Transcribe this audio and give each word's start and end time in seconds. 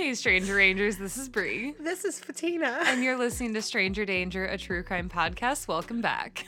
Hey, 0.00 0.14
Stranger 0.14 0.54
Rangers, 0.54 0.96
this 0.96 1.18
is 1.18 1.28
Bree. 1.28 1.74
This 1.78 2.06
is 2.06 2.18
Fatina. 2.18 2.78
And 2.86 3.04
you're 3.04 3.18
listening 3.18 3.52
to 3.52 3.60
Stranger 3.60 4.06
Danger, 4.06 4.46
a 4.46 4.56
true 4.56 4.82
crime 4.82 5.10
podcast. 5.10 5.68
Welcome 5.68 6.00
back. 6.00 6.46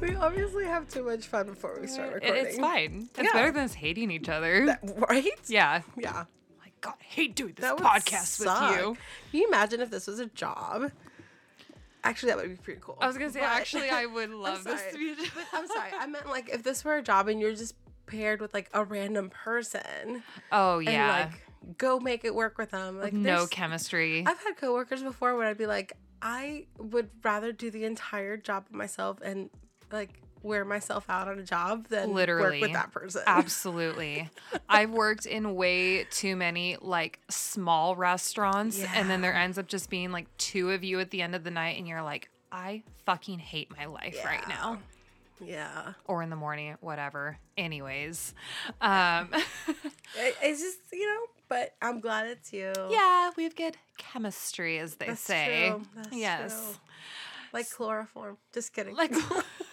we 0.00 0.14
obviously 0.14 0.64
have 0.64 0.88
too 0.88 1.02
much 1.02 1.26
fun 1.26 1.46
before 1.46 1.76
we 1.80 1.88
start 1.88 2.14
recording. 2.14 2.46
It's 2.46 2.56
fine. 2.56 3.08
It's 3.16 3.24
Yeah. 3.24 3.32
better 3.32 3.50
than 3.50 3.64
us 3.64 3.74
hating 3.74 4.12
each 4.12 4.28
other. 4.28 4.66
That- 4.66 4.80
right? 5.10 5.26
yeah. 5.48 5.82
Yeah. 5.96 6.26
Oh 6.26 6.54
like, 6.62 6.80
God, 6.80 6.94
I 7.00 7.04
hate 7.04 7.34
doing 7.34 7.54
this 7.56 7.64
That 7.68 7.78
podcast 7.78 8.38
with 8.38 8.78
you. 8.78 8.96
Can 9.32 9.40
you 9.40 9.48
imagine 9.48 9.80
if 9.80 9.90
this 9.90 10.06
was 10.06 10.20
a 10.20 10.26
job? 10.26 10.92
Actually, 12.04 12.30
that 12.32 12.38
would 12.38 12.48
be 12.50 12.56
pretty 12.56 12.80
cool. 12.82 12.98
I 13.00 13.06
was 13.06 13.16
going 13.16 13.30
to 13.30 13.34
say, 13.34 13.40
But- 13.40 13.50
actually, 13.50 13.90
I 13.90 14.06
would 14.06 14.30
love 14.34 14.64
this 14.64 14.82
to 14.92 14.98
be 14.98 15.14
But 15.34 15.44
I'm 15.52 15.66
sorry. 15.68 15.90
I 15.98 16.06
meant 16.06 16.28
like 16.28 16.48
if 16.48 16.62
this 16.62 16.84
were 16.84 16.96
a 16.96 17.02
job 17.02 17.28
and 17.28 17.40
you're 17.40 17.54
just 17.54 17.74
paired 18.06 18.40
with 18.40 18.52
like 18.52 18.68
a 18.74 18.84
random 18.84 19.30
person 19.30 20.22
Oh, 20.50 20.78
and 20.78 20.88
yeah. 20.88 21.28
like 21.64 21.78
go 21.78 22.00
make 22.00 22.24
it 22.24 22.34
work 22.34 22.58
with 22.58 22.70
them. 22.72 22.98
Like 23.00 23.12
no 23.12 23.46
chemistry. 23.46 24.24
I've 24.26 24.42
had 24.42 24.56
coworkers 24.56 25.02
before 25.02 25.36
where 25.36 25.46
I'd 25.46 25.58
be 25.58 25.66
like, 25.66 25.92
I 26.20 26.66
would 26.78 27.10
rather 27.22 27.52
do 27.52 27.70
the 27.70 27.84
entire 27.84 28.36
job 28.36 28.66
myself 28.70 29.18
and 29.22 29.50
like 29.92 30.20
wear 30.42 30.64
myself 30.64 31.04
out 31.08 31.28
on 31.28 31.38
a 31.38 31.42
job 31.42 31.88
than 31.88 32.12
Literally. 32.12 32.60
work 32.60 32.68
with 32.68 32.72
that 32.72 32.90
person. 32.92 33.22
Absolutely. 33.26 34.28
I've 34.68 34.90
worked 34.90 35.26
in 35.26 35.54
way 35.54 36.04
too 36.04 36.36
many 36.36 36.76
like 36.80 37.20
small 37.28 37.94
restaurants 37.96 38.82
and 38.94 39.08
then 39.08 39.20
there 39.20 39.34
ends 39.34 39.58
up 39.58 39.66
just 39.68 39.88
being 39.90 40.10
like 40.12 40.26
two 40.38 40.70
of 40.72 40.82
you 40.84 41.00
at 41.00 41.10
the 41.10 41.22
end 41.22 41.34
of 41.34 41.44
the 41.44 41.50
night 41.50 41.78
and 41.78 41.86
you're 41.86 42.02
like, 42.02 42.28
I 42.50 42.82
fucking 43.06 43.38
hate 43.38 43.70
my 43.76 43.86
life 43.86 44.18
right 44.24 44.46
now. 44.48 44.78
Yeah. 45.44 45.94
Or 46.06 46.22
in 46.22 46.30
the 46.30 46.36
morning, 46.36 46.76
whatever. 46.80 47.38
Anyways. 47.56 48.34
Um 48.80 49.28
It- 50.14 50.36
it's 50.42 50.60
just, 50.60 50.78
you 50.92 51.06
know, 51.06 51.20
but 51.48 51.74
I'm 51.80 52.00
glad 52.00 52.26
it's 52.26 52.52
you. 52.52 52.72
yeah, 52.90 53.30
we 53.36 53.44
have 53.44 53.56
good 53.56 53.76
chemistry 53.96 54.78
as 54.78 54.96
they 54.96 55.06
That's 55.06 55.20
say. 55.20 55.68
true. 55.70 55.82
That's 55.96 56.12
yes. 56.16 56.54
true. 56.54 56.76
Like 57.52 57.70
chloroform. 57.70 58.36
Just 58.52 58.72
kidding. 58.74 58.94
Like 58.96 59.12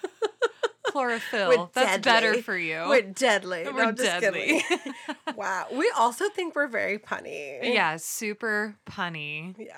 chlorophyll. 1.00 1.50
We're 1.50 1.68
That's 1.74 2.04
better 2.04 2.42
for 2.42 2.58
you. 2.58 2.86
We're 2.88 3.02
deadly. 3.02 3.66
We're 3.72 3.86
I'm 3.86 3.96
just 3.96 4.20
deadly. 4.20 4.62
kidding. 4.68 4.94
wow. 5.36 5.68
We 5.72 5.92
also 5.98 6.30
think 6.30 6.56
we're 6.56 6.68
very 6.68 7.00
punny. 7.00 7.60
yeah, 7.74 7.98
super 7.98 8.76
punny. 8.90 9.56
Yeah. 9.58 9.76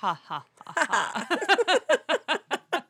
Ha 0.00 0.18
ha 0.24 0.44
ha 0.66 0.74
ha. 0.76 1.28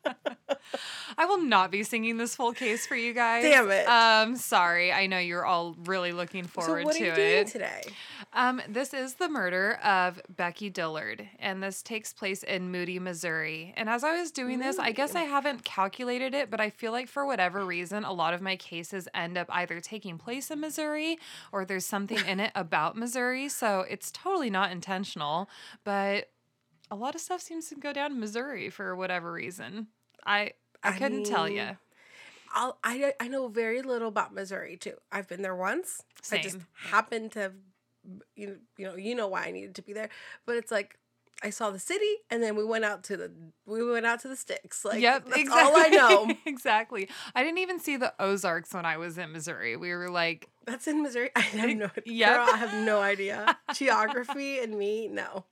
I 1.22 1.24
will 1.24 1.40
not 1.40 1.70
be 1.70 1.84
singing 1.84 2.16
this 2.16 2.34
full 2.34 2.52
case 2.52 2.84
for 2.84 2.96
you 2.96 3.12
guys. 3.12 3.44
Damn 3.44 3.70
it. 3.70 3.86
Um, 3.86 4.34
sorry. 4.34 4.92
I 4.92 5.06
know 5.06 5.18
you're 5.20 5.46
all 5.46 5.76
really 5.84 6.10
looking 6.10 6.42
So 6.42 6.48
forward 6.62 6.84
what 6.84 6.96
are 6.96 6.98
to 6.98 7.04
you 7.04 7.14
doing 7.14 7.28
it. 7.38 7.46
today? 7.46 7.82
Um, 8.32 8.60
this 8.68 8.92
is 8.92 9.14
the 9.14 9.28
murder 9.28 9.74
of 9.84 10.20
Becki 10.34 10.72
Dillard, 10.72 11.28
and 11.38 11.62
this 11.62 11.80
takes 11.80 12.12
place 12.12 12.42
in 12.42 12.72
Moody, 12.72 12.98
Missouri. 12.98 13.72
And 13.76 13.88
as 13.88 14.02
I 14.02 14.18
was 14.18 14.32
doing 14.32 14.58
this, 14.58 14.80
I 14.80 14.90
guess 14.90 15.14
I 15.14 15.20
haven't 15.22 15.62
calculated 15.62 16.34
it, 16.34 16.50
but 16.50 16.60
I 16.60 16.70
feel 16.70 16.90
like 16.90 17.06
for 17.06 17.24
whatever 17.24 17.64
reason, 17.64 18.02
a 18.02 18.12
lot 18.12 18.34
of 18.34 18.40
my 18.42 18.56
cases 18.56 19.06
end 19.14 19.38
up 19.38 19.46
either 19.50 19.78
taking 19.80 20.18
place 20.18 20.50
in 20.50 20.58
Missouri 20.58 21.18
or 21.52 21.64
there's 21.64 21.86
something 21.86 22.18
in 22.26 22.40
it 22.40 22.50
about 22.56 22.96
Missouri. 22.96 23.48
So 23.48 23.84
it's 23.88 24.10
totally 24.10 24.50
not 24.50 24.72
intentional, 24.72 25.48
but 25.84 26.30
a 26.90 26.96
lot 26.96 27.14
of 27.14 27.20
stuff 27.20 27.40
seems 27.40 27.68
to 27.68 27.76
go 27.76 27.92
down 27.92 28.10
in 28.10 28.18
Missouri 28.18 28.70
for 28.70 28.96
whatever 28.96 29.30
reason. 29.30 29.86
I 30.26 30.52
I, 30.82 30.90
I 30.90 30.92
couldn't 30.92 31.24
tell 31.24 31.48
you. 31.48 31.76
I'll, 32.54 32.78
I 32.84 33.14
I 33.18 33.28
know 33.28 33.48
very 33.48 33.82
little 33.82 34.08
about 34.08 34.34
Missouri 34.34 34.76
too. 34.76 34.94
I've 35.10 35.28
been 35.28 35.42
there 35.42 35.56
once. 35.56 36.02
I 36.30 36.38
just 36.38 36.56
Same. 36.56 36.66
happened 36.74 37.32
to, 37.32 37.40
have, 37.40 37.54
you 38.36 38.46
know, 38.46 38.56
you 38.76 38.86
know, 38.86 38.96
you 38.96 39.14
know 39.14 39.28
why 39.28 39.44
I 39.46 39.50
needed 39.50 39.74
to 39.76 39.82
be 39.82 39.92
there. 39.92 40.10
But 40.44 40.56
it's 40.56 40.70
like 40.70 40.98
I 41.42 41.50
saw 41.50 41.70
the 41.70 41.78
city, 41.78 42.18
and 42.30 42.42
then 42.42 42.54
we 42.54 42.64
went 42.64 42.84
out 42.84 43.02
to 43.04 43.16
the 43.16 43.32
we 43.66 43.84
went 43.84 44.06
out 44.06 44.20
to 44.20 44.28
the 44.28 44.36
sticks. 44.36 44.84
Like 44.84 45.00
yep, 45.00 45.24
that's 45.26 45.40
exactly. 45.40 45.62
all 45.62 45.76
I 45.76 45.88
know. 45.88 46.34
exactly. 46.46 47.08
I 47.34 47.42
didn't 47.42 47.58
even 47.58 47.80
see 47.80 47.96
the 47.96 48.14
Ozarks 48.18 48.72
when 48.72 48.84
I 48.84 48.96
was 48.96 49.18
in 49.18 49.32
Missouri. 49.32 49.76
We 49.76 49.92
were 49.94 50.10
like, 50.10 50.48
That's 50.66 50.86
in 50.86 51.02
Missouri. 51.02 51.30
I 51.36 51.40
have 51.40 51.76
no. 51.76 51.90
Yep. 52.04 52.28
Girl, 52.28 52.54
I 52.54 52.56
have 52.58 52.84
no 52.84 53.00
idea. 53.00 53.58
Geography 53.74 54.60
and 54.60 54.78
me, 54.78 55.08
no. 55.08 55.44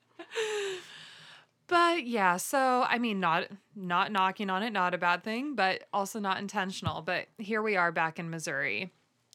But 1.71 2.05
yeah, 2.05 2.37
so 2.37 2.85
I 2.89 2.99
mean 2.99 3.21
not 3.21 3.47
not 3.77 4.11
knocking 4.11 4.51
on 4.51 4.65
it, 4.65 4.73
not 4.73 4.93
a 4.93 4.99
bad 4.99 5.23
thing, 5.23 5.55
but 5.55 5.85
also 5.93 6.19
not 6.19 6.39
intentional. 6.39 7.01
But 7.01 7.29
here 7.39 7.63
we 7.63 7.77
are 7.77 7.93
back 7.93 8.19
in 8.19 8.29
Missouri. 8.29 8.93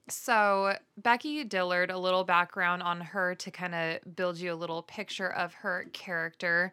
So, 0.07 0.75
Becki 1.01 1.49
Dillard, 1.49 1.89
a 1.89 1.97
little 1.97 2.23
background 2.23 2.83
on 2.83 3.01
her 3.01 3.33
to 3.35 3.49
kind 3.49 3.73
of 3.73 4.15
build 4.15 4.37
you 4.37 4.53
a 4.53 4.53
little 4.53 4.83
picture 4.83 5.33
of 5.33 5.55
her 5.55 5.87
character. 5.93 6.71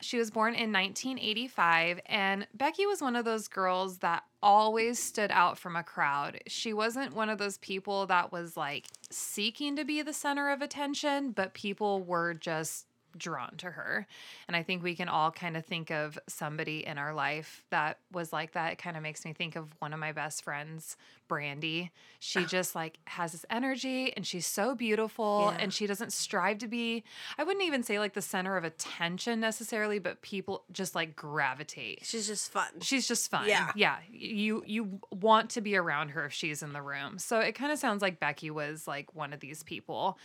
She 0.00 0.16
was 0.16 0.30
born 0.30 0.54
in 0.54 0.72
1985, 0.72 2.00
and 2.06 2.46
Becki 2.56 2.86
was 2.86 3.02
one 3.02 3.16
of 3.16 3.24
those 3.24 3.48
girls 3.48 3.98
that 3.98 4.22
always 4.40 5.02
stood 5.02 5.32
out 5.32 5.58
from 5.58 5.74
a 5.74 5.82
crowd. 5.82 6.40
She 6.46 6.72
wasn't 6.72 7.16
one 7.16 7.30
of 7.30 7.38
those 7.38 7.58
people 7.58 8.06
that 8.06 8.30
was 8.30 8.56
like 8.56 8.86
seeking 9.10 9.74
to 9.74 9.84
be 9.84 10.02
the 10.02 10.12
center 10.12 10.50
of 10.50 10.62
attention, 10.62 11.32
but 11.32 11.54
people 11.54 12.04
were 12.04 12.34
just 12.34 12.86
drawn 13.18 13.56
to 13.58 13.70
her. 13.72 14.06
And 14.46 14.56
I 14.56 14.62
think 14.62 14.82
we 14.82 14.94
can 14.94 15.08
all 15.08 15.30
kind 15.30 15.56
of 15.56 15.64
think 15.66 15.90
of 15.90 16.18
somebody 16.28 16.86
in 16.86 16.98
our 16.98 17.12
life 17.12 17.64
that 17.70 17.98
was 18.12 18.32
like 18.32 18.52
that. 18.52 18.72
It 18.72 18.78
kind 18.78 18.96
of 18.96 19.02
makes 19.02 19.24
me 19.24 19.32
think 19.32 19.56
of 19.56 19.68
one 19.80 19.92
of 19.92 19.98
my 20.00 20.12
best 20.12 20.44
friends, 20.44 20.96
Brandy. 21.28 21.90
She 22.20 22.44
just 22.46 22.74
like 22.74 22.98
has 23.06 23.32
this 23.32 23.44
energy 23.50 24.12
and 24.16 24.26
she's 24.26 24.46
so 24.46 24.74
beautiful 24.74 25.50
Yeah. 25.52 25.62
and 25.62 25.72
she 25.74 25.86
doesn't 25.86 26.12
strive 26.12 26.58
to 26.58 26.68
be, 26.68 27.04
I 27.36 27.44
wouldn't 27.44 27.64
even 27.64 27.82
say 27.82 27.98
like 27.98 28.14
the 28.14 28.22
center 28.22 28.56
of 28.56 28.64
attention 28.64 29.40
necessarily, 29.40 29.98
but 29.98 30.22
people 30.22 30.64
just 30.72 30.94
like 30.94 31.14
gravitate. 31.16 32.00
She's 32.04 32.26
just 32.26 32.50
fun. 32.52 32.68
She's 32.80 33.06
just 33.08 33.30
fun. 33.30 33.48
Yeah. 33.48 33.70
Yeah. 33.74 33.96
You 34.10 34.62
you 34.66 35.00
want 35.10 35.50
to 35.50 35.60
be 35.60 35.76
around 35.76 36.10
her 36.10 36.26
if 36.26 36.32
she's 36.32 36.62
in 36.62 36.72
the 36.72 36.82
room. 36.82 37.18
So 37.18 37.40
it 37.40 37.52
kind 37.54 37.72
of 37.72 37.78
sounds 37.78 38.02
like 38.02 38.20
Becki 38.20 38.50
was 38.50 38.86
like 38.86 39.14
one 39.14 39.32
of 39.32 39.40
these 39.40 39.62
people. 39.62 40.18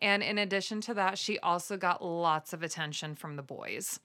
And 0.00 0.22
in 0.22 0.38
addition 0.38 0.80
to 0.82 0.94
that, 0.94 1.18
she 1.18 1.38
also 1.40 1.76
got 1.76 2.04
lots 2.04 2.37
of 2.52 2.62
attention 2.62 3.14
from 3.14 3.36
the 3.36 3.42
boys. 3.42 4.00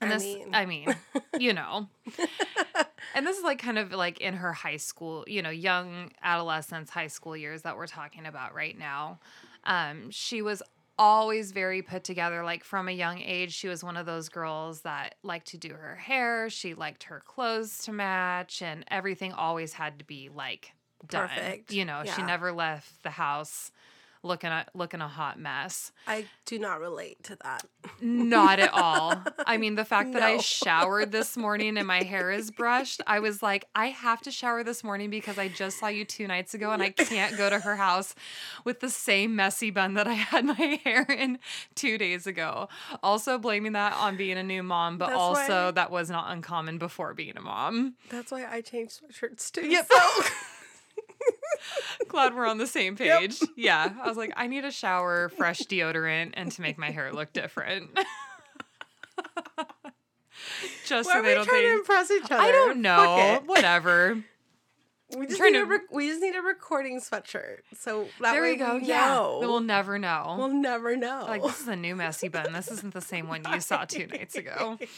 And 0.00 0.12
I 0.12 0.14
this 0.14 0.24
mean. 0.24 0.48
I 0.52 0.66
mean, 0.66 0.96
you 1.38 1.52
know. 1.52 1.88
and 3.14 3.26
this 3.26 3.38
is 3.38 3.44
like 3.44 3.58
kind 3.58 3.78
of 3.78 3.92
like 3.92 4.20
in 4.20 4.34
her 4.34 4.52
high 4.52 4.76
school, 4.76 5.24
you 5.26 5.42
know, 5.42 5.50
young 5.50 6.10
adolescence, 6.22 6.90
high 6.90 7.06
school 7.06 7.36
years 7.36 7.62
that 7.62 7.76
we're 7.76 7.86
talking 7.86 8.26
about 8.26 8.54
right 8.54 8.78
now. 8.78 9.18
Um, 9.64 10.10
she 10.10 10.42
was 10.42 10.62
always 10.98 11.52
very 11.52 11.82
put 11.82 12.04
together. 12.04 12.44
Like 12.44 12.64
from 12.64 12.88
a 12.88 12.92
young 12.92 13.20
age, 13.20 13.52
she 13.52 13.68
was 13.68 13.82
one 13.84 13.96
of 13.96 14.06
those 14.06 14.28
girls 14.28 14.82
that 14.82 15.16
liked 15.22 15.48
to 15.48 15.58
do 15.58 15.74
her 15.74 15.96
hair. 15.96 16.50
She 16.50 16.74
liked 16.74 17.04
her 17.04 17.20
clothes 17.20 17.78
to 17.84 17.92
match, 17.92 18.62
and 18.62 18.84
everything 18.90 19.32
always 19.32 19.72
had 19.72 19.98
to 20.00 20.04
be 20.04 20.28
like 20.28 20.72
done. 21.08 21.28
Perfect. 21.28 21.72
You 21.72 21.84
know, 21.84 22.02
she 22.04 22.22
never 22.22 22.52
left 22.52 23.02
the 23.02 23.10
house 23.10 23.70
looking 24.24 24.50
at 24.50 24.70
looking 24.74 25.00
a 25.00 25.06
hot 25.08 25.38
mess. 25.38 25.92
I 26.06 26.24
do 26.46 26.58
not 26.58 26.80
relate 26.80 27.22
to 27.24 27.36
that. 27.44 27.64
Not 28.00 28.58
at 28.58 28.72
all. 28.72 29.22
I 29.46 29.58
mean, 29.58 29.74
the 29.74 29.84
fact 29.84 30.12
that 30.14 30.22
I 30.22 30.38
showered 30.38 31.12
this 31.12 31.36
morning 31.36 31.76
and 31.76 31.86
my 31.86 32.02
hair 32.02 32.30
is 32.32 32.50
brushed, 32.50 33.00
I 33.06 33.20
was 33.20 33.42
like, 33.42 33.66
I 33.74 33.88
have 33.88 34.22
to 34.22 34.30
shower 34.30 34.64
this 34.64 34.82
morning 34.82 35.10
because 35.10 35.38
I 35.38 35.48
just 35.48 35.78
saw 35.78 35.88
you 35.88 36.04
two 36.04 36.26
nights 36.26 36.54
ago 36.54 36.72
and 36.72 36.82
I 36.82 36.90
can't 36.90 37.36
go 37.36 37.50
to 37.50 37.60
her 37.60 37.76
house 37.76 38.14
with 38.64 38.80
the 38.80 38.90
same 38.90 39.36
messy 39.36 39.70
bun 39.70 39.94
that 39.94 40.08
I 40.08 40.14
had 40.14 40.44
my 40.46 40.54
hair 40.84 41.02
in 41.02 41.38
two 41.74 41.98
days 41.98 42.26
ago. 42.26 42.68
Also, 43.02 43.38
blaming 43.38 43.72
that 43.72 43.92
on 43.94 44.16
being 44.16 44.38
a 44.38 44.42
new 44.42 44.62
mom, 44.62 44.96
but 44.98 45.08
That's 45.08 45.18
also 45.18 45.64
why- 45.66 45.70
that 45.72 45.90
was 45.90 46.10
not 46.10 46.30
uncommon 46.32 46.78
before 46.78 47.12
being 47.14 47.36
a 47.36 47.42
mom. 47.42 47.94
That's 48.08 48.32
why 48.32 48.46
I 48.50 48.62
changed 48.62 49.00
sweatshirts 49.02 49.52
too. 49.52 49.66
Yep. 49.66 49.86
So 49.92 50.24
Glad 52.08 52.34
we're 52.34 52.46
on 52.46 52.58
the 52.58 52.66
same 52.66 52.96
Yep. 52.98 53.20
page. 53.20 53.38
Yeah. 53.56 53.92
I 54.02 54.08
was 54.08 54.16
like, 54.16 54.32
I 54.36 54.46
need 54.46 54.64
a 54.64 54.70
shower, 54.70 55.28
fresh 55.30 55.60
deodorant, 55.60 56.32
and 56.34 56.50
to 56.52 56.62
make 56.62 56.78
my 56.78 56.90
hair 56.90 57.12
look 57.12 57.32
different. 57.32 57.90
Just 60.86 61.08
why 61.08 61.14
so 61.14 61.18
are 61.18 61.22
they 61.22 61.28
we 61.30 61.34
don't 61.36 61.46
trying 61.48 61.62
to 61.62 61.72
impress 61.74 62.10
each 62.10 62.24
other? 62.24 62.36
I 62.36 62.50
don't 62.52 62.82
know. 62.82 63.42
Whatever. 63.46 64.22
We 65.16 65.26
just, 65.26 65.40
need 65.40 65.54
a 65.56 65.64
rec- 65.64 65.92
we 65.92 66.08
just 66.08 66.20
need 66.20 66.34
a 66.34 66.40
recording 66.42 67.00
sweatshirt. 67.00 67.58
So 67.78 68.08
that 68.20 68.32
there 68.32 68.42
way 68.42 68.52
we 68.52 68.56
go. 68.56 68.76
we 68.78 68.86
Yeah. 68.86 69.06
know. 69.14 69.38
We'll 69.40 69.60
never 69.60 69.98
know. 69.98 70.34
We'll 70.36 70.48
never 70.48 70.96
know. 70.96 71.24
like 71.28 71.42
this 71.42 71.60
is 71.60 71.68
a 71.68 71.76
new 71.76 71.94
messy 71.94 72.28
bun. 72.28 72.52
This 72.52 72.68
isn't 72.70 72.92
the 72.92 73.00
same 73.00 73.28
one 73.28 73.42
you 73.52 73.60
saw 73.60 73.84
two 73.84 74.06
nights 74.06 74.34
ago. 74.34 74.78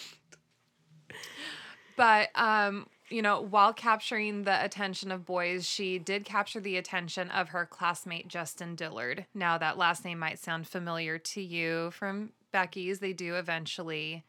But 1.96 2.28
um, 2.34 2.86
you 3.08 3.22
know, 3.22 3.40
while 3.40 3.72
capturing 3.72 4.44
the 4.44 4.64
attention 4.64 5.12
of 5.12 5.24
boys, 5.24 5.68
she 5.68 5.98
did 5.98 6.24
capture 6.24 6.60
the 6.60 6.76
attention 6.76 7.30
of 7.30 7.50
her 7.50 7.64
classmate 7.66 8.28
Justin 8.28 8.74
Dillard. 8.74 9.26
Now 9.34 9.58
that 9.58 9.78
last 9.78 10.04
name 10.04 10.18
might 10.18 10.38
sound 10.38 10.66
familiar 10.66 11.18
to 11.18 11.40
you 11.40 11.90
from 11.92 12.32
Becki's. 12.52 12.98
They 12.98 13.12
do 13.12 13.36
eventually 13.36 14.24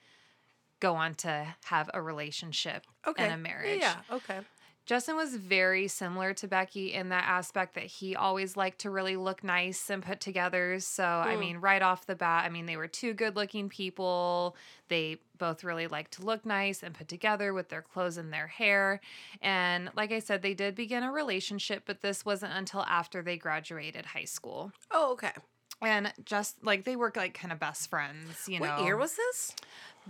go 0.79 0.95
on 0.95 1.15
to 1.15 1.55
have 1.65 1.89
a 1.93 2.01
relationship 2.01 2.85
okay. 3.05 3.23
and 3.23 3.33
a 3.33 3.37
marriage. 3.37 3.79
Yeah, 3.81 3.95
yeah, 4.09 4.15
okay. 4.15 4.39
Justin 4.87 5.17
was 5.17 5.35
very 5.35 5.89
similar 5.89 6.33
to 6.33 6.47
Becki 6.47 6.93
in 6.93 7.09
that 7.09 7.25
aspect 7.25 7.75
that 7.75 7.83
he 7.83 8.15
always 8.15 8.55
liked 8.55 8.79
to 8.79 8.89
really 8.89 9.17
look 9.17 9.43
nice 9.43 9.89
and 9.89 10.01
put 10.01 10.21
together. 10.21 10.79
So, 10.79 11.03
I 11.03 11.35
Mm. 11.35 11.39
mean, 11.39 11.57
right 11.57 11.81
off 11.81 12.05
the 12.05 12.15
bat, 12.15 12.45
I 12.45 12.49
mean, 12.49 12.67
they 12.67 12.77
were 12.77 12.87
two 12.87 13.13
good 13.13 13.35
looking 13.35 13.67
people. 13.67 14.55
They 14.87 15.17
both 15.37 15.65
really 15.65 15.87
liked 15.87 16.11
to 16.13 16.21
look 16.21 16.45
nice 16.45 16.83
and 16.83 16.95
put 16.95 17.09
together 17.09 17.53
with 17.53 17.67
their 17.67 17.81
clothes 17.81 18.15
and 18.15 18.31
their 18.31 18.47
hair. 18.47 19.01
And 19.41 19.91
like 19.93 20.13
I 20.13 20.19
said, 20.19 20.41
they 20.41 20.53
did 20.53 20.73
begin 20.73 21.03
a 21.03 21.11
relationship, 21.11 21.83
but 21.85 21.99
this 22.01 22.23
wasn't 22.23 22.53
until 22.53 22.83
after 22.83 23.21
they 23.21 23.35
graduated 23.35 24.05
high 24.05 24.23
school. 24.23 24.71
Oh, 24.89 25.11
okay. 25.11 25.33
And 25.81 26.13
just 26.23 26.63
like 26.63 26.85
they 26.85 26.95
were 26.95 27.11
like 27.13 27.33
kind 27.33 27.51
of 27.51 27.59
best 27.59 27.89
friends, 27.89 28.47
you 28.47 28.61
know. 28.61 28.67
What 28.67 28.85
year 28.85 28.95
was 28.95 29.17
this? 29.17 29.53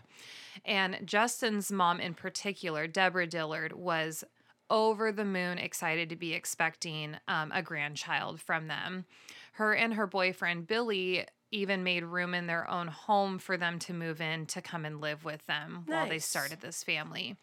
And 0.65 0.99
Justin's 1.05 1.71
mom, 1.71 1.99
in 1.99 2.15
particular, 2.15 2.87
Deborah 2.87 3.27
Dillard, 3.27 3.73
was 3.73 4.23
over 4.69 5.11
the 5.11 5.25
moon 5.25 5.59
excited 5.59 6.09
to 6.09 6.15
be 6.15 6.33
expecting 6.33 7.17
um, 7.27 7.51
a 7.53 7.61
grandchild 7.61 8.41
from 8.41 8.67
them. 8.67 9.05
Her 9.53 9.73
and 9.73 9.93
her 9.93 10.07
boyfriend, 10.07 10.67
Billy, 10.67 11.25
even 11.51 11.83
made 11.83 12.03
room 12.03 12.33
in 12.33 12.47
their 12.47 12.69
own 12.69 12.87
home 12.87 13.37
for 13.39 13.57
them 13.57 13.79
to 13.79 13.93
move 13.93 14.19
in 14.19 14.45
to 14.47 14.61
come 14.61 14.85
and 14.85 14.99
live 14.99 15.23
with 15.23 15.45
them 15.45 15.83
while 15.85 16.09
they 16.09 16.19
started 16.19 16.59
this 16.61 16.83
family. 16.83 17.37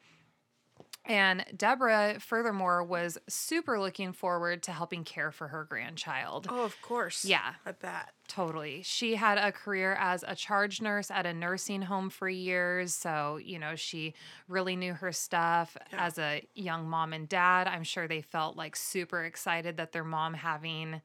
And 1.06 1.44
Deborah, 1.56 2.16
furthermore, 2.20 2.84
was 2.84 3.16
super 3.28 3.80
looking 3.80 4.12
forward 4.12 4.62
to 4.64 4.72
helping 4.72 5.02
care 5.02 5.30
for 5.30 5.48
her 5.48 5.64
grandchild. 5.64 6.46
Oh, 6.50 6.64
of 6.64 6.80
course. 6.82 7.24
Yeah. 7.24 7.54
I 7.64 7.72
bet. 7.72 8.10
Totally. 8.28 8.82
She 8.82 9.14
had 9.14 9.38
a 9.38 9.50
career 9.50 9.94
as 9.98 10.24
a 10.26 10.34
charge 10.34 10.82
nurse 10.82 11.10
at 11.10 11.26
a 11.26 11.32
nursing 11.32 11.82
home 11.82 12.10
for 12.10 12.28
years. 12.28 12.94
So, 12.94 13.38
you 13.42 13.58
know, 13.58 13.76
she 13.76 14.14
really 14.46 14.76
knew 14.76 14.92
her 14.94 15.10
stuff. 15.12 15.76
Yeah. 15.92 16.06
As 16.06 16.18
a 16.18 16.46
young 16.54 16.88
mom 16.88 17.12
and 17.12 17.28
dad, 17.28 17.66
I'm 17.66 17.84
sure 17.84 18.06
they 18.06 18.20
felt 18.20 18.56
like 18.56 18.76
super 18.76 19.24
excited 19.24 19.78
that 19.78 19.92
their 19.92 20.04
mom 20.04 20.34
having 20.34 21.00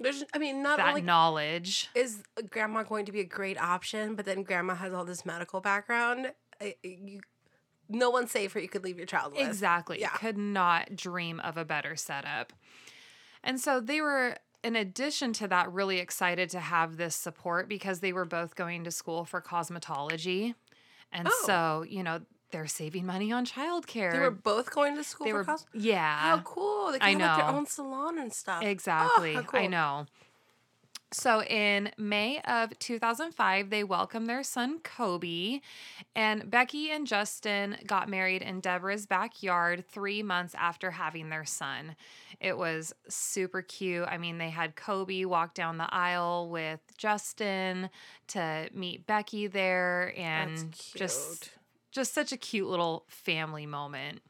There's, 0.00 0.24
I 0.32 0.38
mean, 0.38 0.62
not 0.62 0.76
that 0.78 0.88
only 0.90 1.02
knowledge. 1.02 1.90
is 1.94 2.22
grandma 2.50 2.82
going 2.84 3.04
to 3.06 3.12
be 3.12 3.20
a 3.20 3.24
great 3.24 3.60
option, 3.60 4.14
but 4.14 4.24
then 4.24 4.42
grandma 4.44 4.74
has 4.76 4.92
all 4.94 5.04
this 5.04 5.26
medical 5.26 5.60
background. 5.60 6.32
I- 6.60 6.76
You, 6.82 7.20
no 7.88 8.10
one's 8.10 8.30
safer. 8.30 8.58
You 8.60 8.68
could 8.68 8.84
leave 8.84 8.96
your 8.98 9.06
child 9.06 9.32
with. 9.32 9.46
Exactly. 9.46 9.98
Yeah. 10.00 10.10
Could 10.10 10.36
not 10.38 10.94
dream 10.94 11.40
of 11.40 11.56
a 11.56 11.64
better 11.64 11.96
setup. 11.96 12.52
And 13.42 13.58
so 13.58 13.80
they 13.80 14.00
were, 14.00 14.36
in 14.62 14.76
addition 14.76 15.32
to 15.34 15.48
that, 15.48 15.72
really 15.72 15.98
excited 15.98 16.50
to 16.50 16.60
have 16.60 16.96
this 16.96 17.16
support 17.16 17.68
because 17.68 18.00
they 18.00 18.12
were 18.12 18.24
both 18.26 18.54
going 18.56 18.84
to 18.84 18.90
school 18.90 19.24
for 19.24 19.40
cosmetology. 19.40 20.54
And 21.12 21.28
Oh. 21.28 21.42
so, 21.46 21.84
you 21.88 22.02
know, 22.02 22.20
they're 22.50 22.66
saving 22.66 23.06
money 23.06 23.32
on 23.32 23.44
childcare. 23.44 24.12
They 24.12 24.18
were 24.18 24.30
both 24.30 24.70
going 24.70 24.96
to 24.96 25.04
school 25.04 25.26
they 25.26 25.30
for 25.32 25.42
were 25.44 25.56
yeah 25.74 26.18
How 26.18 26.38
cool! 26.38 26.92
They 26.92 26.98
I 27.00 27.12
can 27.12 27.20
have 27.20 27.38
like 27.38 27.46
their 27.46 27.56
own 27.56 27.66
salon 27.66 28.18
and 28.18 28.32
stuff. 28.32 28.62
Oh, 28.64 28.66
exactly 28.66 29.34
how 29.34 29.44
i 29.52 29.66
know 29.66 30.06
so 31.10 31.42
in 31.42 31.90
may 31.96 32.40
of 32.42 32.78
2005 32.78 33.70
they 33.70 33.82
welcomed 33.82 34.26
their 34.26 34.42
son 34.42 34.78
kobe 34.80 35.60
and 36.14 36.50
becki 36.50 36.88
and 36.90 37.06
justin 37.06 37.76
got 37.86 38.08
married 38.08 38.42
in 38.42 38.60
deborah's 38.60 39.06
backyard 39.06 39.84
three 39.88 40.22
months 40.22 40.54
after 40.58 40.90
having 40.90 41.30
their 41.30 41.46
son 41.46 41.96
it 42.40 42.58
was 42.58 42.92
super 43.08 43.62
cute 43.62 44.06
i 44.08 44.18
mean 44.18 44.36
they 44.38 44.50
had 44.50 44.76
kobe 44.76 45.24
walk 45.24 45.54
down 45.54 45.78
the 45.78 45.88
aisle 45.94 46.48
with 46.50 46.80
justin 46.98 47.88
to 48.26 48.68
meet 48.74 49.06
becki 49.06 49.50
there 49.50 50.12
and 50.16 50.72
just. 50.94 51.50
Just 51.90 52.14
such 52.14 52.32
a 52.32 52.36
cute 52.36 52.68
little 52.68 53.04
family 53.08 53.66
moment. 53.66 54.20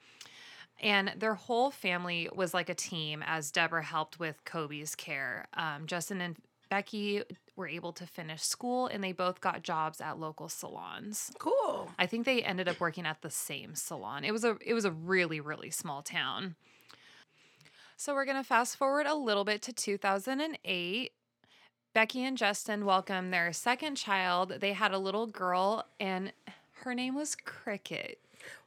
And 0.80 1.12
their 1.16 1.34
whole 1.34 1.70
family 1.70 2.28
was 2.34 2.54
like 2.54 2.68
a 2.68 2.74
team 2.74 3.22
as 3.26 3.50
Deborah 3.50 3.82
helped 3.82 4.20
with 4.20 4.44
Kobe's 4.44 4.94
care. 4.94 5.46
Um, 5.54 5.86
Justin 5.86 6.20
and 6.20 6.36
Becki 6.70 7.24
were 7.56 7.66
able 7.66 7.92
to 7.94 8.06
finish 8.06 8.42
school 8.42 8.86
and 8.86 9.02
they 9.02 9.12
both 9.12 9.40
got 9.40 9.62
jobs 9.62 10.00
at 10.00 10.18
local 10.18 10.48
salons. 10.48 11.32
Cool. 11.38 11.90
I 11.98 12.06
think 12.06 12.24
they 12.24 12.42
ended 12.42 12.68
up 12.68 12.78
working 12.78 13.06
at 13.06 13.22
the 13.22 13.30
same 13.30 13.74
salon. 13.74 14.24
It 14.24 14.32
was 14.32 14.44
a 14.44 14.56
it 14.64 14.74
was 14.74 14.84
a 14.84 14.92
really 14.92 15.40
really 15.40 15.70
small 15.70 16.02
town. 16.02 16.54
So 17.96 18.14
we're 18.14 18.26
going 18.26 18.36
to 18.36 18.44
fast 18.44 18.76
forward 18.76 19.06
a 19.06 19.14
little 19.16 19.44
bit 19.44 19.60
to 19.62 19.72
2008. 19.72 21.10
Becki 21.96 22.20
and 22.20 22.38
Justin 22.38 22.84
welcomed 22.84 23.32
their 23.32 23.52
second 23.52 23.96
child. 23.96 24.58
They 24.60 24.72
had 24.72 24.92
a 24.92 24.98
little 24.98 25.26
girl 25.26 25.84
and 25.98 26.32
her 26.84 26.94
name 26.94 27.14
was 27.14 27.34
Cricket. 27.36 28.20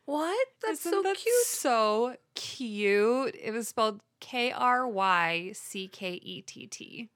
What? 0.06 0.48
That's 0.66 0.86
Isn't 0.86 0.92
so 0.92 1.02
that 1.04 1.18
cute. 1.18 1.46
So 1.46 2.16
cute. 2.36 3.36
It 3.42 3.52
was 3.52 3.68
spelled 3.70 4.02
K 4.20 4.52
R 4.52 4.88
Y 4.88 5.52
C 5.54 5.88
K 5.88 6.14
E 6.14 6.42
T 6.42 6.68
T. 6.68 7.10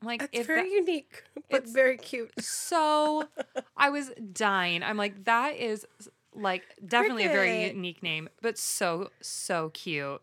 I'm 0.00 0.06
like, 0.06 0.20
That's 0.20 0.38
if 0.38 0.46
very 0.46 0.62
that- 0.68 0.70
unique, 0.70 1.24
but 1.50 1.58
it's- 1.62 1.72
very 1.72 1.96
cute. 1.96 2.30
so 2.40 3.28
I 3.76 3.90
was 3.90 4.10
dying. 4.32 4.82
I'm 4.82 4.96
like, 4.96 5.24
that 5.24 5.56
is 5.56 5.86
like 6.34 6.62
definitely 6.86 7.24
a 7.24 7.28
very 7.30 7.66
unique 7.68 8.02
name, 8.02 8.28
but 8.42 8.58
so, 8.58 9.10
so 9.20 9.70
cute. 9.70 10.20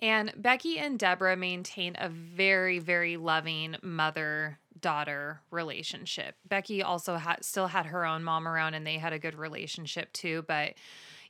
And 0.00 0.32
Becki 0.40 0.78
and 0.78 0.98
Deborah 0.98 1.36
maintain 1.36 1.96
a 1.98 2.08
very, 2.08 2.78
very 2.78 3.16
loving 3.16 3.76
mother 3.82 4.58
daughter 4.84 5.40
relationship. 5.50 6.36
Becki 6.46 6.84
also 6.84 7.16
had 7.16 7.42
still 7.42 7.68
had 7.68 7.86
her 7.86 8.04
own 8.04 8.22
mom 8.22 8.46
around 8.46 8.74
and 8.74 8.86
they 8.86 8.98
had 8.98 9.14
a 9.14 9.18
good 9.18 9.34
relationship 9.34 10.12
too, 10.12 10.44
but 10.46 10.74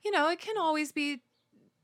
you 0.04 0.11
know, 0.11 0.28
it 0.28 0.40
can 0.40 0.58
always 0.58 0.90
be 0.90 1.20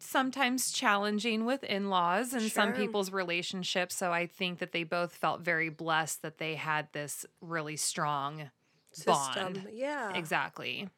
sometimes 0.00 0.72
challenging 0.72 1.44
with 1.44 1.62
in-laws 1.62 2.32
and 2.32 2.50
some 2.50 2.72
people's 2.72 3.12
relationships, 3.12 3.94
so 3.94 4.10
I 4.10 4.26
think 4.26 4.58
that 4.58 4.72
they 4.72 4.82
both 4.82 5.14
felt 5.14 5.42
very 5.42 5.68
blessed 5.68 6.22
that 6.22 6.38
they 6.38 6.56
had 6.56 6.88
this 6.92 7.24
really 7.40 7.76
strong 7.76 8.50
System. 8.90 9.52
bond. 9.52 9.68
Yeah. 9.72 10.16
Exactly. 10.16 10.88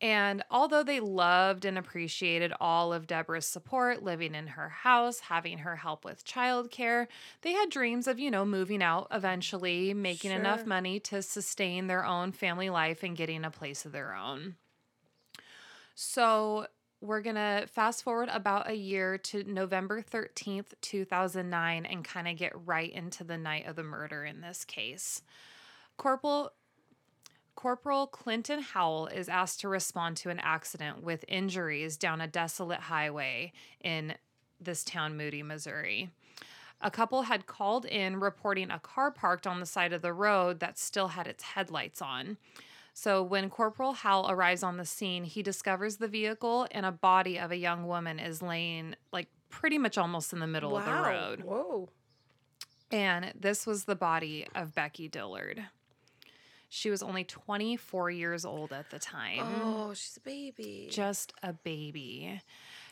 And 0.00 0.44
although 0.50 0.82
they 0.82 1.00
loved 1.00 1.64
and 1.64 1.78
appreciated 1.78 2.52
all 2.60 2.92
of 2.92 3.06
Deborah's 3.06 3.46
support, 3.46 4.02
living 4.02 4.34
in 4.34 4.48
her 4.48 4.68
house, 4.68 5.20
having 5.20 5.58
her 5.58 5.76
help 5.76 6.04
with 6.04 6.24
childcare, 6.24 7.06
they 7.40 7.52
had 7.52 7.70
dreams 7.70 8.06
of, 8.06 8.18
you 8.18 8.30
know, 8.30 8.44
moving 8.44 8.82
out 8.82 9.06
eventually, 9.10 9.94
making 9.94 10.32
enough 10.32 10.66
money 10.66 11.00
to 11.00 11.22
sustain 11.22 11.86
their 11.86 12.04
own 12.04 12.32
family 12.32 12.68
life 12.68 13.02
and 13.02 13.16
getting 13.16 13.44
a 13.44 13.50
place 13.50 13.86
of 13.86 13.92
their 13.92 14.14
own. 14.14 14.56
So 15.94 16.66
we're 17.00 17.22
going 17.22 17.36
to 17.36 17.66
fast 17.66 18.02
forward 18.02 18.28
about 18.30 18.68
a 18.68 18.74
year 18.74 19.16
to 19.16 19.44
November 19.44 20.02
13th, 20.02 20.74
2009, 20.82 21.86
and 21.86 22.04
kind 22.04 22.28
of 22.28 22.36
get 22.36 22.52
right 22.66 22.92
into 22.92 23.24
the 23.24 23.38
night 23.38 23.66
of 23.66 23.76
the 23.76 23.82
murder 23.82 24.24
in 24.24 24.42
this 24.42 24.64
case. 24.64 25.22
Corporal 25.96 26.52
Corporal 27.56 28.06
Clinton 28.06 28.60
Howell 28.60 29.08
is 29.08 29.28
asked 29.28 29.60
to 29.60 29.68
respond 29.68 30.18
to 30.18 30.30
an 30.30 30.38
accident 30.38 31.02
with 31.02 31.24
injuries 31.26 31.96
down 31.96 32.20
a 32.20 32.28
desolate 32.28 32.80
highway 32.80 33.52
in 33.82 34.14
this 34.60 34.84
town, 34.84 35.16
Moody, 35.16 35.42
Missouri. 35.42 36.10
A 36.82 36.90
couple 36.90 37.22
had 37.22 37.46
called 37.46 37.86
in 37.86 38.20
reporting 38.20 38.70
a 38.70 38.78
car 38.78 39.10
parked 39.10 39.46
on 39.46 39.58
the 39.58 39.66
side 39.66 39.94
of 39.94 40.02
the 40.02 40.12
road 40.12 40.60
that 40.60 40.78
still 40.78 41.08
had 41.08 41.26
its 41.26 41.42
headlights 41.42 42.02
on. 42.02 42.36
So 42.92 43.22
when 43.22 43.48
Corporal 43.48 43.94
Howell 43.94 44.30
arrives 44.30 44.62
on 44.62 44.76
the 44.76 44.84
scene, 44.84 45.24
he 45.24 45.42
discovers 45.42 45.96
the 45.96 46.08
vehicle 46.08 46.66
and 46.70 46.84
a 46.84 46.92
body 46.92 47.38
of 47.38 47.50
a 47.50 47.56
young 47.56 47.86
woman 47.86 48.18
is 48.18 48.42
laying 48.42 48.94
like 49.12 49.28
pretty 49.48 49.78
much 49.78 49.96
almost 49.96 50.32
in 50.34 50.40
the 50.40 50.46
middle 50.46 50.76
of 50.76 50.84
the 50.84 50.92
road. 50.92 51.40
Whoa. 51.42 51.88
And 52.90 53.32
this 53.38 53.66
was 53.66 53.84
the 53.84 53.96
body 53.96 54.46
of 54.54 54.74
Becki 54.74 55.10
Dillard. 55.10 55.64
She 56.68 56.90
was 56.90 57.02
only 57.02 57.24
24 57.24 58.10
years 58.10 58.44
old 58.44 58.72
at 58.72 58.90
the 58.90 58.98
time. 58.98 59.46
Oh, 59.62 59.94
she's 59.94 60.16
a 60.16 60.20
baby. 60.20 60.88
Just 60.90 61.32
a 61.42 61.52
baby. 61.52 62.40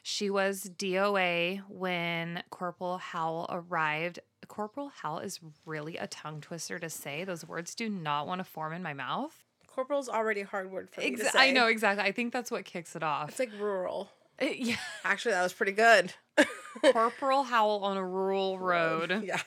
She 0.03 0.31
was 0.31 0.71
DOA 0.77 1.63
when 1.69 2.43
Corporal 2.51 2.99
Howell 2.99 3.47
arrived. 3.51 4.21
Corporal 4.49 4.91
Howell 5.01 5.21
is 5.21 5.41
really 5.65 5.97
a 5.97 6.07
tongue 6.07 6.41
twister 6.41 6.79
to 6.79 6.91
say. 6.91 7.25
Those 7.25 7.47
words 7.47 7.75
do 7.75 7.89
not 7.89 8.27
want 8.27 8.39
to 8.41 8.45
form 8.45 8.73
in 8.75 8.83
my 8.83 8.93
mouth. 8.93 9.35
Corporal's 9.67 10.09
already 10.09 10.43
a 10.43 10.47
hard 10.47 10.71
word 10.71 10.89
for 10.91 11.01
me 11.01 11.17
to 11.17 11.23
Ex- 11.23 11.33
say. 11.33 11.49
I 11.49 11.51
know 11.51 11.67
exactly. 11.67 12.05
I 12.05 12.13
think 12.13 12.33
that's 12.33 12.51
what 12.51 12.65
kicks 12.65 12.95
it 12.95 13.03
off. 13.03 13.31
It's 13.31 13.39
like 13.39 13.51
rural. 13.59 14.09
Uh, 14.41 14.47
yeah. 14.47 14.77
Actually, 15.05 15.33
that 15.33 15.43
was 15.43 15.53
pretty 15.53 15.73
good. 15.73 16.13
Corporal 16.93 17.43
Howell 17.43 17.83
on 17.83 17.97
a 17.97 18.05
rural 18.07 18.59
road. 18.59 19.23
Yeah. 19.25 19.41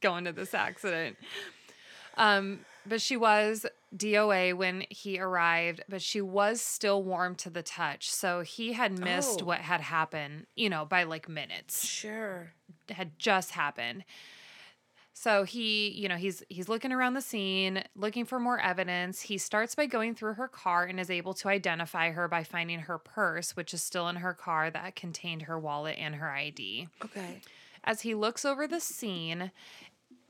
going 0.00 0.24
to 0.24 0.32
this 0.32 0.52
accident. 0.54 1.16
Um, 2.16 2.60
but 2.86 3.00
she 3.00 3.16
was 3.16 3.66
DOA 3.96 4.54
when 4.54 4.84
he 4.88 5.18
arrived, 5.18 5.82
but 5.88 6.00
she 6.02 6.20
was 6.20 6.60
still 6.60 7.02
warm 7.02 7.34
to 7.36 7.50
the 7.50 7.62
touch. 7.62 8.10
So 8.10 8.40
he 8.42 8.72
had 8.72 8.98
missed 8.98 9.42
Oh. 9.42 9.46
what 9.46 9.58
had 9.60 9.80
happened, 9.80 10.46
you 10.56 10.70
know, 10.70 10.84
by 10.84 11.02
like 11.04 11.28
minutes. 11.28 11.86
Sure. 11.86 12.52
Had 12.90 13.18
just 13.18 13.52
happened. 13.52 14.04
So 15.12 15.42
he, 15.44 15.90
you 15.90 16.08
know, 16.08 16.16
he's 16.16 16.42
he's 16.48 16.68
looking 16.68 16.92
around 16.92 17.12
the 17.12 17.20
scene, 17.20 17.84
looking 17.94 18.24
for 18.24 18.40
more 18.40 18.58
evidence. 18.58 19.20
He 19.20 19.36
starts 19.36 19.74
by 19.74 19.84
going 19.84 20.14
through 20.14 20.34
her 20.34 20.48
car 20.48 20.84
and 20.84 20.98
is 20.98 21.10
able 21.10 21.34
to 21.34 21.48
identify 21.48 22.10
her 22.12 22.26
by 22.26 22.42
finding 22.42 22.78
her 22.80 22.96
purse, 22.96 23.54
which 23.54 23.74
is 23.74 23.82
still 23.82 24.08
in 24.08 24.16
her 24.16 24.32
car 24.32 24.70
that 24.70 24.96
contained 24.96 25.42
her 25.42 25.58
wallet 25.58 25.96
and 25.98 26.14
her 26.14 26.30
ID 26.30 26.88
Okay. 27.04 27.40
as 27.84 28.00
he 28.00 28.14
looks 28.14 28.46
over 28.46 28.66
the 28.66 28.80
scene 28.80 29.50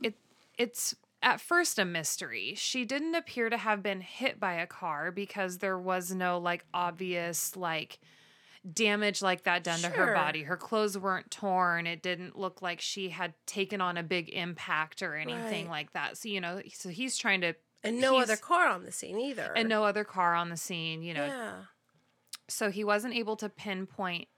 it 0.02 0.14
it's 0.58 0.96
at 1.22 1.40
first 1.40 1.78
a 1.78 1.84
mystery. 1.84 2.54
She 2.56 2.84
didn't 2.84 3.14
appear 3.14 3.50
to 3.50 3.56
have 3.56 3.82
been 3.82 4.00
hit 4.00 4.40
by 4.40 4.54
a 4.54 4.66
car 4.66 5.10
because 5.12 5.58
there 5.58 5.78
was 5.78 6.12
no 6.14 6.38
like 6.38 6.64
obvious 6.72 7.56
like 7.56 7.98
damage 8.74 9.22
like 9.22 9.44
that 9.44 9.64
done 9.64 9.80
to 9.80 9.88
her 9.88 10.14
body. 10.14 10.42
Her 10.42 10.56
clothes 10.56 10.96
weren't 10.98 11.30
torn. 11.30 11.86
It 11.86 12.02
didn't 12.02 12.38
look 12.38 12.60
like 12.62 12.80
she 12.80 13.08
had 13.10 13.34
taken 13.46 13.80
on 13.80 13.96
a 13.96 14.02
big 14.02 14.28
impact 14.30 15.02
or 15.02 15.14
anything 15.16 15.64
Right. 15.66 15.70
like 15.70 15.92
that. 15.94 16.16
So 16.18 16.28
you 16.28 16.40
know 16.40 16.60
so 16.72 16.88
he's 16.90 17.16
trying 17.16 17.40
to 17.42 17.54
And 17.82 18.00
no 18.00 18.18
other 18.18 18.36
car 18.36 18.68
on 18.68 18.84
the 18.84 18.92
scene 18.92 19.18
either. 19.18 19.52
and 19.56 19.68
no 19.68 19.84
other 19.84 20.04
car 20.04 20.34
on 20.34 20.50
the 20.50 20.56
scene 20.58 21.02
you 21.02 21.14
know. 21.14 21.26
Yeah. 21.26 21.52
so 22.48 22.70
he 22.70 22.84
wasn't 22.84 23.14
able 23.14 23.36
to 23.36 23.48
pinpoint 23.48 24.28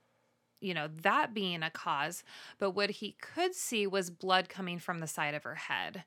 you 0.61 0.75
know 0.75 0.87
that 1.03 1.35
being 1.35 1.65
a 1.65 1.71
cause 1.71 2.23
but 2.61 2.71
what 2.71 2.89
he 2.91 3.17
could 3.21 3.53
see 3.53 3.85
was 3.85 4.11
blood 4.11 4.49
coming 4.49 4.79
from 4.79 5.01
the 5.01 5.09
side 5.09 5.35
of 5.35 5.43
her 5.43 5.57
head 5.57 6.05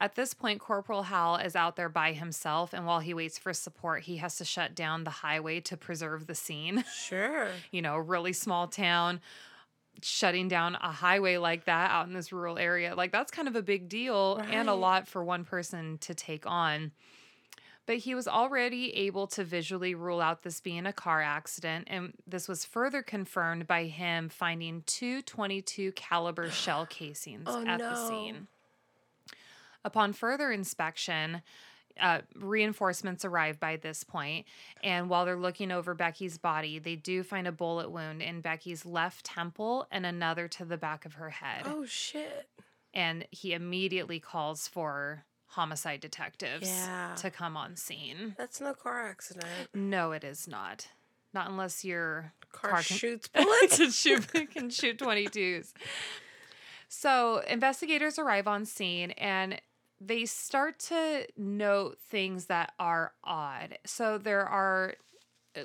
at 0.00 0.14
this 0.14 0.34
point 0.34 0.60
corporal 0.60 1.04
Howell 1.04 1.36
is 1.36 1.54
out 1.56 1.76
there 1.76 1.88
by 1.88 2.12
himself 2.12 2.72
and 2.72 2.86
while 2.86 3.00
he 3.00 3.14
waits 3.14 3.38
for 3.38 3.52
support 3.52 4.02
he 4.02 4.16
has 4.18 4.36
to 4.36 4.44
shut 4.44 4.74
down 4.74 5.04
the 5.04 5.10
highway 5.10 5.60
to 5.60 5.76
preserve 5.76 6.26
the 6.26 6.34
scene. 6.34 6.84
Sure. 6.94 7.48
you 7.70 7.82
know 7.82 7.96
really 7.96 8.32
small 8.32 8.66
town 8.68 9.20
shutting 10.02 10.48
down 10.48 10.74
a 10.76 10.90
highway 10.90 11.36
like 11.36 11.66
that 11.66 11.90
out 11.90 12.06
in 12.06 12.12
this 12.14 12.32
rural 12.32 12.58
area. 12.58 12.94
Like 12.94 13.12
that's 13.12 13.30
kind 13.30 13.46
of 13.48 13.56
a 13.56 13.62
big 13.62 13.88
deal 13.88 14.42
and 14.50 14.68
a 14.68 14.74
lot 14.74 15.06
for 15.06 15.22
one 15.24 15.44
person 15.44 15.98
to 15.98 16.14
take 16.14 16.46
on. 16.46 16.92
But 17.86 17.98
he 17.98 18.14
was 18.14 18.26
already 18.26 18.94
able 18.96 19.26
to 19.28 19.44
visually 19.44 19.94
rule 19.94 20.20
out 20.20 20.42
this 20.42 20.60
being 20.60 20.86
a 20.86 20.92
car 20.92 21.20
accident 21.20 21.86
and 21.90 22.14
this 22.26 22.48
was 22.48 22.64
further 22.64 23.02
confirmed 23.02 23.66
by 23.66 23.84
him 23.84 24.30
finding 24.30 24.82
two 24.86 25.20
22 25.22 25.92
caliber 25.92 26.50
shell 26.50 26.86
casings 26.86 27.44
Oh, 27.46 27.64
at 27.66 27.78
the 27.78 28.08
scene 28.08 28.48
upon 29.84 30.12
further 30.12 30.50
inspection 30.52 31.42
uh, 32.00 32.20
reinforcements 32.34 33.24
arrive 33.24 33.60
by 33.60 33.76
this 33.76 34.02
point, 34.02 34.46
and 34.82 35.08
while 35.08 35.24
they're 35.24 35.36
looking 35.36 35.70
over 35.70 35.94
Becki's 35.94 36.38
body, 36.38 36.80
they 36.80 36.96
do 36.96 37.22
find 37.22 37.46
a 37.46 37.52
bullet 37.52 37.88
wound 37.90 38.20
in 38.20 38.40
Becki's 38.42 38.84
left 38.84 39.24
temple 39.26 39.86
and 39.92 40.04
another 40.04 40.48
to 40.48 40.64
the 40.64 40.76
back 40.76 41.04
of 41.06 41.14
her 41.14 41.30
head. 41.30 41.62
Oh 41.66 41.84
shit. 41.86 42.48
And 42.92 43.26
he 43.30 43.52
immediately 43.52 44.18
calls 44.18 44.66
for 44.66 45.24
homicide 45.46 46.00
detectives 46.00 46.68
Yeah. 46.68 47.14
to 47.16 47.30
come 47.30 47.56
on 47.56 47.76
scene. 47.76 48.34
That's 48.36 48.60
no 48.60 48.74
car 48.74 49.06
accident. 49.06 49.46
No, 49.72 50.10
it 50.10 50.24
is 50.24 50.48
not. 50.48 50.88
Not 51.32 51.48
unless 51.48 51.84
your 51.84 52.32
Car, 52.52 52.70
Car 52.70 52.82
can- 52.82 52.96
shoots 52.96 53.28
bullets. 53.34 53.76
can 53.76 53.90
shoot 53.92 54.32
can 54.50 54.68
shoot 54.70 54.98
22s. 54.98 55.72
So 56.88 57.38
investigators 57.48 58.18
arrive 58.18 58.46
on 58.46 58.64
scene 58.64 59.10
and 59.12 59.60
they 60.00 60.24
start 60.26 60.78
to 60.78 61.26
note 61.36 61.98
things 62.10 62.46
that 62.46 62.72
are 62.78 63.12
odd. 63.22 63.78
So 63.86 64.18
there 64.18 64.46
are 64.46 64.94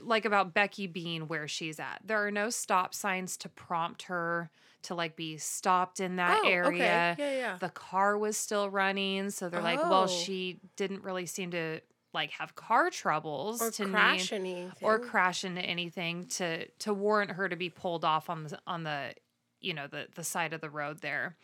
like 0.04 0.26
about 0.26 0.54
Becki 0.54 0.92
being 0.92 1.28
where 1.28 1.48
she's 1.48 1.80
at. 1.80 2.02
There 2.06 2.26
are 2.26 2.32
no 2.32 2.50
stop 2.50 2.94
signs 2.94 3.38
to 3.38 3.50
prompt 3.50 4.04
her 4.04 4.50
to 4.84 4.96
like 4.96 5.16
be 5.16 5.38
stopped 5.38 6.00
in 6.00 6.18
that 6.18 6.42
oh, 6.44 6.48
area. 6.48 7.14
Okay. 7.14 7.16
Yeah, 7.18 7.40
yeah. 7.40 7.58
The 7.60 7.70
car 7.70 8.18
was 8.18 8.38
still 8.38 8.70
running, 8.70 9.30
so 9.30 9.50
they're 9.50 9.62
like, 9.62 9.82
well, 9.82 10.04
Oh. 10.04 10.08
she 10.08 10.60
didn't 10.76 11.04
really 11.04 11.26
seem 11.26 11.52
to 11.52 11.82
like 12.14 12.32
have 12.32 12.56
car 12.56 12.90
troubles 12.90 13.62
or 13.62 13.70
to 13.72 13.84
need 13.86 13.92
crash 13.92 14.32
anything. 14.34 14.72
or 14.82 15.00
crash 15.00 15.44
into 15.44 15.62
anything 15.62 16.26
to 16.26 16.66
to 16.66 16.94
warrant 16.94 17.32
her 17.32 17.48
to 17.50 17.56
be 17.56 17.70
pulled 17.70 18.04
off 18.06 18.30
on 18.30 18.46
the 18.46 18.60
on 18.66 18.84
the 18.84 19.14
you 19.62 19.74
know 19.74 19.88
the 19.88 20.08
the 20.16 20.24
side 20.24 20.54
of 20.54 20.62
the 20.62 20.70
road 20.70 21.02
there. 21.02 21.36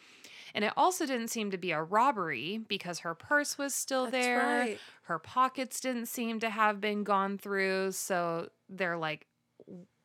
And 0.55 0.65
it 0.65 0.73
also 0.75 1.05
didn't 1.05 1.27
seem 1.27 1.51
to 1.51 1.57
be 1.57 1.71
a 1.71 1.83
robbery 1.83 2.59
because 2.67 2.99
her 2.99 3.13
purse 3.13 3.57
was 3.57 3.75
still 3.75 4.05
That's 4.05 4.25
there. 4.25 4.39
right. 4.39 4.79
Her 5.03 5.19
pockets 5.19 5.79
didn't 5.79 6.07
seem 6.07 6.39
to 6.39 6.49
have 6.49 6.81
been 6.81 7.03
gone 7.03 7.37
through, 7.37 7.91
so 7.91 8.49
they're 8.69 8.97
like 8.97 9.27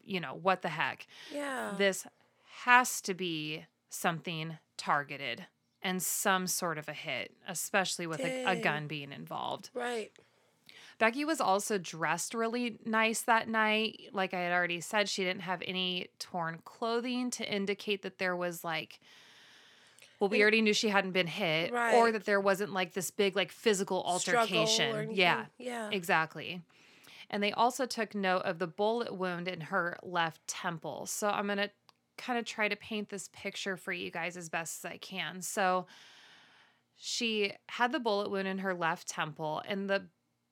you 0.02 0.21
know, 0.21 0.38
what 0.42 0.62
the 0.62 0.69
heck? 0.69 1.07
Yeah. 1.33 1.73
This 1.78 2.07
has 2.62 3.00
to 3.02 3.14
be 3.14 3.66
something 3.88 4.59
targeted 4.76 5.47
and 5.83 6.02
some 6.02 6.47
sort 6.47 6.78
of 6.78 6.88
a 6.88 6.92
hit, 6.92 7.33
especially 7.49 8.07
with 8.07 8.21
a, 8.21 8.45
a 8.45 8.57
gun 8.57 8.87
being 8.87 9.12
involved. 9.12 9.71
right. 9.75 10.11
Becki 10.99 11.25
was 11.25 11.40
also 11.40 11.78
dressed 11.78 12.35
really 12.35 12.78
nice 12.85 13.23
that 13.23 13.49
night. 13.49 14.11
Like 14.12 14.35
I 14.35 14.40
had 14.40 14.52
already 14.52 14.83
said, 14.83 15.09
she 15.09 15.25
didn't 15.25 15.42
have 15.42 15.62
any 15.64 16.09
torn 16.19 16.59
clothing 16.64 17.30
to 17.30 17.50
indicate 17.50 18.02
that 18.02 18.19
there 18.19 18.37
was 18.37 18.64
like 18.64 19.00
well, 20.21 20.29
we 20.29 20.43
already 20.43 20.61
knew 20.61 20.75
she 20.75 20.89
hadn't 20.91 21.12
been 21.12 21.27
hit 21.27 21.73
or 21.97 22.12
that 22.12 22.25
there 22.27 22.41
wasn't 22.41 22.73
like 22.73 22.93
this 22.93 23.11
big 23.11 23.35
like 23.35 23.50
physical 23.50 24.03
altercation. 24.07 25.09
Yeah. 25.12 25.47
Yeah. 25.59 25.89
Exactly. 25.91 26.62
And 27.31 27.43
they 27.43 27.53
also 27.53 27.87
took 27.87 28.15
note 28.15 28.43
of 28.43 28.59
the 28.59 28.67
bullet 28.67 29.15
wound 29.15 29.49
in 29.49 29.61
her 29.62 29.97
left 30.03 30.47
temple. 30.47 31.07
So 31.07 31.29
I'm 31.29 31.47
going 31.47 31.59
to 31.59 31.71
kind 32.19 32.39
of 32.39 32.45
try 32.45 32.69
to 32.69 32.77
paint 32.77 33.09
this 33.09 33.31
picture 33.33 33.77
for 33.77 33.93
you 33.93 34.11
guys 34.11 34.37
as 34.37 34.49
best 34.50 34.85
as 34.85 34.91
I 34.91 34.99
can. 34.99 35.41
So 35.41 35.87
she 36.97 37.53
had 37.69 37.93
the 37.93 38.00
bullet 38.00 38.31
wound 38.31 38.47
in 38.47 38.59
her 38.59 38.75
left 38.75 39.09
temple 39.09 39.62
and 39.67 39.89
the 39.89 40.07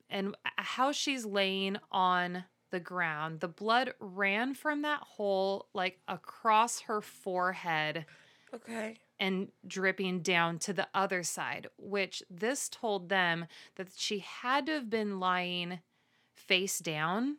and 0.09 0.35
how 0.57 0.93
she's 0.93 1.27
laying 1.27 1.77
on 1.93 2.45
the 2.71 2.81
ground, 2.81 3.41
the 3.41 3.49
blood 3.49 3.93
ran 4.01 4.55
from 4.55 4.81
that 4.83 5.01
hole 5.01 5.69
like 5.75 5.99
across 6.09 6.81
her 6.81 7.03
forehead 7.03 8.07
Okay. 8.55 8.97
And 9.21 9.49
dripping 9.67 10.21
down 10.23 10.59
to 10.61 10.73
the 10.73 10.89
other 10.95 11.23
side, 11.23 11.69
which 11.77 12.23
this 12.31 12.69
told 12.69 13.09
them 13.09 13.47
that 13.77 13.89
she 13.97 14.21
had 14.21 14.67
to 14.67 14.73
have 14.73 14.91
been 14.91 15.19
lying 15.21 15.81
face 16.37 16.79
down. 16.79 17.39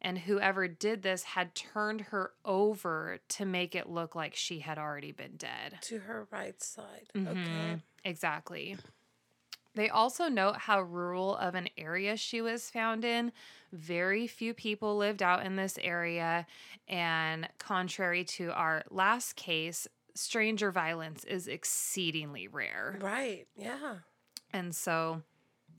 And 0.00 0.18
whoever 0.18 0.68
did 0.68 1.02
this 1.02 1.22
had 1.22 1.54
turned 1.54 2.02
her 2.02 2.32
over 2.44 3.20
to 3.30 3.46
make 3.46 3.74
it 3.74 3.88
look 3.88 4.14
like 4.14 4.34
she 4.34 4.58
had 4.58 4.78
already 4.78 5.12
been 5.12 5.36
dead. 5.36 5.78
To 5.82 6.00
her 6.00 6.28
right 6.30 6.62
side. 6.62 7.08
Mhm, 7.14 7.28
Okay. 7.28 7.82
Exactly. 8.04 8.76
They 9.74 9.88
also 9.88 10.28
note 10.28 10.56
how 10.56 10.82
rural 10.82 11.36
of 11.36 11.54
an 11.54 11.68
area 11.76 12.16
she 12.16 12.40
was 12.40 12.70
found 12.70 13.04
in. 13.04 13.32
Very 13.72 14.26
few 14.26 14.54
people 14.54 14.96
lived 14.96 15.22
out 15.22 15.44
in 15.44 15.56
this 15.56 15.78
area. 15.82 16.46
And 16.86 17.48
contrary 17.58 18.24
to 18.24 18.52
our 18.52 18.84
last 18.90 19.34
case, 19.36 19.88
stranger 20.14 20.70
violence 20.70 21.24
is 21.24 21.48
exceedingly 21.48 22.48
rare. 22.48 22.98
Right. 23.00 23.46
Yeah. 23.56 23.96
And 24.52 24.74
so, 24.74 25.22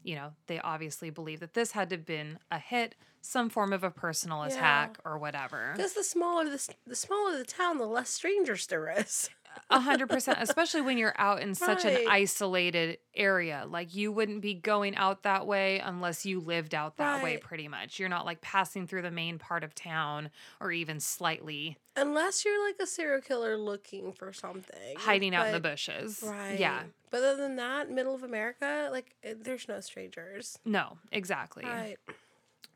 you 0.04 0.15
know, 0.15 0.34
they 0.48 0.60
obviously 0.60 1.10
believe 1.10 1.39
that 1.39 1.54
this 1.54 1.72
had 1.72 1.89
to 1.89 1.96
have 1.96 2.06
been 2.06 2.39
a 2.51 2.60
hit, 2.60 2.96
some 3.22 3.50
form 3.50 3.74
of 3.74 3.84
a 3.84 3.89
personal 3.92 4.39
Yeah. 4.42 4.48
attack 4.54 4.98
or 5.06 5.18
whatever. 5.18 5.74
Because 5.75 5.94
the 5.94 6.04
smaller 6.04 6.46
the 6.46 6.70
the 6.86 6.96
smaller 6.96 7.38
the 7.38 7.46
town, 7.46 7.77
the 7.77 7.88
less 7.88 8.10
strangers 8.10 8.68
there 8.68 8.89
is. 9.00 9.30
A 9.69 9.79
hundred 9.79 10.09
percent, 10.09 10.38
especially 10.41 10.81
when 10.81 10.97
you're 10.97 11.15
out 11.17 11.41
in 11.41 11.55
such 11.55 11.85
an 11.85 11.97
isolated 12.07 12.97
area. 13.15 13.65
Like 13.67 13.95
you 13.95 14.12
wouldn't 14.12 14.41
be 14.41 14.53
going 14.53 14.95
out 14.95 15.24
that 15.24 15.47
way 15.47 15.79
unless 15.79 16.25
you 16.25 16.39
lived 16.39 16.75
out 16.75 16.97
that 16.97 17.24
way 17.24 17.38
pretty 17.38 17.67
much. 17.67 18.00
You're 18.00 18.09
not 18.09 18.25
like 18.25 18.41
passing 18.41 18.88
through 18.88 19.01
the 19.03 19.12
main 19.12 19.39
part 19.39 19.63
of 19.63 19.74
town 19.74 20.29
or 20.59 20.71
even 20.71 21.00
slightly 21.00 21.77
Unless 21.97 22.43
you're 22.43 22.65
like 22.67 22.75
a 22.81 22.85
serial 22.85 23.21
killer 23.21 23.57
looking 23.57 24.12
for 24.12 24.33
something. 24.33 24.97
hiding 24.97 25.33
out 25.33 25.47
in 25.47 25.53
the 25.53 25.62
bushes. 25.62 26.21
Right. 26.25 26.59
Yeah. 26.59 26.83
But 27.09 27.24
other 27.24 27.38
than 27.38 27.55
that, 27.55 27.89
middle 27.89 28.13
of 28.13 28.24
America, 28.24 28.89
like 28.91 29.15
eh, 29.24 29.33
there's 29.41 29.67
no 29.69 29.79
strangers. 29.79 30.59
No, 30.65 30.97
exactly. 31.12 31.63
Right. 31.63 31.97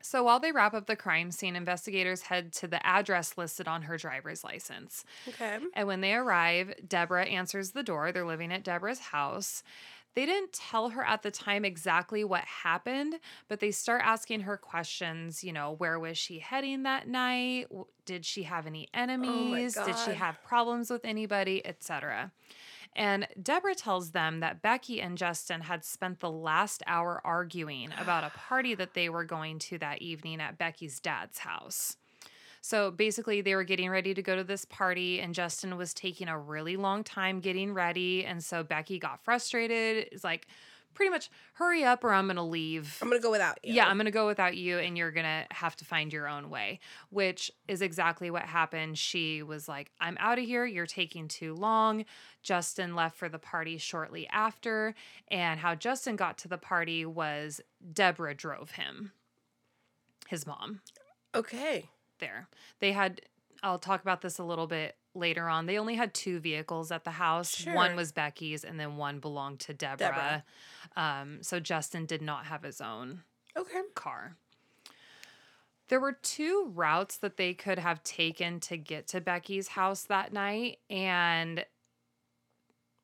So 0.02 0.22
while 0.24 0.40
they 0.40 0.52
wrap 0.52 0.74
up 0.74 0.86
the 0.86 0.96
crime 0.96 1.30
scene, 1.30 1.56
investigators 1.56 2.22
head 2.22 2.52
to 2.54 2.66
the 2.66 2.84
address 2.86 3.36
listed 3.36 3.68
on 3.68 3.82
her 3.82 3.96
driver's 3.96 4.42
license. 4.42 5.04
Okay. 5.28 5.58
And 5.74 5.86
when 5.86 6.00
they 6.00 6.14
arrive, 6.14 6.74
Deborah 6.86 7.26
answers 7.26 7.72
the 7.72 7.82
door. 7.82 8.12
They're 8.12 8.24
living 8.24 8.52
at 8.52 8.64
Deborah's 8.64 8.98
house. 8.98 9.62
They 10.14 10.26
didn't 10.26 10.52
tell 10.52 10.88
her 10.88 11.04
at 11.04 11.22
the 11.22 11.30
time 11.30 11.64
exactly 11.64 12.24
what 12.24 12.42
happened, 12.42 13.14
but 13.46 13.60
they 13.60 13.70
start 13.70 14.02
asking 14.04 14.40
her 14.40 14.56
questions. 14.56 15.44
You 15.44 15.52
know, 15.52 15.74
where 15.78 16.00
was 16.00 16.18
she 16.18 16.40
heading 16.40 16.82
that 16.82 17.06
night? 17.06 17.66
Did 18.06 18.24
she 18.24 18.42
have 18.42 18.66
any 18.66 18.88
oh 18.92 18.98
enemies? 18.98 19.74
Did 19.74 19.96
she 19.98 20.12
have 20.12 20.42
problems 20.42 20.90
with 20.90 21.04
anybody, 21.04 21.64
etc. 21.64 22.32
And 22.96 23.26
Deborah 23.40 23.74
tells 23.74 24.10
them 24.10 24.40
that 24.40 24.62
Becki 24.62 25.02
and 25.04 25.16
Justin 25.16 25.60
had 25.60 25.84
spent 25.84 26.20
the 26.20 26.30
last 26.30 26.82
hour 26.86 27.20
arguing 27.24 27.90
about 27.98 28.24
a 28.24 28.30
party 28.36 28.74
that 28.74 28.94
they 28.94 29.08
were 29.08 29.24
going 29.24 29.58
to 29.60 29.78
that 29.78 30.02
evening 30.02 30.40
at 30.40 30.58
Becki's 30.58 31.00
dad's 31.00 31.38
house. 31.38 31.96
So 32.62 32.90
basically, 32.90 33.40
they 33.40 33.54
were 33.54 33.64
getting 33.64 33.88
ready 33.88 34.12
to 34.12 34.22
go 34.22 34.36
to 34.36 34.44
this 34.44 34.66
party, 34.66 35.20
and 35.20 35.34
Justin 35.34 35.78
was 35.78 35.94
taking 35.94 36.28
a 36.28 36.38
really 36.38 36.76
long 36.76 37.02
time 37.04 37.40
getting 37.40 37.72
ready. 37.72 38.26
And 38.26 38.44
so 38.44 38.62
Becki 38.62 39.00
got 39.00 39.24
frustrated. 39.24 40.08
It's 40.12 40.24
like, 40.24 40.46
pretty 40.94 41.10
much, 41.10 41.30
hurry 41.54 41.84
up 41.84 42.04
or 42.04 42.12
I'm 42.12 42.26
going 42.26 42.36
to 42.36 42.42
leave. 42.42 42.98
I'm 43.00 43.08
gonna 43.08 43.20
go 43.20 43.30
without 43.30 43.58
you. 43.64 43.74
Yeah, 43.74 43.86
I'm 43.86 43.96
going 43.96 44.06
to 44.06 44.10
go 44.10 44.26
without 44.26 44.56
you, 44.56 44.78
and 44.78 44.96
you're 44.98 45.10
going 45.10 45.24
to 45.24 45.46
have 45.54 45.76
to 45.76 45.84
find 45.84 46.12
your 46.12 46.28
own 46.28 46.50
way, 46.50 46.80
which 47.10 47.50
is 47.68 47.82
exactly 47.82 48.30
what 48.30 48.42
happened. 48.42 48.98
She 48.98 49.42
was 49.42 49.68
like, 49.68 49.90
I'm 50.00 50.16
out 50.20 50.38
of 50.38 50.44
here. 50.44 50.66
You're 50.66 50.86
taking 50.86 51.28
too 51.28 51.54
long. 51.54 52.04
Justin 52.42 52.94
left 52.94 53.16
for 53.16 53.28
the 53.28 53.38
party 53.38 53.78
shortly 53.78 54.28
after. 54.28 54.94
And 55.28 55.60
how 55.60 55.74
Justin 55.74 56.16
got 56.16 56.38
to 56.38 56.48
the 56.48 56.58
party 56.58 57.04
was 57.06 57.60
Deborah 57.92 58.34
drove 58.34 58.72
him, 58.72 59.12
his 60.28 60.46
mom 60.46 60.80
Okay. 61.34 61.88
there. 62.18 62.48
They 62.80 62.92
had, 62.92 63.20
I'll 63.62 63.78
talk 63.78 64.02
about 64.02 64.20
this 64.20 64.38
a 64.38 64.44
little 64.44 64.66
bit 64.66 64.96
later 65.14 65.48
on. 65.48 65.66
They 65.66 65.78
only 65.78 65.94
had 65.96 66.14
two 66.14 66.38
vehicles 66.40 66.90
at 66.92 67.04
the 67.04 67.10
house. 67.10 67.64
One 67.66 67.96
was 67.96 68.12
Becki's, 68.12 68.64
and 68.64 68.78
then 68.78 68.96
one 68.96 69.18
belonged 69.18 69.60
to 69.60 69.74
Deborah. 69.74 70.06
Deborah. 70.08 70.44
Um, 70.96 71.42
so 71.42 71.60
Justin 71.60 72.06
did 72.06 72.22
not 72.22 72.46
have 72.46 72.62
his 72.62 72.80
own 72.80 73.22
Okay. 73.56 73.80
car. 73.94 74.36
There 75.88 75.98
were 76.00 76.12
two 76.12 76.70
routes 76.74 77.16
that 77.18 77.36
they 77.36 77.52
could 77.52 77.78
have 77.80 78.02
taken 78.04 78.60
to 78.60 78.76
get 78.76 79.08
to 79.08 79.20
Becki's 79.20 79.68
house 79.68 80.04
that 80.04 80.32
night, 80.32 80.78
and 80.88 81.64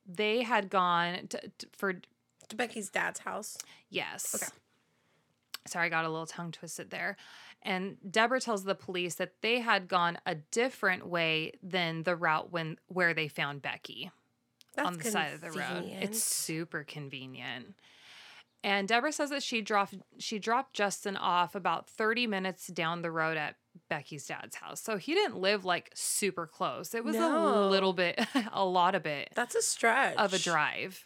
they 0.05 0.43
had 0.43 0.69
gone 0.69 1.27
to, 1.27 1.41
to- 1.57 1.67
for 1.73 1.93
To 1.93 2.55
Becki's 2.55 2.89
dad's 2.89 3.19
house. 3.19 3.57
Yes. 3.89 4.33
Okay. 4.35 4.47
Sorry, 5.67 5.87
I 5.87 5.89
got 5.89 6.05
a 6.05 6.09
little 6.09 6.25
tongue 6.25 6.53
twisted 6.53 6.89
there. 6.91 7.17
And 7.63 7.97
Deborah 8.09 8.39
tells 8.39 8.63
the 8.63 8.75
police 8.75 9.15
that 9.15 9.33
they 9.41 9.59
had 9.59 9.87
gone 9.87 10.17
a 10.25 10.35
different 10.35 11.07
way 11.07 11.53
than 11.61 12.03
the 12.03 12.15
route 12.15 12.51
when 12.51 12.77
where 12.87 13.13
they 13.13 13.27
found 13.27 13.61
Becki 13.61 14.11
That's 14.75 14.87
on 14.87 14.97
the 14.97 15.11
side 15.11 15.33
of 15.33 15.41
the 15.41 15.51
road. 15.51 15.83
It's 16.01 16.23
super 16.23 16.83
convenient. 16.83 17.75
And 18.63 18.87
Deborah 18.87 19.11
says 19.11 19.29
that 19.29 19.43
she 19.43 19.61
dropped 19.61 19.95
she 20.17 20.39
dropped 20.39 20.73
Justin 20.73 21.15
off 21.17 21.55
about 21.55 21.89
30 21.89 22.27
minutes 22.27 22.67
down 22.67 23.01
the 23.01 23.11
road 23.11 23.37
at 23.37 23.55
Becki's 23.91 24.25
dad's 24.25 24.55
house. 24.55 24.81
So 24.81 24.97
he 24.97 25.13
didn't 25.13 25.37
live 25.37 25.63
like 25.63 25.91
super 25.93 26.47
close. 26.47 26.93
It 26.93 27.03
was 27.03 27.15
a 27.15 27.69
little 27.69 27.93
bit 27.93 28.19
a 28.51 28.65
lot 28.65 28.95
of 28.95 29.05
it 29.05 29.29
That's 29.35 29.55
a 29.55 29.61
stretch 29.61 30.17
of 30.17 30.33
a 30.33 30.39
drive. 30.39 31.05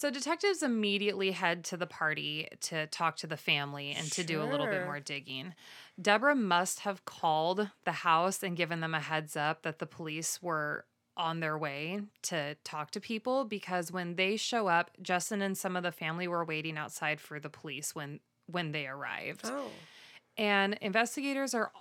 So 0.00 0.08
detectives 0.08 0.62
immediately 0.62 1.32
head 1.32 1.62
to 1.64 1.76
the 1.76 1.86
party 1.86 2.48
to 2.62 2.86
talk 2.86 3.16
to 3.16 3.26
the 3.26 3.36
family 3.36 3.92
and 3.92 4.10
to 4.12 4.24
do 4.24 4.40
a 4.40 4.48
little 4.48 4.64
bit 4.64 4.86
more 4.86 4.98
digging. 4.98 5.52
Deborah 6.00 6.34
must 6.34 6.80
have 6.80 7.04
called 7.04 7.68
the 7.84 7.92
house 7.92 8.42
and 8.42 8.56
given 8.56 8.80
them 8.80 8.94
a 8.94 9.00
heads 9.00 9.36
up 9.36 9.60
that 9.60 9.78
the 9.78 9.84
police 9.84 10.42
were 10.42 10.86
on 11.18 11.40
their 11.40 11.58
way 11.58 12.00
to 12.22 12.54
talk 12.64 12.92
to 12.92 13.00
people 13.00 13.44
because 13.44 13.92
when 13.92 14.16
they 14.16 14.38
show 14.38 14.68
up, 14.68 14.90
Justin 15.02 15.42
and 15.42 15.58
some 15.58 15.76
of 15.76 15.82
the 15.82 15.92
family 15.92 16.26
were 16.26 16.46
waiting 16.46 16.78
outside 16.78 17.20
for 17.20 17.38
the 17.38 17.50
police 17.50 17.94
when 17.94 18.20
when 18.46 18.72
they 18.72 18.86
arrived. 18.86 19.42
Oh. 19.44 19.68
And 20.38 20.78
investigators 20.80 21.52
are 21.52 21.72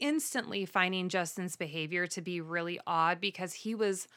instantly 0.00 0.66
finding 0.66 1.08
Justin's 1.08 1.54
behavior 1.54 2.08
to 2.08 2.20
be 2.20 2.40
really 2.40 2.80
odd 2.84 3.20
because 3.20 3.54
he 3.54 3.76
was 3.76 4.08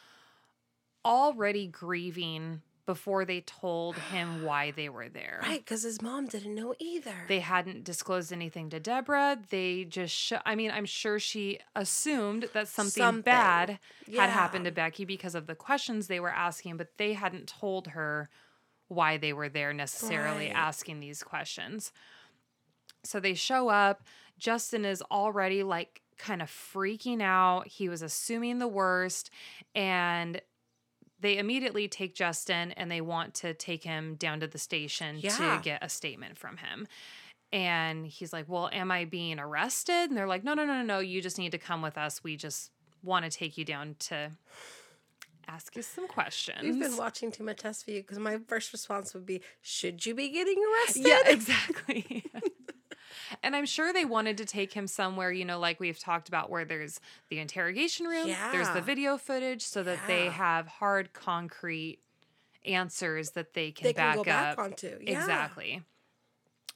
already 1.06 1.68
grieving 1.68 2.64
before 2.88 3.24
they 3.26 3.42
told 3.42 3.96
him 3.98 4.42
why 4.44 4.72
they 4.72 4.90
were 4.90 5.08
there. 5.10 5.42
Right, 5.44 5.60
because 5.64 5.84
his 5.84 6.02
mom 6.02 6.26
didn't 6.26 6.56
know 6.56 6.74
either. 6.80 7.14
They 7.28 7.42
hadn't 7.42 7.84
disclosed 7.84 8.34
anything 8.34 8.72
to 8.72 8.80
Deborah. 8.80 9.38
They 9.52 9.84
just, 9.84 10.16
sh- 10.16 10.34
I 10.44 10.56
mean, 10.56 10.72
I'm 10.72 10.86
sure 10.86 11.20
she 11.20 11.60
assumed 11.76 12.50
that 12.54 12.68
something, 12.68 13.04
Something. 13.04 13.22
bad 13.22 13.78
Yeah. 14.08 14.22
had 14.22 14.32
happened 14.32 14.66
to 14.66 14.72
Becki 14.72 15.06
because 15.06 15.36
of 15.36 15.46
the 15.46 15.54
questions 15.54 16.08
they 16.08 16.20
were 16.20 16.32
asking, 16.34 16.78
but 16.78 16.98
they 16.98 17.14
hadn't 17.14 17.48
told 17.48 17.90
her 17.90 18.30
why 18.88 19.18
they 19.18 19.34
were 19.34 19.50
there 19.50 19.74
necessarily 19.74 20.48
Right. 20.48 20.56
asking 20.56 21.00
these 21.02 21.22
questions. 21.22 21.92
So 23.04 23.20
they 23.20 23.34
show 23.36 23.70
up. 23.70 24.02
Justin 24.40 24.86
is 24.86 25.02
already 25.12 25.62
like 25.64 26.02
kind 26.18 26.42
of 26.42 26.50
freaking 26.50 27.22
out. 27.22 27.68
He 27.68 27.90
was 27.90 28.02
assuming 28.02 28.60
the 28.60 28.68
worst. 28.68 29.30
And 29.76 30.42
they 31.20 31.38
immediately 31.38 31.88
take 31.88 32.14
Justin 32.16 32.72
and 32.74 32.92
they 32.92 33.02
want 33.02 33.34
to 33.36 33.54
take 33.54 33.84
him 33.84 34.16
down 34.16 34.40
to 34.42 34.48
the 34.48 34.58
station 34.60 35.18
Yeah. 35.20 35.32
to 35.58 35.60
get 35.64 35.84
a 35.84 35.90
statement 35.90 36.38
from 36.38 36.58
him. 36.58 36.88
And 37.52 38.06
he's 38.06 38.34
like, 38.34 38.46
Well, 38.48 38.70
am 38.74 38.92
I 38.92 39.06
being 39.06 39.40
arrested? 39.40 40.10
And 40.10 40.18
they're 40.18 40.28
like, 40.28 40.44
No, 40.44 40.54
no, 40.54 40.66
no, 40.66 40.74
no, 40.74 40.84
no. 40.84 41.00
You 41.00 41.22
just 41.22 41.38
need 41.38 41.52
to 41.54 41.58
come 41.58 41.82
with 41.82 41.98
us. 41.98 42.24
We 42.24 42.36
just 42.36 42.72
want 43.04 43.26
to 43.26 43.32
take 43.32 43.58
you 43.58 43.64
down 43.66 43.96
to 44.00 44.32
ask 45.48 45.76
you 45.76 45.82
some 45.82 46.08
questions. 46.10 46.60
We've 46.62 46.80
been 46.80 46.98
watching 46.98 47.32
too 47.32 47.44
much 47.44 47.64
SVU 47.64 48.02
because 48.02 48.20
my 48.20 48.38
first 48.48 48.74
response 48.74 49.14
would 49.14 49.26
be, 49.26 49.42
"Should 49.62 50.06
you 50.06 50.14
be 50.14 50.30
getting 50.30 50.62
arrested?" 50.62 51.08
Yeah, 51.08 51.20
exactly. 51.26 52.26
and 53.44 53.56
I'm 53.56 53.66
sure 53.66 53.92
they 53.94 54.06
wanted 54.06 54.38
to 54.38 54.46
take 54.46 54.74
him 54.74 54.88
somewhere, 54.88 55.32
you 55.32 55.46
know, 55.46 55.60
like 55.60 55.80
we've 55.80 56.00
talked 56.00 56.28
about, 56.28 56.50
where 56.50 56.66
there's 56.66 57.00
the 57.30 57.40
interrogation 57.40 58.06
room, 58.08 58.30
there's 58.52 58.70
the 58.70 58.82
video 58.82 59.18
footage, 59.18 59.62
so 59.62 59.84
that 59.84 60.00
they 60.08 60.26
have 60.26 60.68
hard, 60.68 61.14
concrete 61.14 62.00
answers 62.66 63.32
that 63.32 63.54
they 63.54 63.72
can 63.72 63.86
they 63.86 63.94
back 63.94 64.16
can 64.16 64.24
go 64.24 64.32
up. 64.32 64.58
back 64.58 64.60
onto. 64.60 64.98
Yeah. 65.02 65.20
Exactly. 65.22 65.84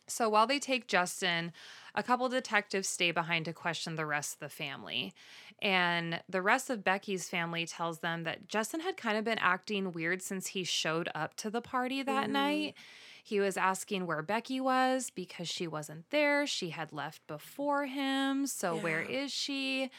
So 0.08 0.28
while 0.28 0.46
they 0.48 0.60
take 0.60 0.88
Justin, 0.88 1.54
a 1.96 2.04
couple 2.04 2.28
detectives 2.28 2.90
stay 2.90 3.12
behind 3.12 3.46
to 3.46 3.54
question 3.54 3.96
the 3.96 4.06
rest 4.06 4.34
of 4.34 4.40
the 4.40 4.50
family. 4.50 5.14
And 5.62 6.22
the 6.28 6.42
rest 6.42 6.70
of 6.70 6.84
Becki's 6.84 7.30
family 7.30 7.66
tells 7.66 8.00
them 8.00 8.24
that 8.24 8.50
Justin 8.50 8.82
had 8.82 8.98
kind 8.98 9.18
of 9.18 9.24
been 9.24 9.38
acting 9.38 9.92
weird 9.94 10.22
since 10.22 10.48
he 10.48 10.64
showed 10.66 11.08
up 11.16 11.36
to 11.38 11.50
the 11.50 11.62
party 11.62 12.04
that 12.04 12.28
Mhm. 12.28 12.32
night. 12.32 12.76
He 13.24 13.40
was 13.40 13.58
asking 13.58 14.06
where 14.08 14.24
Becki 14.24 14.60
was 14.60 15.10
because 15.10 15.48
she 15.48 15.68
wasn't 15.68 16.10
there. 16.10 16.46
She 16.48 16.70
had 16.70 16.92
left 16.92 17.26
before 17.28 17.86
him. 17.86 18.48
So 18.48 18.76
where 18.78 19.02
Yeah. 19.02 19.24
is 19.26 19.32
she? 19.32 19.90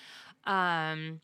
Um 0.45 1.21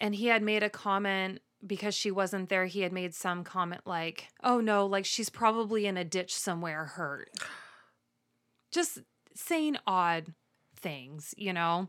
and 0.00 0.14
he 0.14 0.26
had 0.26 0.42
made 0.42 0.62
a 0.62 0.70
comment 0.70 1.40
because 1.64 1.94
she 1.94 2.10
wasn't 2.10 2.48
there. 2.48 2.66
He 2.66 2.80
had 2.80 2.92
made 2.92 3.14
some 3.14 3.44
comment 3.44 3.82
like, 3.86 4.28
"Oh 4.42 4.60
no, 4.60 4.84
like 4.84 5.04
she's 5.04 5.30
probably 5.30 5.86
in 5.86 5.96
a 5.96 6.04
ditch 6.04 6.34
somewhere 6.34 6.84
hurt." 6.86 7.30
Just 8.72 8.98
saying 9.34 9.76
odd 9.86 10.34
things, 10.76 11.34
you 11.38 11.52
know. 11.52 11.88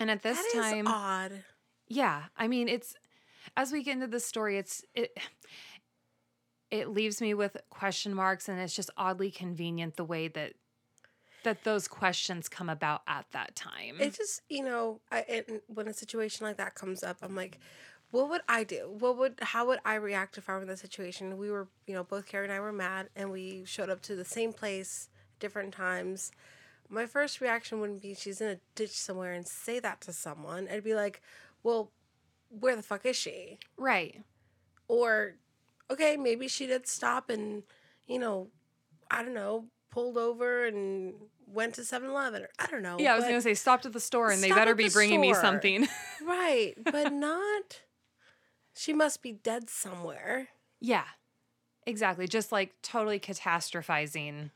And 0.00 0.10
at 0.10 0.22
this 0.22 0.36
That 0.38 0.46
is 0.46 0.52
time, 0.72 0.86
odd. 0.88 1.44
yeah, 1.86 2.24
I 2.36 2.48
mean, 2.48 2.68
it's 2.68 2.94
as 3.56 3.72
we 3.72 3.82
get 3.82 3.92
into 3.94 4.06
the 4.08 4.20
story, 4.20 4.58
it's 4.58 4.84
it 4.94 5.16
it 6.70 6.88
leaves 6.88 7.20
me 7.20 7.34
with 7.34 7.56
question 7.70 8.14
marks, 8.14 8.48
and 8.48 8.60
it's 8.60 8.74
just 8.74 8.90
oddly 8.96 9.30
convenient 9.30 9.96
the 9.96 10.04
way 10.04 10.28
that 10.28 10.54
that 11.44 11.62
those 11.64 11.86
questions 11.86 12.48
come 12.48 12.68
about 12.68 13.02
at 13.06 13.24
that 13.30 13.54
time. 13.54 13.96
It 14.00 14.14
just, 14.14 14.42
you 14.48 14.64
know, 14.64 15.00
I, 15.10 15.20
it, 15.20 15.64
when 15.68 15.86
a 15.86 15.94
situation 15.94 16.44
like 16.44 16.56
that 16.56 16.74
comes 16.74 17.04
up, 17.04 17.18
I'm 17.22 17.36
like, 17.36 17.58
what 18.10 18.28
would 18.28 18.40
I 18.48 18.64
do? 18.64 18.96
What 18.98 19.16
would, 19.18 19.34
how 19.40 19.66
would 19.68 19.78
I 19.84 19.94
react 19.94 20.36
if 20.36 20.48
I 20.48 20.54
were 20.54 20.62
in 20.62 20.68
that 20.68 20.80
situation? 20.80 21.38
We 21.38 21.50
were, 21.50 21.68
you 21.86 21.94
know, 21.94 22.02
both 22.02 22.26
Carrie 22.26 22.44
and 22.44 22.52
I 22.52 22.58
were 22.58 22.72
mad, 22.72 23.08
and 23.14 23.30
we 23.30 23.62
showed 23.66 23.88
up 23.88 24.02
to 24.02 24.16
the 24.16 24.24
same 24.24 24.52
place 24.52 25.08
different 25.38 25.72
times. 25.72 26.32
My 26.88 27.06
first 27.06 27.40
reaction 27.40 27.80
wouldn't 27.80 28.02
be 28.02 28.14
she's 28.14 28.40
in 28.40 28.48
a 28.48 28.60
ditch 28.74 28.90
somewhere 28.90 29.32
and 29.32 29.46
say 29.46 29.78
that 29.78 30.00
to 30.02 30.12
someone. 30.12 30.68
I'd 30.70 30.84
be 30.84 30.94
like, 30.94 31.22
well, 31.62 31.92
where 32.48 32.74
the 32.74 32.82
fuck 32.82 33.06
is 33.06 33.16
she? 33.16 33.58
Right. 33.76 34.22
Or, 34.88 35.34
okay, 35.90 36.16
maybe 36.16 36.48
she 36.48 36.66
did 36.66 36.86
stop 36.86 37.30
and, 37.30 37.62
you 38.06 38.18
know, 38.18 38.48
I 39.10 39.22
don't 39.22 39.34
know, 39.34 39.66
pulled 39.90 40.18
over 40.18 40.66
and 40.66 41.14
went 41.46 41.74
to 41.76 41.84
7 41.84 42.08
Eleven. 42.10 42.46
I 42.58 42.66
don't 42.66 42.82
know. 42.82 42.96
Yeah, 42.98 43.12
I 43.14 43.16
was 43.16 43.24
going 43.24 43.36
to 43.36 43.42
say 43.42 43.54
stopped 43.54 43.86
at 43.86 43.92
the 43.92 44.00
store 44.00 44.30
and 44.30 44.42
they 44.42 44.50
better 44.50 44.74
be 44.74 44.88
bringing 44.90 45.20
me 45.20 45.32
something. 45.34 45.88
Right, 46.24 46.74
but 46.84 47.12
not. 47.12 47.80
She 48.74 48.92
must 48.92 49.22
be 49.22 49.32
dead 49.32 49.70
somewhere. 49.70 50.48
yeah. 50.80 51.04
Exactly. 51.86 52.28
Just 52.28 52.52
like 52.52 52.74
totally 52.82 53.18
catastrophizing 53.18 54.50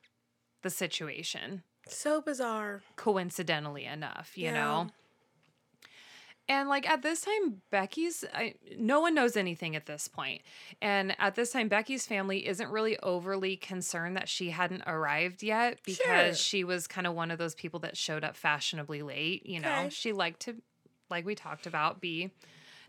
the 0.62 0.68
situation. 0.68 1.62
So 1.88 2.20
bizarre. 2.20 2.82
coincidentally 2.96 3.86
enough, 3.86 4.32
you 4.36 4.44
Yeah. 4.46 4.52
know. 4.52 4.90
And 6.48 6.68
like 6.68 6.88
at 6.90 7.02
this 7.02 7.20
time, 7.22 7.62
Becki's 7.72 8.24
I, 8.34 8.54
no 8.76 9.00
one 9.00 9.14
knows 9.14 9.36
anything 9.36 9.76
at 9.76 9.86
this 9.86 10.08
point. 10.08 10.42
And 10.80 11.14
at 11.20 11.34
this 11.34 11.52
time, 11.52 11.68
Becki's 11.68 12.04
family 12.06 12.46
isn't 12.46 12.68
really 12.70 12.98
overly 12.98 13.56
concerned 13.56 14.16
that 14.16 14.28
she 14.28 14.50
hadn't 14.50 14.82
arrived 14.86 15.42
yet 15.42 15.78
because 15.86 16.02
Sure. 16.04 16.34
she 16.34 16.64
was 16.64 16.86
kind 16.88 17.06
of 17.06 17.14
one 17.14 17.30
of 17.30 17.38
those 17.38 17.54
people 17.54 17.80
that 17.80 17.96
showed 17.96 18.24
up 18.24 18.36
fashionably 18.36 19.02
late. 19.02 19.46
You 19.46 19.60
know, 19.60 19.72
Okay. 19.80 19.88
she 19.90 20.12
liked 20.12 20.40
to, 20.40 20.56
like 21.10 21.24
we 21.24 21.34
talked 21.34 21.66
about, 21.66 22.00
be 22.00 22.30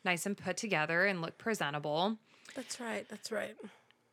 nice 0.03 0.25
and 0.25 0.35
put 0.35 0.57
together 0.57 1.05
and 1.05 1.21
look 1.21 1.37
presentable. 1.37 2.17
That's 2.55 2.79
right. 2.79 3.07
That's 3.07 3.31
right. 3.31 3.55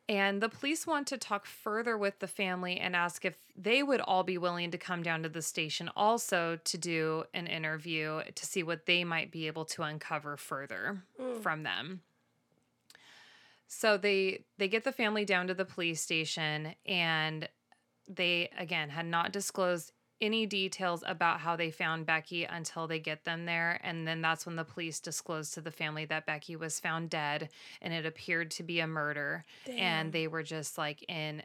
And 0.09 0.41
the 0.41 0.49
police 0.49 0.85
want 0.85 1.07
to 1.07 1.17
talk 1.17 1.45
further 1.45 1.97
with 1.97 2.19
the 2.19 2.27
family 2.27 2.77
and 2.77 2.95
ask 2.95 3.23
if 3.23 3.37
they 3.55 3.81
would 3.81 4.01
all 4.01 4.23
be 4.23 4.37
willing 4.37 4.71
to 4.71 4.77
come 4.77 5.03
down 5.03 5.23
to 5.23 5.29
the 5.29 5.41
station 5.41 5.89
also 5.95 6.59
to 6.65 6.77
do 6.77 7.23
an 7.33 7.47
interview 7.47 8.21
to 8.35 8.45
see 8.45 8.61
what 8.63 8.85
they 8.85 9.03
might 9.03 9.31
be 9.31 9.47
able 9.47 9.65
to 9.65 9.83
uncover 9.83 10.35
further 10.35 11.03
hmm. 11.19 11.39
from 11.39 11.63
them. 11.63 12.01
So 13.67 13.97
they 13.97 14.43
they 14.57 14.67
get 14.67 14.83
the 14.83 14.91
family 14.91 15.23
down 15.23 15.47
to 15.47 15.53
the 15.53 15.63
police 15.63 16.01
station 16.01 16.75
and 16.85 17.47
they 18.05 18.49
again 18.57 18.89
had 18.89 19.05
not 19.05 19.31
disclosed 19.31 19.93
any 20.21 20.45
details 20.45 21.03
about 21.07 21.39
how 21.39 21.55
they 21.55 21.71
found 21.71 22.05
Becki 22.05 22.45
until 22.49 22.87
they 22.87 22.99
get 22.99 23.25
them 23.25 23.45
there 23.45 23.79
and 23.83 24.07
then 24.07 24.21
that's 24.21 24.45
when 24.45 24.55
the 24.55 24.63
police 24.63 24.99
disclosed 24.99 25.53
to 25.55 25.61
the 25.61 25.71
family 25.71 26.05
that 26.05 26.27
Becki 26.27 26.57
was 26.57 26.79
found 26.79 27.09
dead 27.09 27.49
and 27.81 27.93
it 27.93 28.05
appeared 28.05 28.51
to 28.51 28.63
be 28.63 28.79
a 28.79 28.87
murder 28.87 29.43
Damn. 29.65 29.77
and 29.77 30.13
they 30.13 30.27
were 30.27 30.43
just 30.43 30.77
like 30.77 31.03
in 31.09 31.43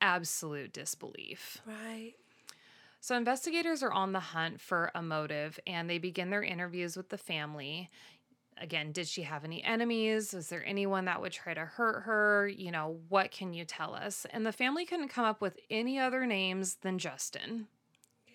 absolute 0.00 0.72
disbelief. 0.72 1.60
Right. 1.66 2.14
So 3.00 3.16
investigators 3.16 3.82
are 3.82 3.92
on 3.92 4.12
the 4.12 4.20
hunt 4.20 4.60
for 4.60 4.90
a 4.94 5.02
motive 5.02 5.58
and 5.66 5.88
they 5.88 5.98
begin 5.98 6.30
their 6.30 6.42
interviews 6.42 6.96
with 6.96 7.10
the 7.10 7.18
family. 7.18 7.90
Again, 8.60 8.92
did 8.92 9.06
she 9.06 9.22
have 9.22 9.44
any 9.44 9.62
enemies? 9.62 10.32
Was 10.32 10.48
there 10.48 10.64
anyone 10.66 11.04
that 11.04 11.20
would 11.20 11.32
try 11.32 11.54
to 11.54 11.64
hurt 11.64 12.02
her? 12.02 12.48
You 12.48 12.70
know, 12.70 12.98
what 13.08 13.30
can 13.30 13.52
you 13.52 13.64
tell 13.64 13.94
us? 13.94 14.26
And 14.30 14.44
the 14.44 14.52
family 14.52 14.84
couldn't 14.84 15.08
come 15.08 15.24
up 15.24 15.40
with 15.40 15.58
any 15.70 15.98
other 15.98 16.26
names 16.26 16.76
than 16.76 16.98
Justin. 16.98 17.68
Yeah. 18.26 18.34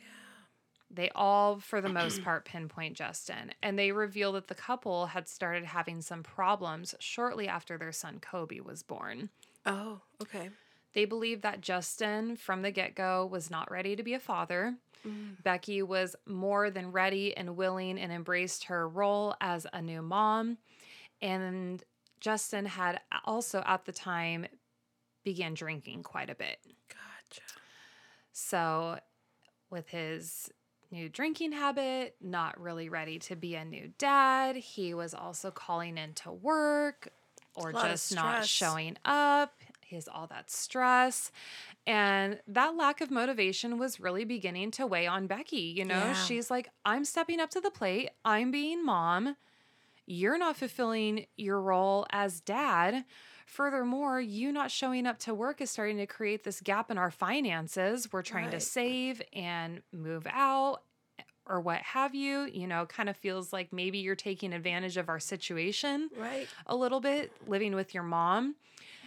They 0.90 1.10
all, 1.16 1.60
for 1.60 1.82
the 1.82 1.90
most 1.90 2.22
part, 2.24 2.46
pinpoint 2.46 2.96
Justin. 2.96 3.52
And 3.62 3.78
they 3.78 3.92
reveal 3.92 4.32
that 4.34 4.48
the 4.48 4.56
couple 4.56 5.08
had 5.08 5.28
started 5.28 5.66
having 5.66 6.02
some 6.02 6.24
problems 6.24 6.96
shortly 7.00 7.48
after 7.48 7.78
their 7.78 7.92
son 7.92 8.20
Kobe 8.20 8.62
was 8.62 8.84
born. 8.84 9.30
Oh, 9.66 10.02
okay. 10.22 10.50
They 10.94 11.06
believe 11.06 11.42
that 11.42 11.62
Justin, 11.62 12.36
from 12.36 12.62
the 12.62 12.72
get 12.72 12.96
go, 12.96 13.26
was 13.26 13.50
not 13.50 13.72
ready 13.72 13.96
to 13.96 14.04
be 14.04 14.14
a 14.14 14.20
father. 14.20 14.76
Mm. 15.06 15.42
Becky 15.44 15.82
was 15.82 16.16
more 16.26 16.70
than 16.70 16.92
ready 16.92 17.36
and 17.36 17.56
willing 17.56 18.00
and 18.00 18.12
embraced 18.12 18.66
her 18.66 18.88
role 18.88 19.36
as 19.42 19.66
a 19.74 19.82
new 19.82 20.02
mom. 20.02 20.58
And 21.22 21.84
Justin 22.20 22.66
had 22.66 23.02
also, 23.26 23.64
at 23.66 23.86
the 23.86 23.92
time, 23.92 24.46
began 25.24 25.54
drinking 25.54 26.04
quite 26.04 26.30
a 26.30 26.36
bit. 26.36 26.58
Gotcha. 26.90 27.42
So, 28.32 29.00
with 29.70 29.88
his 29.90 30.52
new 30.92 31.10
drinking 31.10 31.54
habit, 31.54 32.16
not 32.22 32.60
really 32.62 32.88
ready 32.88 33.20
to 33.20 33.36
be 33.36 33.56
a 33.56 33.66
new 33.66 33.92
dad, 33.98 34.56
he 34.56 34.94
was 34.94 35.14
also 35.14 35.50
calling 35.50 35.98
into 35.98 36.32
work 36.32 37.10
or 37.56 37.72
a 37.72 37.74
lot 37.74 37.86
of 37.86 37.92
just 37.92 38.16
not 38.16 38.46
showing 38.46 38.98
up. 39.06 39.54
He 39.94 39.98
has 39.98 40.08
all 40.08 40.26
that 40.28 40.50
stress. 40.50 41.32
And 41.86 42.40
that 42.48 42.76
lack 42.76 43.00
of 43.00 43.12
motivation 43.12 43.78
was 43.78 44.00
really 44.00 44.26
beginning 44.26 44.72
to 44.72 44.88
weigh 44.88 45.06
on 45.06 45.28
Becki. 45.28 45.76
You 45.76 45.86
know, 45.86 46.00
Yeah. 46.00 46.14
she's 46.16 46.50
like, 46.50 46.70
I'm 46.84 47.06
stepping 47.06 47.40
up 47.40 47.52
to 47.52 47.62
the 47.62 47.70
plate, 47.70 48.10
I'm 48.26 48.50
being 48.50 48.84
mom. 48.84 49.36
You're 50.08 50.40
not 50.40 50.58
fulfilling 50.58 51.28
your 51.38 51.62
role 51.62 52.08
as 52.12 52.42
dad. 52.42 53.06
Furthermore, 53.46 54.20
you 54.20 54.52
not 54.52 54.72
showing 54.72 55.06
up 55.06 55.20
to 55.20 55.34
work 55.36 55.62
is 55.62 55.70
starting 55.70 55.98
to 55.98 56.08
create 56.08 56.44
this 56.44 56.60
gap 56.60 56.90
in 56.90 56.98
our 56.98 57.12
finances. 57.12 58.12
We're 58.12 58.24
trying 58.24 58.50
to 58.50 58.60
save 58.60 59.22
and 59.32 59.84
move 59.92 60.26
out 60.28 60.82
or 61.46 61.62
what 61.62 61.82
have 61.84 62.16
you. 62.16 62.50
You 62.52 62.66
know, 62.66 62.88
kind 62.88 63.10
of 63.10 63.16
feels 63.16 63.54
like 63.54 63.72
maybe 63.72 64.00
you're 64.00 64.16
taking 64.16 64.54
advantage 64.54 64.98
of 64.98 65.08
our 65.08 65.20
situation 65.20 66.10
Right. 66.18 66.48
a 66.66 66.76
little 66.76 67.00
bit 67.00 67.32
living 67.48 67.76
with 67.76 67.94
your 67.94 68.04
mom. 68.04 68.56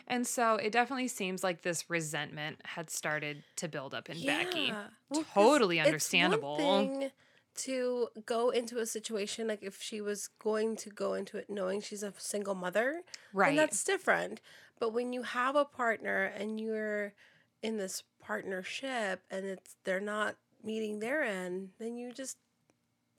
And 0.06 0.26
so 0.26 0.54
it 0.54 0.70
definitely 0.72 1.08
seems 1.08 1.42
like 1.42 1.62
this 1.62 1.90
resentment 1.90 2.60
had 2.64 2.90
started 2.90 3.42
to 3.56 3.68
build 3.68 3.94
up 3.94 4.08
in 4.08 4.16
Becki. 4.18 4.74
Well, 5.10 5.24
Totally 5.34 5.78
it's 5.78 5.86
one 5.86 5.86
understandable. 5.86 6.56
thing 6.56 7.10
to 7.56 8.08
go 8.26 8.50
into 8.50 8.78
a 8.78 8.86
situation 8.86 9.48
like 9.48 9.62
if 9.62 9.80
she 9.80 10.00
was 10.00 10.28
going 10.38 10.76
to 10.76 10.90
go 10.90 11.14
into 11.14 11.38
it 11.38 11.48
knowing 11.48 11.80
she's 11.80 12.02
a 12.02 12.12
single 12.18 12.54
mother, 12.54 13.02
Right. 13.32 13.50
And 13.50 13.58
that's 13.58 13.82
different. 13.84 14.40
But 14.78 14.92
when 14.92 15.12
you 15.12 15.22
have 15.22 15.56
a 15.56 15.64
partner 15.64 16.24
and 16.24 16.60
you're 16.60 17.14
in 17.62 17.78
this 17.78 18.02
partnership 18.20 19.22
and 19.30 19.46
it's 19.46 19.76
they're 19.84 20.00
not 20.00 20.36
meeting 20.62 20.98
their 21.00 21.22
end, 21.22 21.70
then 21.78 21.96
you 21.96 22.12
just 22.12 22.36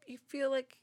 you 0.05 0.17
feel 0.27 0.49
like 0.51 0.77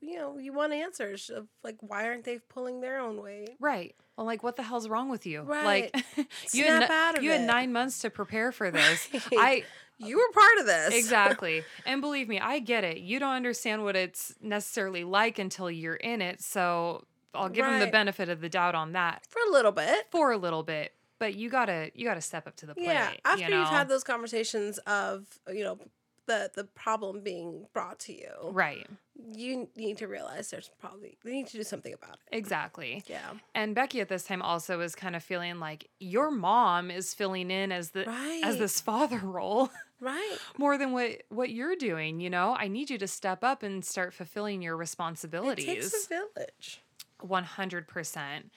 you 0.00 0.16
know 0.16 0.38
you 0.38 0.52
want 0.52 0.72
answers 0.72 1.30
of 1.30 1.48
like 1.62 1.76
why 1.80 2.06
aren't 2.06 2.24
they 2.24 2.38
pulling 2.38 2.80
their 2.80 2.98
own 2.98 3.22
weight? 3.22 3.56
Right. 3.60 3.94
Well, 4.16 4.26
like, 4.26 4.42
what 4.42 4.56
the 4.56 4.62
hell's 4.62 4.88
wrong 4.88 5.08
with 5.08 5.26
you? 5.26 5.42
Right. 5.42 5.90
Like, 5.94 6.04
you 6.52 6.64
had 6.64 6.86
Snap 6.86 6.90
out 6.90 7.18
of 7.18 7.24
you 7.24 7.30
had 7.30 7.42
nine 7.42 7.72
months 7.72 8.00
to 8.00 8.10
prepare 8.10 8.52
for 8.52 8.70
this. 8.70 9.08
Right. 9.32 9.64
You 9.98 10.16
were 10.16 10.32
part 10.32 10.58
of 10.58 10.66
this, 10.66 10.92
exactly, 10.92 11.62
and 11.86 12.00
believe 12.00 12.28
me, 12.28 12.40
I 12.40 12.58
get 12.58 12.82
it. 12.82 12.98
You 12.98 13.20
don't 13.20 13.34
understand 13.34 13.84
what 13.84 13.94
it's 13.94 14.34
necessarily 14.42 15.04
like 15.04 15.38
until 15.38 15.70
you're 15.70 15.94
in 15.94 16.20
it. 16.20 16.42
So 16.42 17.04
I'll 17.32 17.48
give 17.48 17.64
them 17.64 17.78
the 17.78 17.86
benefit 17.86 18.28
of 18.28 18.40
the 18.40 18.48
doubt 18.48 18.74
on 18.74 18.92
that 18.92 19.24
for 19.28 19.38
a 19.48 19.52
little 19.52 19.70
bit. 19.70 20.06
for 20.10 20.32
a 20.32 20.36
little 20.36 20.64
bit. 20.64 20.92
But 21.20 21.36
you 21.36 21.48
gotta 21.48 21.92
you 21.94 22.04
gotta 22.04 22.20
step 22.20 22.48
up 22.48 22.56
to 22.56 22.66
the 22.66 22.74
plate. 22.74 22.86
Yeah, 22.86 23.12
after 23.24 23.44
you 23.44 23.50
know? 23.50 23.60
have 23.60 23.68
had 23.68 23.88
those 23.88 24.02
conversations 24.02 24.78
of 24.78 25.26
you 25.48 25.62
know 25.62 25.78
the 26.26 26.50
the 26.54 26.64
problem 26.64 27.20
being 27.22 27.66
brought 27.72 28.00
to 28.00 28.12
you, 28.12 28.32
right, 28.50 28.86
you 29.32 29.68
need 29.76 29.98
to 29.98 30.08
realize 30.08 30.50
there's 30.50 30.70
probably 30.80 31.16
they 31.24 31.32
need 31.32 31.46
to 31.48 31.56
do 31.56 31.62
something 31.62 31.94
about 31.94 32.14
it. 32.14 32.36
exactly. 32.36 33.02
Yeah, 33.06 33.34
And 33.54 33.74
Becki 33.76 34.00
at 34.00 34.08
this 34.08 34.24
time 34.24 34.42
also 34.42 34.80
is 34.80 34.94
kind 34.94 35.14
of 35.14 35.22
feeling 35.22 35.60
like 35.60 35.88
your 36.00 36.30
mom 36.30 36.90
is 36.90 37.14
filling 37.14 37.50
in 37.50 37.70
as 37.70 37.90
the 37.90 38.08
as 38.44 38.58
this 38.58 38.80
father 38.80 39.18
role 39.22 39.70
right. 40.00 40.36
more 40.58 40.76
than 40.76 40.92
what 40.92 41.22
what 41.28 41.50
you're 41.50 41.76
doing. 41.76 42.20
You 42.20 42.30
know, 42.30 42.56
I 42.58 42.68
need 42.68 42.90
you 42.90 42.98
to 42.98 43.08
step 43.08 43.44
up 43.44 43.62
and 43.62 43.84
start 43.84 44.12
fulfilling 44.12 44.62
your 44.62 44.76
responsibilities. 44.76 45.64
It 45.68 45.74
takes 45.74 46.06
a 46.06 46.08
village. 46.08 46.80
100%. 47.22 48.50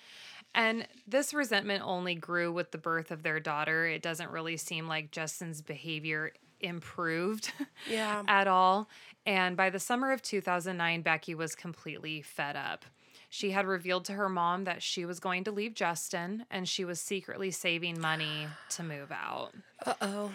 And 0.56 0.88
this 1.08 1.34
resentment 1.34 1.84
only 1.86 2.16
grew 2.16 2.52
with 2.52 2.72
the 2.72 2.78
birth 2.78 3.12
of 3.12 3.22
their 3.22 3.40
daughter. 3.40 3.86
It 3.86 4.02
doesn't 4.02 4.32
really 4.32 4.58
seem 4.58 4.88
like 4.88 5.12
Justin's 5.12 5.62
behavior 5.62 6.32
improved 6.60 7.52
Yeah. 7.90 8.24
at 8.28 8.48
all. 8.48 8.90
And 9.26 9.58
by 9.58 9.70
the 9.70 9.80
summer 9.80 10.12
of 10.12 10.22
2009, 10.22 11.04
Becki 11.04 11.36
was 11.36 11.56
completely 11.56 12.22
fed 12.22 12.56
up. 12.56 12.86
She 13.30 13.52
had 13.52 13.66
revealed 13.66 14.06
to 14.06 14.14
her 14.14 14.30
mom 14.30 14.64
that 14.64 14.82
she 14.82 15.04
was 15.06 15.20
going 15.20 15.44
to 15.46 15.52
leave 15.52 15.74
Justin 15.74 16.46
and 16.50 16.68
she 16.68 16.86
was 16.86 17.02
secretly 17.02 17.52
saving 17.52 18.00
money 18.00 18.48
to 18.70 18.84
move 18.84 19.12
out. 19.12 19.52
Uh 19.86 19.94
oh. 20.02 20.32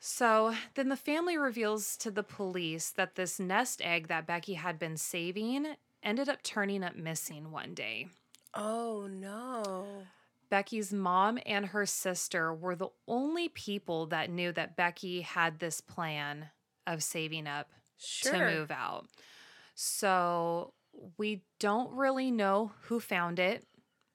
So 0.00 0.54
then 0.76 0.88
the 0.88 0.96
family 0.96 1.36
reveals 1.36 1.96
to 1.96 2.12
the 2.12 2.22
police 2.22 2.90
that 2.90 3.16
this 3.16 3.40
nest 3.40 3.82
egg 3.84 4.06
that 4.06 4.28
Becki 4.28 4.54
had 4.54 4.78
been 4.78 4.96
saving 4.96 5.66
ended 6.04 6.28
up 6.28 6.44
turning 6.44 6.84
up 6.84 6.94
missing 6.94 7.50
one 7.50 7.74
day. 7.74 8.06
Oh 8.54 9.08
no. 9.10 10.04
Becki's 10.50 10.92
mom 10.92 11.38
and 11.46 11.66
her 11.66 11.84
sister 11.86 12.54
were 12.54 12.74
the 12.76 12.88
only 13.06 13.48
people 13.48 14.06
that 14.06 14.30
knew 14.30 14.52
that 14.52 14.76
Becki 14.76 15.22
had 15.22 15.58
this 15.58 15.80
plan 15.80 16.50
of 16.86 17.02
saving 17.02 17.46
up 17.46 17.70
Sure. 17.98 18.32
to 18.32 18.38
move 18.38 18.70
out. 18.70 19.06
So 19.74 20.72
we 21.16 21.42
don't 21.60 21.92
really 21.92 22.30
know 22.30 22.72
who 22.82 23.00
found 23.00 23.38
it. 23.38 23.64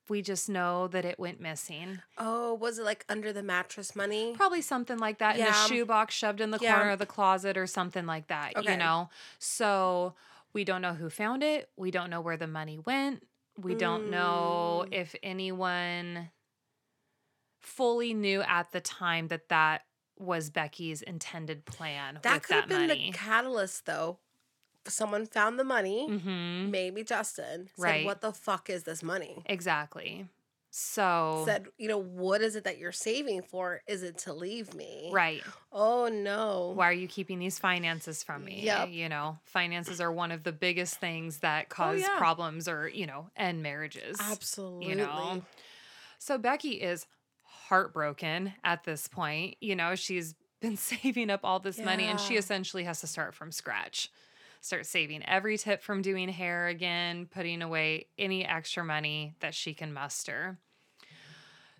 We 0.09 0.21
just 0.21 0.49
know 0.49 0.87
that 0.89 1.05
it 1.05 1.17
went 1.17 1.39
missing. 1.39 2.01
Oh, 2.17 2.53
was 2.55 2.77
it 2.77 2.83
like 2.83 3.05
under 3.07 3.31
the 3.31 3.43
mattress 3.43 3.95
money? 3.95 4.33
Probably 4.35 4.61
something 4.61 4.97
like 4.97 5.19
that 5.19 5.35
in 5.37 5.43
a 5.43 5.45
Yeah. 5.45 5.65
shoebox 5.67 6.13
shoved 6.13 6.41
in 6.41 6.51
the 6.51 6.59
Yeah. 6.61 6.75
corner 6.75 6.91
of 6.91 6.99
the 6.99 7.05
closet 7.05 7.57
or 7.57 7.67
something 7.67 8.05
like 8.05 8.27
that, 8.27 8.55
Okay. 8.57 8.71
you 8.73 8.77
know? 8.77 9.09
So 9.39 10.15
We 10.55 10.63
don't 10.63 10.83
know 10.83 10.93
who 10.93 11.09
found 11.09 11.41
it. 11.41 11.71
We 11.77 11.89
don't 11.89 12.11
know 12.11 12.21
where 12.21 12.37
the 12.37 12.45
money 12.45 12.77
went. 12.77 13.27
We 13.57 13.75
don't 13.75 14.09
know 14.09 14.85
Mm. 14.87 14.93
if 14.93 15.15
anyone 15.21 16.31
fully 17.61 18.13
knew 18.13 18.41
at 18.41 18.71
the 18.71 18.81
time 18.81 19.27
that 19.29 19.49
that 19.49 19.83
was 20.17 20.49
Becki's 20.49 21.01
intended 21.01 21.65
plan 21.65 22.19
That 22.23 22.43
could 22.43 22.55
have 22.55 22.69
that 22.69 22.77
been 22.77 22.87
money. 22.87 23.11
the 23.11 23.17
catalyst, 23.17 23.85
though. 23.85 24.19
Someone 24.85 25.25
found 25.25 25.57
the 25.57 25.63
money. 25.63 26.07
mm-hmm. 26.09 26.69
Maybe 26.71 27.03
Justin 27.03 27.69
said, 27.75 27.81
Right. 27.83 28.05
"What 28.05 28.21
the 28.21 28.33
fuck 28.33 28.69
is 28.69 28.83
this 28.83 29.01
money?" 29.01 29.41
Exactly. 29.45 30.27
So 30.75 31.43
Said, 31.45 31.67
"You 31.77 31.88
know, 31.88 31.99
what 31.99 32.41
is 32.41 32.55
it 32.55 32.63
that 32.63 32.79
you're 32.79 32.91
saving 32.91 33.43
for? 33.43 33.83
Is 33.86 34.01
it 34.01 34.17
to 34.19 34.33
leave 34.33 34.73
me?" 34.73 35.12
right. 35.13 35.43
Oh 35.71 36.07
no. 36.07 36.73
Why 36.75 36.89
are 36.89 36.93
you 36.93 37.07
keeping 37.07 37.38
these 37.38 37.59
finances 37.59 38.23
from 38.23 38.43
me? 38.43 38.62
Yeah. 38.63 38.86
You 38.86 39.07
know, 39.07 39.38
finances 39.45 40.01
are 40.01 40.12
one 40.12 40.31
of 40.31 40.41
the 40.43 40.51
biggest 40.51 40.95
things 40.95 41.38
that 41.41 41.67
oh, 41.69 41.73
cause 41.75 42.01
yeah. 42.01 42.17
problems 42.17 42.67
or, 42.67 42.88
you 42.88 43.05
know, 43.05 43.29
end 43.38 43.62
marriages. 43.62 44.17
Absolutely. 44.19 44.89
You 44.89 44.95
know. 44.95 45.43
So 46.17 46.39
Becki 46.39 46.79
is 46.81 47.05
heartbroken 47.43 48.53
at 48.63 48.83
this 48.83 49.07
point. 49.07 49.57
You 49.62 49.75
know, 49.75 49.93
she's 49.93 50.33
been 50.59 50.77
saving 50.77 51.29
up 51.29 51.41
all 51.43 51.59
this 51.59 51.77
money 51.77 52.05
and 52.05 52.19
she 52.19 52.36
essentially 52.36 52.86
has 52.86 52.99
to 53.01 53.07
start 53.07 53.36
from 53.36 53.51
scratch. 53.51 54.09
Start 54.63 54.86
saving 54.86 55.26
every 55.28 55.58
tip 55.58 55.84
from 55.84 56.02
doing 56.02 56.30
hair 56.30 56.67
again, 56.67 57.26
putting 57.26 57.62
away 57.62 58.08
any 58.17 58.45
extra 58.45 58.82
money 58.82 59.36
that 59.41 59.54
she 59.54 59.73
can 59.73 59.91
muster. 59.91 60.58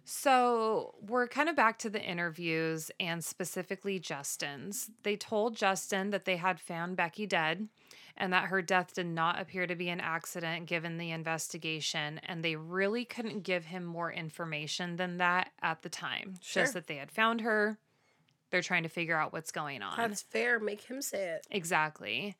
So, 0.04 0.96
we're 1.00 1.30
kind 1.30 1.48
of 1.48 1.56
back 1.56 1.80
to 1.80 1.89
the 1.89 2.04
interviews 2.04 2.91
and 3.00 3.24
specifically 3.24 4.00
Justin's. 4.00 4.91
They 5.04 5.15
told 5.15 5.56
Justin 5.56 6.10
that 6.10 6.26
they 6.26 6.36
had 6.36 6.60
found 6.60 6.98
Becki 6.98 7.26
dead 7.26 7.69
and 8.17 8.34
that 8.34 8.50
her 8.50 8.62
death 8.62 8.93
did 8.93 9.08
not 9.08 9.39
appear 9.39 9.65
to 9.65 9.76
be 9.76 9.88
an 9.88 10.02
accident 10.02 10.65
given 10.65 10.98
the 10.98 11.12
investigation. 11.12 12.19
And 12.26 12.43
they 12.43 12.58
really 12.58 13.06
couldn't 13.06 13.43
give 13.43 13.63
him 13.63 13.86
more 13.86 14.12
information 14.12 14.98
than 14.98 15.19
that 15.19 15.52
at 15.62 15.84
the 15.84 15.89
time. 15.89 16.36
Sure. 16.41 16.63
Just 16.63 16.74
that 16.74 16.88
they 16.88 16.98
had 16.98 17.12
found 17.12 17.39
her. 17.39 17.78
They're 18.53 18.61
trying 18.61 18.83
to 18.83 18.89
figure 18.89 19.17
out 19.17 19.33
what's 19.33 19.51
going 19.51 19.81
on. 19.81 19.97
That's 19.97 20.21
fair. 20.21 20.59
Make 20.59 20.81
him 20.81 21.01
say 21.01 21.23
it. 21.29 21.47
Exactly. 21.49 22.35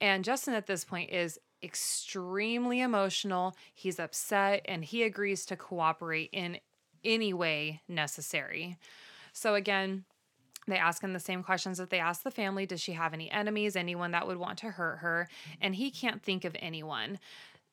And 0.00 0.24
Justin 0.24 0.54
at 0.54 0.66
this 0.66 0.86
point 0.86 1.10
is 1.10 1.38
extremely 1.62 2.80
emotional. 2.80 3.54
He's 3.74 4.00
upset 4.00 4.62
and 4.64 4.82
he 4.82 5.02
agrees 5.02 5.44
to 5.44 5.56
cooperate 5.56 6.30
in 6.32 6.60
any 7.04 7.34
way 7.34 7.82
necessary. 7.88 8.78
So, 9.34 9.54
again, 9.54 10.06
they 10.66 10.78
ask 10.78 11.02
him 11.04 11.12
the 11.12 11.20
same 11.20 11.42
questions 11.42 11.76
that 11.76 11.90
they 11.90 11.98
asked 11.98 12.24
the 12.24 12.30
family 12.30 12.64
Does 12.64 12.80
she 12.80 12.92
have 12.92 13.12
any 13.12 13.30
enemies, 13.30 13.76
anyone 13.76 14.12
that 14.12 14.26
would 14.26 14.38
want 14.38 14.56
to 14.60 14.70
hurt 14.70 15.00
her? 15.00 15.28
And 15.60 15.74
he 15.74 15.90
can't 15.90 16.22
think 16.22 16.46
of 16.46 16.56
anyone. 16.58 17.18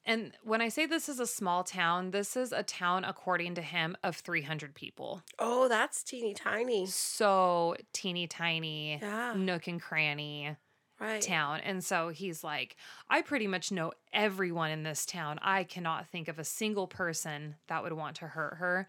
And 0.08 0.32
when 0.42 0.62
I 0.62 0.70
say 0.70 0.86
this 0.86 1.10
is 1.10 1.20
a 1.20 1.28
small 1.28 1.66
town, 1.66 2.12
this 2.12 2.38
is 2.38 2.54
a 2.54 2.64
town, 2.64 3.04
according 3.04 3.56
to 3.56 3.62
him, 3.62 3.98
of 4.04 4.16
300 4.16 4.74
people. 4.74 5.22
Oh, 5.38 5.68
that's 5.68 6.02
teeny 6.02 6.34
tiny. 6.34 6.86
So 6.86 7.76
teeny 7.92 8.26
tiny, 8.26 9.00
Yeah. 9.02 9.34
nook 9.36 9.68
and 9.68 9.82
cranny 9.82 10.56
Right. 11.00 11.22
town. 11.22 11.60
And 11.60 11.84
so 11.84 12.10
he's 12.10 12.42
like, 12.42 12.78
I 13.10 13.22
pretty 13.22 13.48
much 13.48 13.70
know 13.72 13.92
everyone 14.14 14.72
in 14.72 14.84
this 14.84 15.06
town. 15.06 15.40
I 15.42 15.66
cannot 15.66 16.08
think 16.08 16.30
of 16.30 16.40
a 16.40 16.44
single 16.46 16.88
person 16.88 17.56
that 17.68 17.84
would 17.84 17.94
want 17.94 18.16
to 18.18 18.28
hurt 18.28 18.56
her. 18.56 18.88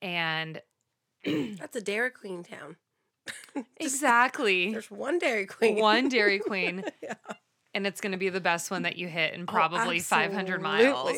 And 0.00 0.62
That's 1.24 1.76
a 1.76 1.80
Dairy 1.80 2.10
Queen 2.10 2.42
town. 2.44 2.76
exactly 3.80 4.72
There's 4.72 4.90
one 4.90 5.18
Dairy 5.18 5.46
Queen. 5.46 5.76
one 5.78 6.08
Dairy 6.08 6.38
Queen. 6.46 6.84
Yeah. 7.02 7.14
And 7.74 7.86
it's 7.86 8.00
going 8.00 8.12
to 8.12 8.18
be 8.18 8.28
the 8.28 8.40
best 8.40 8.70
one 8.70 8.82
that 8.82 8.96
you 8.96 9.08
hit 9.08 9.34
in 9.34 9.42
Oh, 9.42 9.46
probably 9.46 10.00
500 10.00 10.60
miles. 10.60 11.16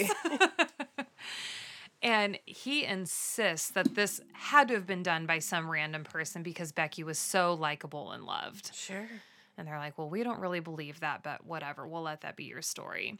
and 2.03 2.39
he 2.45 2.85
insists 2.85 3.71
that 3.73 3.95
this 3.95 4.21
had 4.33 4.69
to 4.69 4.75
have 4.75 4.87
been 4.87 5.03
done 5.03 5.27
by 5.27 5.41
some 5.41 5.69
random 5.69 6.05
person 6.05 6.43
because 6.43 6.71
Becki 6.71 7.03
was 7.03 7.19
so 7.19 7.55
likable 7.55 8.13
and 8.13 8.25
loved. 8.25 8.73
Sure. 8.75 9.09
And 9.57 9.67
they're 9.67 9.79
like, 9.79 9.99
well, 9.99 10.11
we 10.11 10.23
don't 10.23 10.41
really 10.41 10.61
believe 10.61 11.01
that, 11.01 11.23
but 11.23 11.45
whatever, 11.45 11.87
we'll 11.87 12.03
let 12.03 12.21
that 12.23 12.37
be 12.37 12.45
your 12.45 12.63
story. 12.63 13.19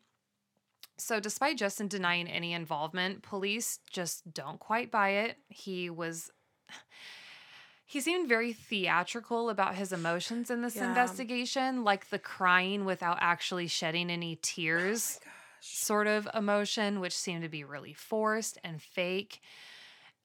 So, 0.97 1.19
despite 1.19 1.57
Justin 1.57 1.89
denying 1.89 2.29
any 2.29 2.53
involvement, 2.53 3.23
police 3.23 3.81
just 3.91 4.33
don't 4.33 4.61
quite 4.61 4.91
buy 4.91 5.11
it. 5.11 5.39
He 5.49 5.91
was. 5.91 6.31
He 7.87 8.01
seemed 8.01 8.29
very 8.29 8.53
theatrical 8.53 9.51
about 9.51 9.75
his 9.77 9.93
emotions 9.93 10.51
in 10.51 10.63
this 10.63 10.77
Yeah. 10.77 10.89
investigation, 10.89 11.85
like 11.85 12.09
the 12.09 12.19
crying 12.19 12.85
without 12.85 13.19
actually 13.21 13.67
shedding 13.67 14.11
any 14.11 14.37
oh 14.37 14.39
tears 14.43 15.21
Gosh. 15.23 15.33
sort 15.61 16.07
of 16.07 16.29
emotion, 16.35 17.01
which 17.01 17.17
seemed 17.17 17.43
to 17.43 17.49
be 17.49 17.65
really 17.65 17.93
forced 17.93 18.59
and 18.65 18.83
fake. 18.83 19.41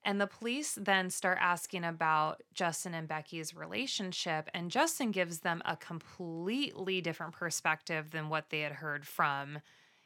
And 0.05 0.19
the 0.21 0.27
police 0.27 0.75
then 0.81 1.09
start 1.09 1.37
asking 1.41 1.83
about 1.83 2.41
Justin 2.53 2.93
and 2.93 3.07
Becki's 3.07 3.53
relationship, 3.53 4.49
and 4.53 4.71
Justin 4.71 5.11
gives 5.11 5.39
them 5.41 5.61
a 5.65 5.75
completely 5.75 7.01
different 7.01 7.33
perspective 7.33 8.11
than 8.11 8.29
what 8.29 8.49
they 8.49 8.61
had 8.61 8.71
heard 8.73 9.05
from 9.05 9.59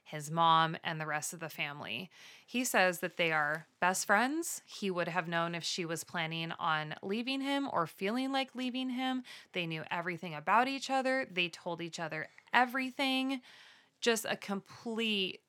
his 0.03 0.29
mom 0.29 0.77
and 0.83 0.99
the 0.99 1.05
rest 1.05 1.33
of 1.33 1.39
the 1.39 1.49
family. 1.49 2.09
He 2.45 2.63
says 2.63 2.99
that 2.99 3.17
they 3.17 3.31
are 3.31 3.67
best 3.79 4.05
friends. 4.05 4.61
He 4.65 4.91
would 4.91 5.07
have 5.07 5.27
known 5.27 5.55
if 5.55 5.63
she 5.63 5.85
was 5.85 6.03
planning 6.03 6.51
on 6.59 6.95
leaving 7.01 7.41
him 7.41 7.69
or 7.71 7.87
feeling 7.87 8.31
like 8.31 8.53
leaving 8.53 8.89
him. 8.89 9.23
They 9.53 9.65
knew 9.65 9.83
everything 9.89 10.33
about 10.35 10.67
each 10.67 10.89
other, 10.89 11.27
they 11.31 11.49
told 11.49 11.81
each 11.81 11.99
other 11.99 12.27
everything. 12.53 13.41
Just 14.01 14.25
a 14.29 14.35
complete 14.35 15.39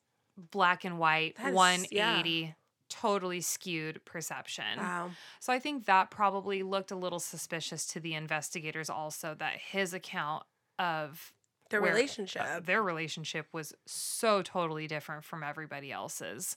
black 0.51 0.85
and 0.85 0.99
white 0.99 1.37
That 1.37 1.49
is- 1.49 1.55
180 1.55 2.55
totally 2.89 3.41
skewed 3.41 4.05
perception. 4.05 4.79
Wow. 4.79 5.11
So 5.41 5.53
I 5.53 5.59
think 5.59 5.87
that 5.87 6.11
probably 6.11 6.63
looked 6.63 6.93
a 6.93 6.97
little 6.97 7.19
suspicious 7.19 7.87
to 7.89 8.01
the 8.01 8.15
investigators 8.15 8.89
also 8.89 9.35
that 9.35 9.55
his 9.59 9.93
account 9.93 10.45
of 10.79 11.33
Their 11.71 11.81
where- 11.83 11.93
relationship. 11.93 12.43
uh, 12.43 12.61
their 12.61 12.83
relationship 12.83 13.47
was 13.53 13.75
so 13.87 14.43
totally 14.43 14.87
different 14.87 15.25
from 15.25 15.43
everybody 15.43 15.91
else's. 15.93 16.57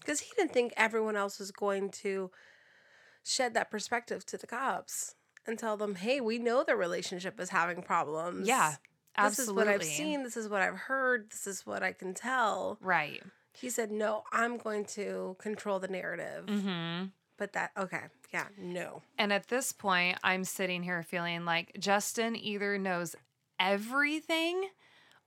Because 0.00 0.20
he 0.20 0.30
didn't 0.36 0.52
think 0.52 0.72
everyone 0.76 1.16
else 1.16 1.38
was 1.38 1.50
going 1.52 1.90
to 1.90 2.30
shed 3.24 3.54
that 3.54 3.70
perspective 3.70 4.26
to 4.26 4.36
the 4.36 4.46
cops 4.46 5.14
and 5.46 5.58
tell 5.58 5.76
them, 5.76 5.94
hey, 5.96 6.20
we 6.20 6.38
know 6.38 6.64
their 6.64 6.76
relationship 6.76 7.38
is 7.40 7.50
having 7.50 7.82
problems. 7.82 8.48
Yeah, 8.48 8.76
This 9.22 9.38
is 9.38 9.52
what 9.52 9.68
I've 9.68 9.84
seen. 9.84 10.22
This 10.24 10.36
is 10.36 10.48
what 10.48 10.60
I've 10.62 10.76
heard. 10.76 11.30
This 11.30 11.46
is 11.46 11.64
what 11.66 11.82
I 11.82 11.92
can 11.92 12.14
tell. 12.14 12.78
Right. 12.80 13.22
He 13.54 13.70
said, 13.70 13.92
no, 13.92 14.24
I'm 14.32 14.56
going 14.56 14.84
to 14.86 15.36
control 15.38 15.78
the 15.78 15.88
narrative. 15.88 16.48
hmm 16.48 17.04
But 17.36 17.52
that, 17.52 17.70
okay. 17.76 18.02
Yeah, 18.32 18.46
no. 18.58 19.02
And 19.18 19.32
at 19.32 19.48
this 19.48 19.72
point, 19.72 20.18
I'm 20.24 20.42
sitting 20.44 20.82
here 20.82 21.02
feeling 21.02 21.44
like 21.44 21.76
Justin 21.78 22.34
either 22.34 22.78
knows 22.78 23.14
everything 23.62 24.68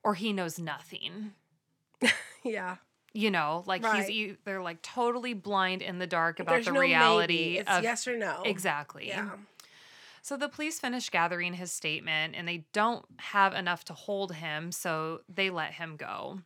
or 0.03 0.13
he 0.15 0.33
knows 0.33 0.59
nothing. 0.59 1.31
Yeah. 2.43 2.75
You 3.11 3.31
know, 3.31 3.63
like 3.65 3.83
Right. 3.83 4.01
he's 4.05 4.09
either 4.11 4.61
like 4.61 4.83
totally 4.83 5.33
blind 5.33 5.81
in 5.81 5.97
the 5.97 6.05
dark 6.05 6.39
about 6.39 6.51
There's 6.51 6.65
the 6.67 6.73
no 6.73 6.79
reality 6.79 7.57
of 7.65 7.81
yes 7.81 8.07
or 8.07 8.15
no. 8.17 8.43
exactly. 8.45 9.07
Yeah. 9.07 9.31
So 10.21 10.37
the 10.37 10.47
police 10.49 10.79
finish 10.79 11.09
gathering 11.09 11.53
his 11.55 11.71
statement 11.71 12.35
and 12.37 12.47
they 12.47 12.65
don't 12.71 13.03
have 13.17 13.53
enough 13.55 13.83
to 13.85 13.93
hold 13.93 14.33
him, 14.35 14.71
so 14.71 15.21
they 15.27 15.49
let 15.49 15.73
him 15.73 15.95
go. 15.97 16.41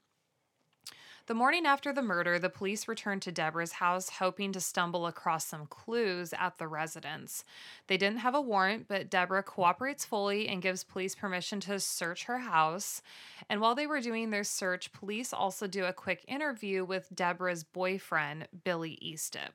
The 1.29 1.35
morning 1.35 1.67
after 1.67 1.93
the 1.93 2.01
murder, 2.01 2.39
the 2.39 2.49
police 2.49 2.87
returned 2.87 3.21
to 3.21 3.31
Deborah's 3.31 3.73
house 3.73 4.09
hoping 4.09 4.51
to 4.53 4.59
stumble 4.59 5.05
across 5.05 5.45
some 5.45 5.67
clues 5.67 6.33
at 6.33 6.57
the 6.57 6.67
residence. 6.67 7.43
They 7.85 7.97
didn't 7.97 8.21
have 8.21 8.33
a 8.33 8.41
warrant, 8.41 8.87
but 8.87 9.11
Deborah 9.11 9.43
cooperates 9.43 10.03
fully 10.03 10.47
and 10.47 10.59
gives 10.59 10.83
police 10.83 11.13
permission 11.13 11.59
to 11.59 11.79
search 11.79 12.23
her 12.23 12.39
house. 12.39 13.03
And 13.47 13.61
while 13.61 13.75
they 13.75 13.85
were 13.85 14.01
doing 14.01 14.31
their 14.31 14.43
search, 14.43 14.91
police 14.91 15.31
also 15.31 15.67
do 15.67 15.85
a 15.85 15.93
quick 15.93 16.25
interview 16.27 16.83
with 16.83 17.13
Deborah's 17.13 17.63
boyfriend, 17.63 18.47
Billy 18.63 18.97
Eastip. 18.99 19.53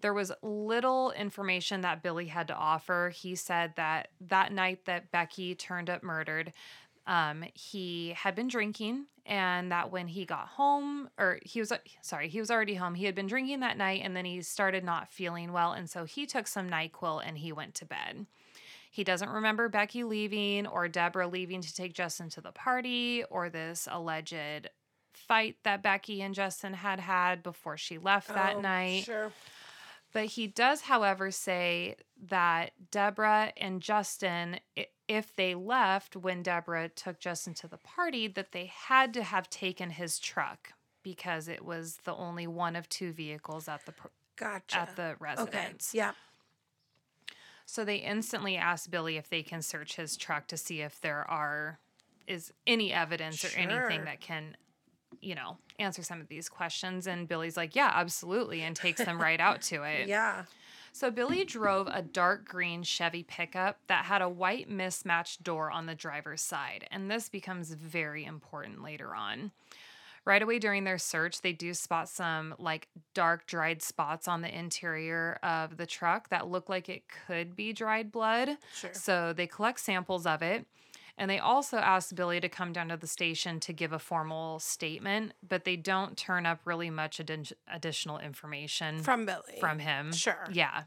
There 0.00 0.14
was 0.14 0.32
little 0.40 1.10
information 1.10 1.82
that 1.82 2.02
Billy 2.02 2.28
had 2.28 2.48
to 2.48 2.56
offer. 2.56 3.12
He 3.14 3.34
said 3.34 3.74
that 3.76 4.08
that 4.22 4.52
night 4.52 4.86
that 4.86 5.12
Becki 5.12 5.54
turned 5.54 5.90
up 5.90 6.02
murdered, 6.02 6.54
um, 7.06 7.44
he 7.54 8.14
had 8.16 8.34
been 8.34 8.48
drinking, 8.48 9.06
and 9.26 9.72
that 9.72 9.90
when 9.90 10.08
he 10.08 10.24
got 10.24 10.48
home, 10.48 11.08
or 11.18 11.38
he 11.42 11.60
was 11.60 11.72
sorry, 12.00 12.28
he 12.28 12.40
was 12.40 12.50
already 12.50 12.74
home. 12.74 12.94
He 12.94 13.06
had 13.06 13.14
been 13.14 13.26
drinking 13.26 13.60
that 13.60 13.76
night, 13.76 14.02
and 14.04 14.16
then 14.16 14.24
he 14.24 14.42
started 14.42 14.84
not 14.84 15.08
feeling 15.08 15.52
well, 15.52 15.72
and 15.72 15.88
so 15.88 16.04
he 16.04 16.26
took 16.26 16.46
some 16.46 16.68
Nyquil 16.68 17.22
and 17.24 17.38
he 17.38 17.52
went 17.52 17.74
to 17.76 17.84
bed. 17.84 18.26
He 18.90 19.04
doesn't 19.04 19.30
remember 19.30 19.70
Becki 19.70 20.06
leaving 20.06 20.66
or 20.66 20.86
Deborah 20.86 21.26
leaving 21.26 21.62
to 21.62 21.74
take 21.74 21.94
Justin 21.94 22.28
to 22.30 22.42
the 22.42 22.52
party 22.52 23.24
or 23.30 23.48
this 23.48 23.88
alleged 23.90 24.68
fight 25.14 25.56
that 25.64 25.82
Becki 25.82 26.20
and 26.20 26.34
Justin 26.34 26.74
had 26.74 27.00
had 27.00 27.42
before 27.42 27.78
she 27.78 27.96
left 27.96 28.28
that 28.28 28.56
Oh, 28.56 28.60
night. 28.60 29.04
Sure. 29.04 29.32
But 30.12 30.26
he 30.26 30.46
does, 30.46 30.82
however, 30.82 31.30
say 31.30 31.96
that 32.28 32.72
Deborah 32.90 33.54
and 33.56 33.80
Justin, 33.80 34.60
it, 34.76 34.91
if 35.12 35.34
they 35.34 35.54
left 35.54 36.16
when 36.16 36.42
Deborah 36.42 36.88
took 36.88 37.18
Justin 37.18 37.54
to 37.54 37.68
the 37.68 37.76
party, 37.78 38.26
that 38.28 38.52
they 38.52 38.66
had 38.66 39.12
to 39.14 39.22
have 39.22 39.48
taken 39.50 39.90
his 39.90 40.18
truck 40.18 40.72
because 41.02 41.48
it 41.48 41.64
was 41.64 41.98
the 42.04 42.14
only 42.14 42.46
one 42.46 42.76
of 42.76 42.88
two 42.88 43.12
vehicles 43.12 43.68
at 43.68 43.84
the 43.86 43.92
Gotcha. 44.36 44.78
at 44.78 44.96
the 44.96 45.16
residence. 45.20 45.48
okay. 45.48 45.58
residence. 45.58 45.94
Yeah. 45.94 46.12
So 47.66 47.84
they 47.84 47.96
instantly 47.96 48.56
asked 48.56 48.90
Billy 48.90 49.16
if 49.16 49.28
they 49.28 49.42
can 49.42 49.62
search 49.62 49.96
his 49.96 50.16
truck 50.16 50.46
to 50.48 50.56
see 50.56 50.80
if 50.80 51.00
there 51.00 51.28
are 51.30 51.78
is 52.26 52.52
any 52.66 52.92
evidence 52.92 53.44
or 53.44 53.56
anything 53.58 54.04
that 54.04 54.20
can, 54.20 54.56
you 55.20 55.34
know, 55.34 55.58
answer 55.78 56.02
some 56.02 56.20
of 56.20 56.28
these 56.28 56.48
questions. 56.48 57.06
And 57.06 57.26
Billy's 57.26 57.56
like, 57.56 57.74
yeah, 57.74 57.90
absolutely, 57.94 58.62
and 58.62 58.76
takes 58.76 59.04
them 59.04 59.20
right 59.20 59.40
out 59.40 59.62
to 59.62 59.82
it. 59.82 60.08
Yeah. 60.12 60.44
So 60.92 61.10
Billy 61.10 61.44
drove 61.44 61.88
a 61.88 62.02
dark 62.02 62.46
green 62.46 62.82
Chevy 62.82 63.22
pickup 63.22 63.78
that 63.88 64.04
had 64.04 64.20
a 64.22 64.28
white 64.28 64.68
mismatched 64.68 65.42
door 65.42 65.70
on 65.70 65.86
the 65.86 65.94
driver's 65.94 66.42
side, 66.42 66.86
and 66.90 67.10
this 67.10 67.28
becomes 67.28 67.72
very 67.72 68.24
important 68.24 68.82
later 68.82 69.14
on. 69.14 69.52
Right 70.24 70.42
away 70.42 70.60
during 70.60 70.84
their 70.84 70.98
search, 70.98 71.40
they 71.40 71.52
do 71.52 71.74
spot 71.74 72.08
some 72.08 72.54
like 72.58 72.88
dark 73.14 73.46
dried 73.46 73.82
spots 73.82 74.28
on 74.28 74.42
the 74.42 74.56
interior 74.56 75.40
of 75.42 75.76
the 75.76 75.86
truck 75.86 76.28
that 76.28 76.46
look 76.46 76.68
like 76.68 76.88
it 76.88 77.02
could 77.26 77.56
be 77.56 77.72
dried 77.72 78.12
blood. 78.12 78.58
Sure. 78.72 78.90
So 78.92 79.32
they 79.32 79.48
collect 79.48 79.80
samples 79.80 80.26
of 80.26 80.42
it. 80.42 80.66
And 81.18 81.30
they 81.30 81.38
also 81.38 81.76
ask 81.76 82.14
Billy 82.14 82.40
to 82.40 82.48
come 82.48 82.72
down 82.72 82.88
to 82.88 82.96
the 82.96 83.06
station 83.06 83.60
to 83.60 83.72
give 83.72 83.92
a 83.92 83.98
formal 83.98 84.58
statement, 84.58 85.32
but 85.46 85.64
they 85.64 85.76
don't 85.76 86.16
turn 86.16 86.46
up 86.46 86.60
really 86.64 86.88
much 86.90 87.18
addi- 87.18 87.52
additional 87.72 88.18
information 88.18 89.02
From 89.02 89.26
Billy. 89.26 89.58
from 89.60 89.78
him. 89.78 90.12
Sure. 90.12 90.46
Yeah. 90.50 90.84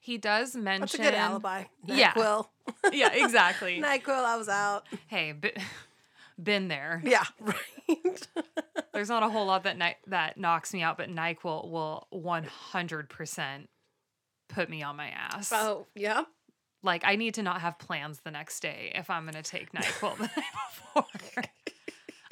He 0.00 0.18
does 0.18 0.54
mention. 0.54 0.80
That's 0.82 0.94
a 0.94 0.98
good 0.98 1.14
alibi. 1.14 1.64
Yeah. 1.84 2.12
NyQuil. 2.12 2.46
Yeah, 2.92 3.12
exactly. 3.12 3.80
NyQuil, 3.84 4.24
I 4.24 4.36
was 4.36 4.48
out. 4.48 4.84
hey, 5.08 5.32
b- 5.32 5.52
been 6.42 6.68
there. 6.68 7.02
Yeah. 7.04 7.24
Right. 7.40 8.26
There's 8.92 9.08
not 9.08 9.22
a 9.24 9.28
whole 9.28 9.46
lot 9.46 9.64
that 9.64 9.76
ni- 9.78 9.96
that 10.06 10.36
knocks 10.38 10.72
me 10.72 10.82
out, 10.82 10.96
but 10.96 11.08
NyQuil 11.10 11.68
will 11.70 12.06
100% 12.12 13.66
put 14.48 14.70
me 14.70 14.82
on 14.82 14.96
my 14.96 15.08
ass. 15.08 15.50
oh, 15.52 15.86
yeah. 15.94 16.22
Like 16.86 17.02
I 17.04 17.16
need 17.16 17.34
to 17.34 17.42
not 17.42 17.60
have 17.60 17.78
plans 17.78 18.20
the 18.20 18.30
next 18.30 18.60
day 18.60 18.92
if 18.94 19.10
I'm 19.10 19.26
gonna 19.26 19.42
take 19.42 19.72
NyQuil 19.72 20.16
the 20.16 20.22
night 20.22 20.44
before. 20.94 21.44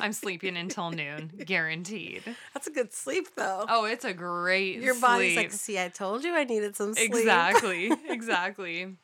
I'm 0.01 0.13
sleeping 0.13 0.57
until 0.57 0.91
noon, 0.91 1.31
guaranteed. 1.45 2.23
That's 2.53 2.67
a 2.67 2.71
good 2.71 2.93
sleep, 2.93 3.29
though. 3.37 3.65
Oh, 3.69 3.85
it's 3.85 4.05
a 4.05 4.13
great 4.13 4.75
sleep. 4.75 4.85
Your 4.85 5.01
body's 5.01 5.37
like, 5.37 5.53
see, 5.53 5.79
I 5.79 5.89
told 5.89 6.25
you 6.25 6.35
I 6.35 6.45
needed 6.45 6.77
some 6.77 6.95
sleep. 6.95 7.15
Exactly. 7.15 7.91
exactly. 8.09 8.97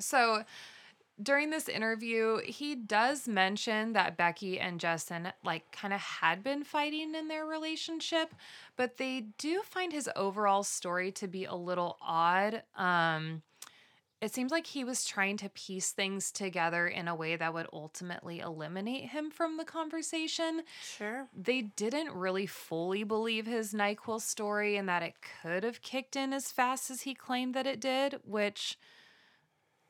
So 0.00 0.44
during 1.22 1.50
this 1.50 1.68
interview, 1.68 2.38
he 2.44 2.74
does 2.74 3.28
mention 3.28 3.92
that 3.92 4.16
Becki 4.16 4.60
and 4.60 4.80
Justin 4.80 5.28
like 5.44 5.70
kind 5.72 5.92
of 5.92 6.00
had 6.00 6.42
been 6.42 6.64
fighting 6.64 7.14
in 7.14 7.28
their 7.28 7.44
relationship, 7.44 8.34
but 8.76 8.96
they 8.96 9.26
do 9.38 9.62
find 9.62 9.92
his 9.92 10.08
overall 10.16 10.62
story 10.62 11.12
to 11.12 11.28
be 11.28 11.44
a 11.44 11.54
little 11.54 11.96
odd. 12.00 12.62
Um 12.76 13.42
it 14.22 14.32
seems 14.32 14.50
like 14.52 14.66
he 14.68 14.84
was 14.84 15.04
trying 15.04 15.36
to 15.38 15.48
piece 15.50 15.90
things 15.90 16.30
together 16.30 16.86
in 16.86 17.08
a 17.08 17.14
way 17.14 17.34
that 17.36 17.52
would 17.52 17.66
ultimately 17.72 18.38
eliminate 18.38 19.10
him 19.10 19.30
from 19.30 19.56
the 19.58 19.64
conversation 19.64 20.62
Sure. 20.82 21.26
they 21.36 21.60
didn't 21.62 22.12
really 22.14 22.46
fully 22.46 23.02
believe 23.04 23.44
his 23.46 23.74
NyQuil 23.74 24.20
story 24.20 24.76
and 24.76 24.88
that 24.88 25.02
it 25.02 25.14
could 25.42 25.64
have 25.64 25.82
kicked 25.82 26.16
in 26.16 26.32
as 26.32 26.50
fast 26.52 26.90
as 26.90 27.02
he 27.02 27.14
claimed 27.14 27.52
that 27.54 27.66
it 27.66 27.80
did, 27.80 28.20
which, 28.24 28.78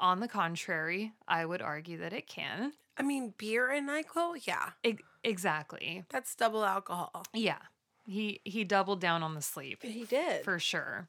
on 0.00 0.20
the 0.20 0.28
contrary, 0.28 1.12
I 1.28 1.44
would 1.44 1.62
argue 1.62 1.98
that 1.98 2.12
it 2.12 2.26
can. 2.26 2.72
I 2.98 3.02
mean, 3.02 3.34
beer 3.38 3.70
and 3.70 3.88
NyQuil? 3.88 4.46
Yeah. 4.46 4.70
E- 4.82 4.96
exactly. 5.22 6.04
That's 6.10 6.34
double 6.34 6.64
alcohol. 6.64 7.24
Yeah. 7.32 7.58
He 8.06 8.40
he 8.44 8.64
doubled 8.64 9.00
down 9.00 9.22
on 9.22 9.34
the 9.34 9.42
sleep 9.42 9.82
He 9.82 10.04
did. 10.04 10.42
for 10.44 10.58
sure. 10.58 11.08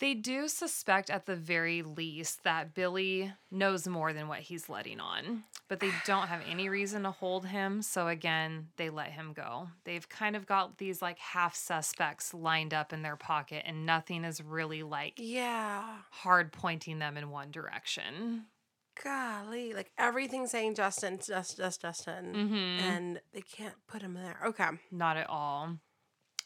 They 0.00 0.14
do 0.14 0.46
suspect 0.46 1.10
at 1.10 1.26
the 1.26 1.34
very 1.34 1.82
least 1.82 2.44
that 2.44 2.72
Billy 2.74 3.32
knows 3.50 3.88
more 3.88 4.12
than 4.12 4.28
what 4.28 4.40
he's 4.40 4.68
letting 4.68 5.00
on, 5.00 5.44
but 5.68 5.80
they 5.80 5.90
don't 6.06 6.28
have 6.28 6.42
any 6.48 6.68
reason 6.68 7.02
to 7.02 7.10
hold 7.10 7.46
him. 7.46 7.82
So 7.82 8.06
again, 8.06 8.68
they 8.76 8.90
let 8.90 9.10
him 9.10 9.32
go. 9.32 9.68
They've 9.84 10.08
kind 10.08 10.36
of 10.36 10.46
got 10.46 10.78
these 10.78 11.02
like 11.02 11.18
half 11.18 11.56
suspects 11.56 12.32
lined 12.32 12.72
up 12.72 12.92
in 12.92 13.02
their 13.02 13.16
pocket, 13.16 13.64
and 13.66 13.86
nothing 13.86 14.24
is 14.24 14.40
really 14.42 14.82
like 14.82 15.14
yeah. 15.16 15.84
hard 16.10 16.52
pointing 16.52 17.00
them 17.00 17.16
in 17.16 17.30
one 17.30 17.50
direction. 17.50 18.44
Golly. 19.02 19.74
Like 19.74 19.90
everything's 19.98 20.50
saying 20.50 20.74
Justin, 20.74 21.18
just, 21.24 21.56
just, 21.56 21.82
Justin. 21.82 22.34
Mhm. 22.34 22.80
And 22.80 23.20
they 23.32 23.42
can't 23.42 23.74
put 23.86 24.02
him 24.02 24.14
there. 24.14 24.38
Okay. 24.44 24.68
Not 24.90 25.16
at 25.16 25.28
all. 25.28 25.78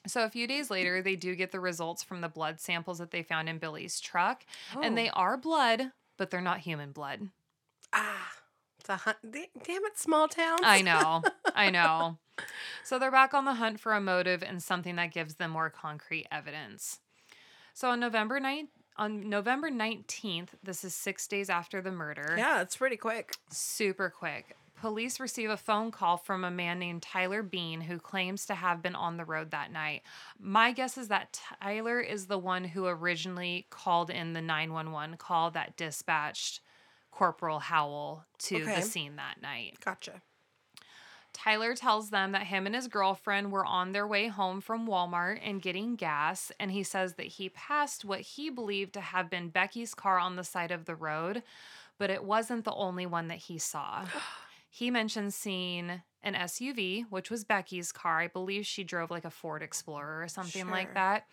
So 0.06 0.24
a 0.24 0.30
few 0.30 0.46
days 0.46 0.70
later, 0.70 1.00
they 1.02 1.14
do 1.16 1.34
get 1.36 1.52
the 1.52 1.60
results 1.60 2.02
from 2.02 2.20
the 2.22 2.28
blood 2.28 2.60
samples 2.60 2.98
that 2.98 3.10
they 3.12 3.22
found 3.22 3.48
in 3.48 3.58
Billy's 3.58 4.00
truck, 4.00 4.44
and 4.82 4.96
they 4.98 5.08
Oh. 5.10 5.14
are 5.14 5.36
blood, 5.36 5.92
but 6.16 6.30
they're 6.30 6.40
not 6.40 6.60
human 6.60 6.92
blood. 6.92 7.28
Ah. 7.92 8.32
It's 8.80 8.88
a 8.88 8.96
hunt. 8.96 9.18
Damn 9.30 9.84
it, 9.84 9.96
small 9.96 10.26
towns. 10.26 10.62
I 10.64 10.82
know. 10.82 11.22
I 11.54 11.70
know. 11.70 12.18
So 12.82 12.98
they're 12.98 13.12
back 13.12 13.32
on 13.32 13.44
the 13.44 13.54
hunt 13.54 13.78
for 13.78 13.92
a 13.92 14.00
motive 14.00 14.42
and 14.42 14.60
something 14.60 14.96
that 14.96 15.12
gives 15.12 15.36
them 15.36 15.52
more 15.52 15.70
concrete 15.70 16.26
evidence. 16.32 16.98
So 17.74 17.90
on 17.90 18.00
November 18.00 18.40
9th, 18.40 18.70
on 18.96 19.28
November 19.28 19.70
19th, 19.70 20.48
this 20.64 20.82
is 20.82 20.96
6 20.96 21.28
days 21.28 21.48
after 21.48 21.80
the 21.80 21.92
murder. 21.92 22.34
Yeah, 22.36 22.60
it's 22.60 22.76
pretty 22.76 22.96
quick. 22.96 23.36
Super 23.50 24.10
quick. 24.10 24.56
Police 24.82 25.20
receive 25.20 25.48
a 25.48 25.56
phone 25.56 25.92
call 25.92 26.16
from 26.16 26.42
a 26.42 26.50
man 26.50 26.80
named 26.80 27.02
Tyler 27.02 27.44
Bean 27.44 27.82
who 27.82 28.00
claims 28.00 28.46
to 28.46 28.56
have 28.56 28.82
been 28.82 28.96
on 28.96 29.16
the 29.16 29.24
road 29.24 29.52
that 29.52 29.70
night. 29.70 30.02
My 30.40 30.72
guess 30.72 30.98
is 30.98 31.06
that 31.06 31.38
Tyler 31.62 32.00
is 32.00 32.26
the 32.26 32.36
one 32.36 32.64
who 32.64 32.86
originally 32.86 33.68
called 33.70 34.10
in 34.10 34.32
the 34.32 34.42
911 34.42 35.18
call 35.18 35.52
that 35.52 35.76
dispatched 35.76 36.58
Corporal 37.12 37.60
Howell 37.60 38.24
to 38.38 38.62
Okay. 38.62 38.74
the 38.74 38.82
scene 38.82 39.14
that 39.14 39.40
night. 39.40 39.78
Gotcha. 39.84 40.20
Tyler 41.32 41.76
tells 41.76 42.10
them 42.10 42.32
that 42.32 42.48
him 42.48 42.66
and 42.66 42.74
his 42.74 42.88
girlfriend 42.88 43.52
were 43.52 43.64
on 43.64 43.92
their 43.92 44.08
way 44.08 44.26
home 44.26 44.60
from 44.60 44.88
Walmart 44.88 45.38
and 45.44 45.62
getting 45.62 45.94
gas, 45.94 46.50
and 46.58 46.72
he 46.72 46.82
says 46.82 47.14
that 47.14 47.26
he 47.26 47.48
passed 47.48 48.04
what 48.04 48.22
he 48.22 48.50
believed 48.50 48.94
to 48.94 49.00
have 49.00 49.30
been 49.30 49.48
Becki's 49.48 49.94
car 49.94 50.18
on 50.18 50.34
the 50.34 50.42
side 50.42 50.72
of 50.72 50.86
the 50.86 50.96
road, 50.96 51.44
but 51.98 52.10
it 52.10 52.24
wasn't 52.24 52.64
the 52.64 52.74
only 52.74 53.06
one 53.06 53.28
that 53.28 53.38
he 53.38 53.58
saw. 53.58 54.06
he 54.74 54.90
mentions 54.90 55.34
seeing 55.34 56.00
an 56.22 56.32
SUV, 56.34 57.04
which 57.10 57.30
was 57.30 57.44
Becki's 57.44 57.92
car. 57.92 58.20
I 58.20 58.26
believe 58.28 58.64
she 58.64 58.84
drove 58.84 59.10
like 59.10 59.26
a 59.26 59.30
Ford 59.30 59.62
Explorer 59.62 60.22
or 60.22 60.28
something 60.28 60.70
like 60.70 60.94
that. 60.94 61.26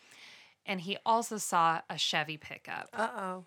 And 0.66 0.82
he 0.82 0.98
also 1.06 1.38
saw 1.38 1.80
a 1.90 1.98
Chevy 1.98 2.36
pickup. 2.36 2.90
Uh 2.94 3.08
oh. 3.18 3.46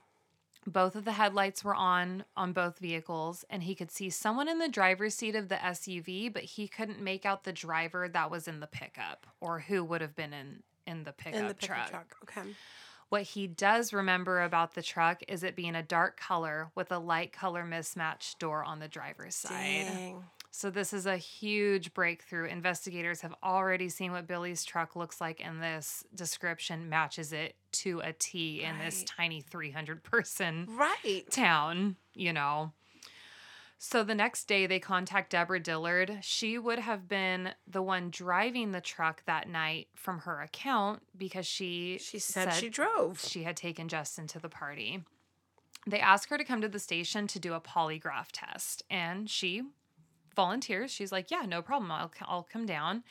Both 0.66 0.96
of 0.96 1.04
the 1.04 1.12
headlights 1.12 1.62
were 1.62 1.74
on 1.74 2.24
on 2.38 2.54
both 2.54 2.78
vehicles, 2.78 3.44
and 3.50 3.64
he 3.64 3.74
could 3.74 3.90
see 3.90 4.08
someone 4.08 4.48
in 4.48 4.58
the 4.60 4.68
driver's 4.68 5.14
seat 5.14 5.36
of 5.36 5.48
the 5.50 5.56
SUV, 5.56 6.32
but 6.32 6.44
he 6.44 6.68
couldn't 6.68 7.00
make 7.02 7.26
out 7.26 7.44
the 7.44 7.52
driver 7.52 8.08
that 8.08 8.30
was 8.30 8.48
in 8.48 8.60
the 8.60 8.66
pickup 8.66 9.26
or 9.40 9.58
who 9.60 9.84
would 9.84 10.00
have 10.00 10.16
been 10.16 10.32
in 10.32 10.62
in 10.86 11.04
the 11.04 11.12
pickup 11.12 11.38
In 11.40 11.48
the 11.48 11.54
pickup 11.54 11.76
truck. 11.76 11.90
truck. 11.90 12.16
Okay. 12.22 12.48
What 13.12 13.24
he 13.24 13.46
does 13.46 13.92
remember 13.92 14.40
about 14.40 14.72
the 14.72 14.80
truck 14.80 15.22
is 15.28 15.42
it 15.42 15.54
being 15.54 15.74
a 15.74 15.82
dark 15.82 16.18
color 16.18 16.70
with 16.74 16.90
a 16.90 16.98
light 16.98 17.30
color 17.30 17.62
mismatched 17.62 18.38
door 18.38 18.64
on 18.64 18.78
the 18.78 18.88
driver's 18.88 19.34
side. 19.34 19.84
Dang. 19.86 20.24
So 20.50 20.70
this 20.70 20.94
is 20.94 21.04
a 21.04 21.18
huge 21.18 21.92
breakthrough. 21.92 22.46
Investigators 22.46 23.20
have 23.20 23.34
already 23.44 23.90
seen 23.90 24.12
what 24.12 24.26
Billy's 24.26 24.64
truck 24.64 24.96
looks 24.96 25.20
like, 25.20 25.44
and 25.44 25.62
this 25.62 26.04
description 26.14 26.88
matches 26.88 27.34
it 27.34 27.54
to 27.72 28.00
a 28.00 28.14
T 28.14 28.62
in 28.62 28.78
this 28.78 29.04
tiny 29.04 29.42
300 29.42 30.02
person 30.04 30.66
Right. 30.70 31.30
town, 31.30 31.96
you 32.14 32.32
know. 32.32 32.72
So 33.84 34.04
the 34.04 34.14
next 34.14 34.44
day, 34.44 34.68
they 34.68 34.78
contact 34.78 35.30
Deborah 35.30 35.58
Dillard. 35.58 36.20
She 36.22 36.56
would 36.56 36.78
have 36.78 37.08
been 37.08 37.50
the 37.66 37.82
one 37.82 38.10
driving 38.10 38.70
the 38.70 38.80
truck 38.80 39.24
that 39.26 39.48
night 39.48 39.88
from 39.96 40.20
her 40.20 40.40
account 40.40 41.02
because 41.16 41.48
she 41.48 41.98
She 42.00 42.20
said, 42.20 42.52
she 42.52 42.68
drove. 42.68 43.18
she 43.18 43.42
had 43.42 43.56
taken 43.56 43.88
Justin 43.88 44.28
to 44.28 44.38
the 44.38 44.48
party. 44.48 45.02
They 45.84 45.98
ask 45.98 46.28
her 46.28 46.38
to 46.38 46.44
come 46.44 46.60
to 46.60 46.68
the 46.68 46.78
station 46.78 47.26
to 47.26 47.40
do 47.40 47.54
a 47.54 47.60
polygraph 47.60 48.28
test, 48.32 48.84
and 48.88 49.28
she 49.28 49.62
volunteers. 50.34 50.90
She's 50.90 51.12
like, 51.12 51.30
"Yeah, 51.30 51.42
no 51.46 51.62
problem. 51.62 51.90
I'll 51.90 52.12
I'll 52.22 52.42
come 52.42 52.66
down." 52.66 53.04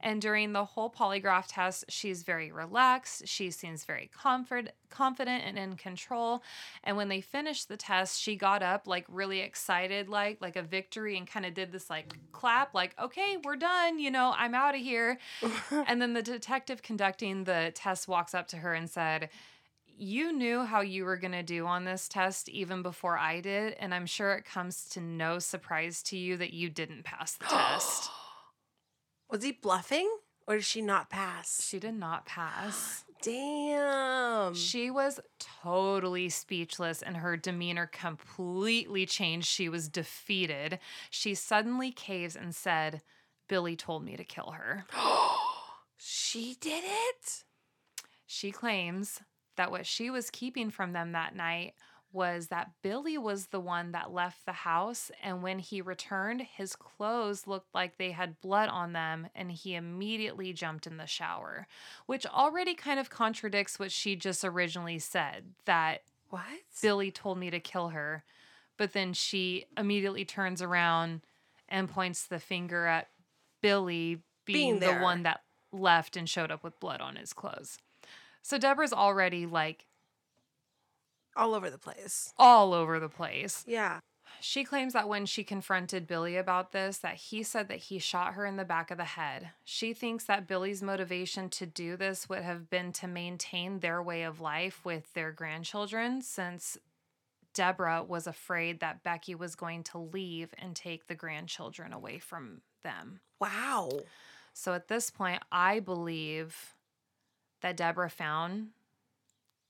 And 0.00 0.20
during 0.20 0.52
the 0.52 0.64
whole 0.64 0.90
polygraph 0.90 1.44
test, 1.46 1.84
she's 1.88 2.24
very 2.24 2.50
relaxed. 2.50 3.28
She 3.28 3.52
seems 3.52 3.84
very 3.84 4.10
comfort, 4.12 4.70
confident 4.90 5.44
and 5.46 5.56
in 5.56 5.76
control. 5.76 6.42
And 6.82 6.96
when 6.96 7.08
they 7.08 7.20
finished 7.20 7.68
the 7.68 7.76
test, 7.76 8.20
she 8.20 8.34
got 8.34 8.64
up 8.64 8.88
like 8.88 9.06
really 9.08 9.40
excited, 9.40 10.08
like 10.08 10.38
like 10.40 10.56
a 10.56 10.62
victory, 10.62 11.16
and 11.16 11.26
kind 11.26 11.46
of 11.46 11.54
did 11.54 11.70
this 11.70 11.88
like 11.88 12.14
clap, 12.32 12.74
like, 12.74 12.98
"Okay, 13.00 13.38
we're 13.44 13.56
done. 13.56 13.98
You 13.98 14.10
know, 14.10 14.34
I'm 14.36 14.54
out 14.54 14.74
of 14.74 14.80
here." 14.80 15.18
and 15.86 16.02
then 16.02 16.14
the 16.14 16.22
detective 16.22 16.82
conducting 16.82 17.44
the 17.44 17.72
test 17.74 18.08
walks 18.08 18.34
up 18.34 18.48
to 18.48 18.56
her 18.56 18.74
and 18.74 18.90
said, 18.90 19.28
you 19.96 20.32
knew 20.32 20.64
how 20.64 20.80
you 20.80 21.04
were 21.04 21.16
going 21.16 21.32
to 21.32 21.42
do 21.42 21.66
on 21.66 21.84
this 21.84 22.08
test 22.08 22.48
even 22.48 22.82
before 22.82 23.16
I 23.18 23.40
did. 23.40 23.74
And 23.74 23.94
I'm 23.94 24.06
sure 24.06 24.32
it 24.34 24.44
comes 24.44 24.88
to 24.90 25.00
no 25.00 25.38
surprise 25.38 26.02
to 26.04 26.16
you 26.16 26.36
that 26.38 26.52
you 26.52 26.68
didn't 26.70 27.04
pass 27.04 27.34
the 27.34 27.44
test. 27.44 28.10
Was 29.30 29.42
he 29.42 29.52
bluffing 29.52 30.10
or 30.46 30.56
did 30.56 30.64
she 30.64 30.82
not 30.82 31.08
pass? 31.08 31.64
She 31.64 31.78
did 31.78 31.94
not 31.94 32.26
pass. 32.26 33.04
Damn. 33.22 34.54
She 34.54 34.90
was 34.90 35.20
totally 35.62 36.28
speechless 36.28 37.02
and 37.02 37.16
her 37.18 37.36
demeanor 37.36 37.86
completely 37.86 39.06
changed. 39.06 39.46
She 39.46 39.68
was 39.68 39.88
defeated. 39.88 40.80
She 41.10 41.34
suddenly 41.34 41.92
caves 41.92 42.34
and 42.34 42.54
said, 42.54 43.02
Billy 43.48 43.76
told 43.76 44.04
me 44.04 44.16
to 44.16 44.24
kill 44.24 44.50
her. 44.50 44.86
she 45.96 46.56
did 46.60 46.82
it? 46.84 47.44
She 48.26 48.50
claims 48.50 49.20
that 49.56 49.70
what 49.70 49.86
she 49.86 50.10
was 50.10 50.30
keeping 50.30 50.70
from 50.70 50.92
them 50.92 51.12
that 51.12 51.34
night 51.36 51.74
was 52.12 52.48
that 52.48 52.70
Billy 52.82 53.16
was 53.16 53.46
the 53.46 53.60
one 53.60 53.92
that 53.92 54.12
left 54.12 54.44
the 54.44 54.52
house. 54.52 55.10
And 55.22 55.42
when 55.42 55.58
he 55.58 55.80
returned, 55.80 56.42
his 56.42 56.76
clothes 56.76 57.46
looked 57.46 57.74
like 57.74 57.96
they 57.96 58.10
had 58.10 58.40
blood 58.40 58.68
on 58.68 58.92
them. 58.92 59.28
And 59.34 59.50
he 59.50 59.74
immediately 59.74 60.52
jumped 60.52 60.86
in 60.86 60.98
the 60.98 61.06
shower, 61.06 61.66
which 62.06 62.26
already 62.26 62.74
kind 62.74 63.00
of 63.00 63.10
contradicts 63.10 63.78
what 63.78 63.90
she 63.90 64.14
just 64.14 64.44
originally 64.44 64.98
said 64.98 65.54
that 65.64 66.02
what? 66.28 66.42
Billy 66.80 67.10
told 67.10 67.38
me 67.38 67.50
to 67.50 67.60
kill 67.60 67.90
her. 67.90 68.24
But 68.76 68.92
then 68.92 69.12
she 69.12 69.66
immediately 69.76 70.24
turns 70.24 70.60
around 70.60 71.22
and 71.68 71.88
points 71.88 72.26
the 72.26 72.38
finger 72.38 72.86
at 72.86 73.08
Billy 73.60 74.20
being, 74.44 74.78
being 74.78 74.80
the 74.80 75.00
one 75.00 75.22
that 75.22 75.42
left 75.72 76.16
and 76.16 76.28
showed 76.28 76.50
up 76.50 76.62
with 76.62 76.78
blood 76.80 77.00
on 77.00 77.16
his 77.16 77.32
clothes. 77.32 77.78
So 78.42 78.58
Deborah's 78.58 78.92
already 78.92 79.46
like 79.46 79.86
all 81.34 81.54
over 81.54 81.70
the 81.70 81.78
place. 81.78 82.34
All 82.38 82.74
over 82.74 83.00
the 83.00 83.08
place. 83.08 83.64
Yeah. 83.66 84.00
She 84.40 84.64
claims 84.64 84.92
that 84.92 85.08
when 85.08 85.24
she 85.26 85.44
confronted 85.44 86.06
Billy 86.06 86.36
about 86.36 86.72
this 86.72 86.98
that 86.98 87.14
he 87.14 87.42
said 87.42 87.68
that 87.68 87.78
he 87.78 87.98
shot 87.98 88.34
her 88.34 88.44
in 88.44 88.56
the 88.56 88.64
back 88.64 88.90
of 88.90 88.98
the 88.98 89.04
head. 89.04 89.50
She 89.64 89.94
thinks 89.94 90.24
that 90.24 90.48
Billy's 90.48 90.82
motivation 90.82 91.48
to 91.50 91.66
do 91.66 91.96
this 91.96 92.28
would 92.28 92.42
have 92.42 92.68
been 92.68 92.92
to 92.94 93.06
maintain 93.06 93.78
their 93.78 94.02
way 94.02 94.24
of 94.24 94.40
life 94.40 94.84
with 94.84 95.12
their 95.14 95.30
grandchildren 95.30 96.22
since 96.22 96.76
Deborah 97.54 98.02
was 98.02 98.26
afraid 98.26 98.80
that 98.80 99.04
Becki 99.04 99.38
was 99.38 99.54
going 99.54 99.84
to 99.84 99.98
leave 99.98 100.52
and 100.58 100.74
take 100.74 101.06
the 101.06 101.14
grandchildren 101.14 101.92
away 101.92 102.18
from 102.18 102.62
them. 102.82 103.20
Wow. 103.40 103.90
So 104.54 104.72
at 104.72 104.88
this 104.88 105.10
point, 105.10 105.42
I 105.52 105.80
believe 105.80 106.74
that 107.62 107.76
Deborah 107.76 108.10
found 108.10 108.68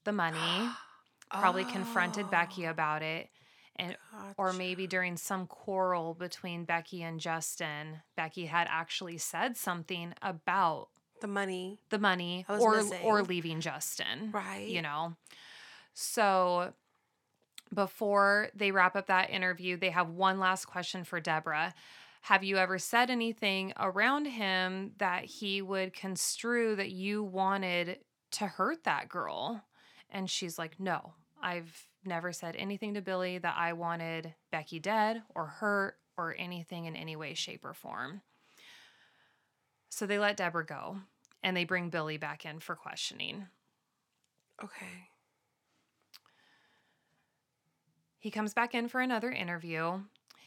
the 0.05 0.13
money 0.13 0.69
probably 1.31 1.65
oh. 1.65 1.73
confronted 1.73 2.27
Becki 2.27 2.67
oh. 2.67 2.71
about 2.71 3.03
it 3.03 3.29
and 3.77 3.97
gotcha. 4.13 4.35
or 4.37 4.53
maybe 4.53 4.87
during 4.87 5.17
some 5.17 5.47
quarrel 5.47 6.15
between 6.15 6.67
Becki 6.67 7.01
and 7.01 7.19
Justin, 7.19 8.03
Becki 8.19 8.47
had 8.47 8.67
actually 8.71 9.19
said 9.19 9.57
something 9.57 10.15
about 10.21 10.89
the 11.21 11.27
money, 11.27 11.79
the 11.91 11.99
money, 11.99 12.45
or 12.49 12.77
missing. 12.77 13.01
or 13.03 13.23
leaving 13.23 13.61
Justin, 13.61 14.31
right? 14.33 14.69
You 14.69 14.83
know, 14.83 15.17
so 15.95 16.75
before 17.73 18.49
they 18.55 18.71
wrap 18.71 18.97
up 18.97 19.07
that 19.07 19.31
interview, 19.31 19.77
they 19.77 19.91
have 19.91 20.11
one 20.11 20.39
last 20.39 20.67
question 20.67 21.05
for 21.05 21.21
Deborah. 21.21 21.73
Have 22.23 22.45
you 22.45 22.57
ever 22.57 22.79
said 22.79 23.11
anything 23.11 23.73
around 23.79 24.27
him 24.27 24.93
that 24.99 25.25
he 25.25 25.61
would 25.61 25.93
construe 25.93 26.77
that 26.77 26.91
you 26.91 27.25
wanted 27.25 27.99
to 28.33 28.47
hurt 28.47 28.85
that 28.85 29.09
girl? 29.09 29.65
And 30.09 30.31
she's 30.31 30.57
like, 30.59 30.79
No, 30.79 31.15
I've 31.43 31.89
never 32.05 32.33
said 32.33 32.55
anything 32.57 32.95
to 32.95 33.03
Billy 33.03 33.39
that 33.39 33.57
I 33.59 33.73
wanted 33.73 34.35
Becki 34.53 34.81
dead 34.81 35.23
or 35.35 35.47
hurt 35.47 35.99
or 36.17 36.37
anything 36.39 36.85
in 36.85 36.95
any 36.95 37.17
way, 37.17 37.35
shape, 37.35 37.65
or 37.65 37.75
form. 37.75 38.23
So 39.89 40.07
they 40.07 40.19
let 40.19 40.37
Deborah 40.37 40.65
go 40.65 40.99
and 41.43 41.57
they 41.57 41.65
bring 41.65 41.91
Billy 41.91 42.19
back 42.19 42.47
in 42.47 42.61
for 42.61 42.77
questioning. 42.77 43.47
Okay. 44.63 45.09
He 48.21 48.31
comes 48.31 48.55
back 48.55 48.75
in 48.75 48.87
for 48.87 49.01
another 49.01 49.33
interview. 49.33 50.03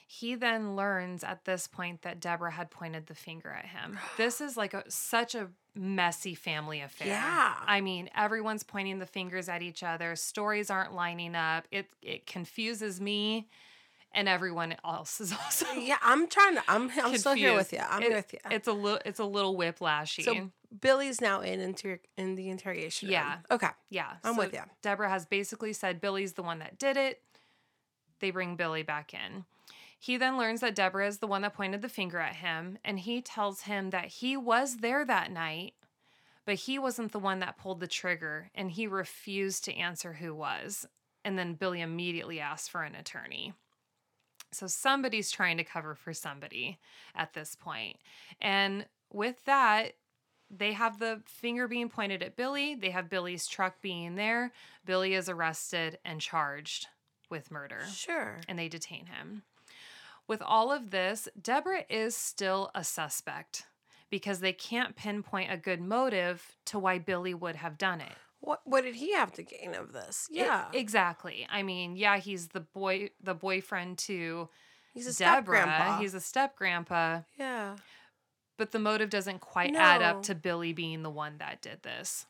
He 0.07 0.35
then 0.35 0.75
learns 0.75 1.23
at 1.23 1.45
this 1.45 1.67
point 1.67 2.03
that 2.03 2.19
Deborah 2.19 2.51
had 2.51 2.69
pointed 2.69 3.07
the 3.07 3.15
finger 3.15 3.49
at 3.49 3.65
him. 3.65 3.97
This 4.17 4.39
is 4.39 4.55
like 4.55 4.73
a, 4.73 4.83
such 4.89 5.35
a 5.35 5.49
messy 5.75 6.35
family 6.35 6.81
affair. 6.81 7.07
Yeah. 7.07 7.53
I 7.65 7.81
mean, 7.81 8.09
everyone's 8.15 8.63
pointing 8.63 8.99
the 8.99 9.05
fingers 9.05 9.49
at 9.49 9.61
each 9.61 9.83
other. 9.83 10.15
Stories 10.15 10.69
aren't 10.69 10.93
lining 10.93 11.35
up. 11.35 11.67
It 11.71 11.87
it 12.01 12.25
confuses 12.25 13.01
me 13.01 13.47
and 14.13 14.29
everyone 14.29 14.75
else 14.85 15.19
is 15.19 15.33
also 15.43 15.65
Yeah, 15.73 15.97
I'm 16.01 16.27
trying 16.27 16.55
to 16.55 16.63
I'm 16.67 16.83
I'm 16.83 16.89
confused. 16.89 17.19
still 17.21 17.33
here 17.33 17.55
with 17.55 17.73
you. 17.73 17.81
I'm 17.87 18.03
it, 18.03 18.11
with 18.13 18.33
you. 18.33 18.39
It's 18.49 18.67
a 18.67 18.73
little 18.73 18.99
it's 19.05 19.19
a 19.19 19.25
little 19.25 19.55
whiplashy. 19.57 20.23
So 20.23 20.51
Billy's 20.81 21.21
now 21.21 21.41
in 21.41 21.59
inter- 21.59 21.99
in 22.17 22.35
the 22.35 22.49
interrogation. 22.49 23.09
Yeah. 23.09 23.33
Room. 23.33 23.43
Okay. 23.51 23.69
Yeah. 23.89 24.13
I'm 24.23 24.35
so 24.35 24.39
with 24.41 24.53
you. 24.53 24.61
Deborah 24.81 25.09
has 25.09 25.25
basically 25.25 25.73
said 25.73 26.01
Billy's 26.01 26.33
the 26.33 26.43
one 26.43 26.59
that 26.59 26.79
did 26.79 26.97
it. 26.97 27.21
They 28.19 28.31
bring 28.31 28.55
Billy 28.55 28.83
back 28.83 29.13
in. 29.13 29.45
He 29.99 30.17
then 30.17 30.37
learns 30.37 30.61
that 30.61 30.75
Deborah 30.75 31.07
is 31.07 31.17
the 31.17 31.27
one 31.27 31.41
that 31.41 31.53
pointed 31.53 31.81
the 31.81 31.89
finger 31.89 32.19
at 32.19 32.35
him, 32.35 32.77
and 32.83 32.99
he 32.99 33.21
tells 33.21 33.61
him 33.61 33.89
that 33.89 34.05
he 34.05 34.37
was 34.37 34.77
there 34.77 35.03
that 35.05 35.31
night, 35.31 35.73
but 36.45 36.55
he 36.55 36.77
wasn't 36.77 37.11
the 37.11 37.19
one 37.19 37.39
that 37.39 37.57
pulled 37.57 37.79
the 37.79 37.87
trigger, 37.87 38.51
and 38.53 38.71
he 38.71 38.85
refused 38.87 39.63
to 39.65 39.73
answer 39.73 40.13
who 40.13 40.35
was. 40.35 40.85
And 41.23 41.39
then 41.39 41.55
Billy 41.55 41.81
immediately 41.81 42.39
asks 42.39 42.67
for 42.67 42.83
an 42.83 42.93
attorney. 42.93 43.53
So 44.51 44.67
somebody's 44.67 45.31
trying 45.31 45.57
to 45.57 45.63
cover 45.63 45.95
for 45.95 46.13
somebody 46.13 46.77
at 47.15 47.33
this 47.33 47.55
point. 47.55 47.97
And 48.39 48.85
with 49.11 49.43
that, 49.45 49.93
they 50.55 50.73
have 50.73 50.99
the 50.99 51.21
finger 51.25 51.67
being 51.67 51.89
pointed 51.89 52.21
at 52.21 52.35
Billy. 52.35 52.75
They 52.75 52.91
have 52.91 53.09
Billy's 53.09 53.47
truck 53.47 53.81
being 53.81 54.15
there. 54.15 54.51
Billy 54.85 55.15
is 55.15 55.27
arrested 55.27 55.97
and 56.05 56.21
charged 56.21 56.87
with 57.29 57.49
murder. 57.49 57.81
Sure. 57.91 58.39
And 58.47 58.57
they 58.59 58.69
detain 58.69 59.07
him. 59.07 59.41
With 60.27 60.41
all 60.41 60.71
of 60.71 60.89
this, 60.91 61.27
Deborah 61.39 61.83
is 61.89 62.15
still 62.17 62.71
a 62.73 62.83
suspect 62.83 63.65
because 64.09 64.39
they 64.39 64.53
can't 64.53 64.95
pinpoint 64.95 65.51
a 65.51 65.57
good 65.57 65.81
motive 65.81 66.55
to 66.65 66.79
why 66.79 66.97
Billy 66.99 67.33
would 67.33 67.55
have 67.57 67.77
done 67.77 68.01
it. 68.01 68.13
What 68.39 68.61
what 68.65 68.83
did 68.83 68.95
he 68.95 69.13
have 69.13 69.31
to 69.33 69.43
gain 69.43 69.73
of 69.75 69.93
this? 69.93 70.27
Yeah. 70.31 70.65
It, 70.73 70.77
exactly. 70.77 71.47
I 71.51 71.63
mean, 71.63 71.95
yeah, 71.95 72.17
he's 72.17 72.49
the 72.49 72.59
boy 72.59 73.09
the 73.21 73.33
boyfriend 73.33 73.97
to 73.99 74.49
He's 74.93 75.07
a 75.07 75.17
Deborah. 75.23 75.33
step 75.33 75.45
grandpa. 75.45 75.99
He's 75.99 76.13
a 76.13 76.21
step 76.21 76.55
grandpa. 76.55 77.21
Yeah. 77.37 77.75
But 78.57 78.71
the 78.71 78.79
motive 78.79 79.09
doesn't 79.09 79.41
quite 79.41 79.73
No. 79.73 79.79
add 79.79 80.01
up 80.01 80.23
to 80.23 80.35
Billy 80.35 80.71
being 80.73 81.03
the 81.03 81.09
one 81.09 81.37
that 81.39 81.61
did 81.61 81.83
this. 81.83 82.25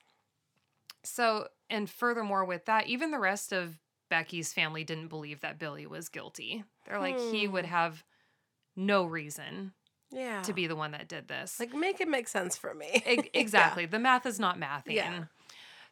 So, 1.04 1.50
and 1.70 1.88
furthermore 1.90 2.44
with 2.46 2.66
that, 2.66 2.88
even 2.88 3.12
the 3.12 3.20
rest 3.20 3.52
of 3.54 3.78
Becki's 4.16 4.54
family 4.54 4.84
didn't 4.84 5.10
believe 5.10 5.42
that 5.42 5.60
Billy 5.60 5.86
was 5.86 6.08
guilty. 6.10 6.64
They're 6.88 7.00
like, 7.00 7.20
he 7.20 7.46
Hmm. 7.46 7.52
would 7.54 7.66
have 7.66 8.04
no 8.76 9.04
reason 9.06 9.74
Yeah. 10.12 10.42
to 10.44 10.54
be 10.54 10.68
the 10.68 10.76
one 10.76 10.92
that 10.92 11.08
did 11.08 11.28
this. 11.28 11.60
like 11.60 11.74
make 11.74 12.00
it 12.00 12.08
make 12.08 12.28
sense 12.28 12.56
for 12.58 12.74
me. 12.74 13.04
Exactly. 13.34 13.86
The 13.86 14.00
math 14.00 14.26
is 14.26 14.40
not 14.40 14.58
mathing. 14.60 14.96
Yeah. 14.96 15.26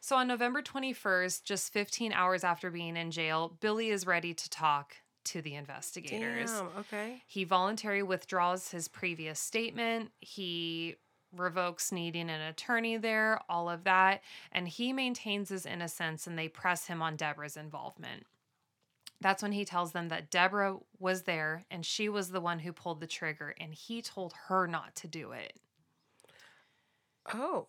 So 0.00 0.16
on 0.16 0.26
November 0.28 0.62
21st, 0.62 1.44
just 1.44 1.72
15 1.72 2.12
hours 2.12 2.44
after 2.44 2.70
being 2.70 2.96
in 2.96 3.10
jail, 3.10 3.56
Billy 3.60 3.88
is 3.90 4.06
ready 4.06 4.34
to 4.34 4.50
talk 4.50 4.96
to 5.24 5.40
the 5.40 5.54
investigators. 5.54 6.50
Damn, 6.52 6.66
okay. 6.78 7.22
He 7.26 7.44
voluntarily 7.44 8.02
withdraws 8.02 8.70
his 8.70 8.88
previous 8.88 9.40
statement. 9.40 10.12
He 10.20 10.96
revokes 11.38 11.92
needing 11.92 12.30
an 12.30 12.40
attorney 12.40 12.96
there, 12.96 13.40
all 13.48 13.68
of 13.68 13.84
that. 13.84 14.22
And 14.52 14.68
he 14.68 14.92
maintains 14.92 15.48
his 15.48 15.66
innocence 15.66 16.26
and 16.26 16.38
they 16.38 16.48
press 16.48 16.86
him 16.86 17.02
on 17.02 17.16
Deborah's 17.16 17.56
involvement. 17.56 18.24
That's 19.20 19.42
when 19.42 19.52
he 19.52 19.64
tells 19.64 19.92
them 19.92 20.08
that 20.08 20.30
Deborah 20.30 20.78
was 20.98 21.22
there 21.22 21.64
and 21.70 21.86
she 21.86 22.08
was 22.08 22.30
the 22.30 22.40
one 22.40 22.58
who 22.58 22.72
pulled 22.72 23.00
the 23.00 23.06
trigger 23.06 23.54
and 23.58 23.72
he 23.74 24.02
told 24.02 24.34
her 24.48 24.66
not 24.66 24.94
to 24.96 25.08
do 25.08 25.32
it. 25.32 25.54
Oh. 27.32 27.68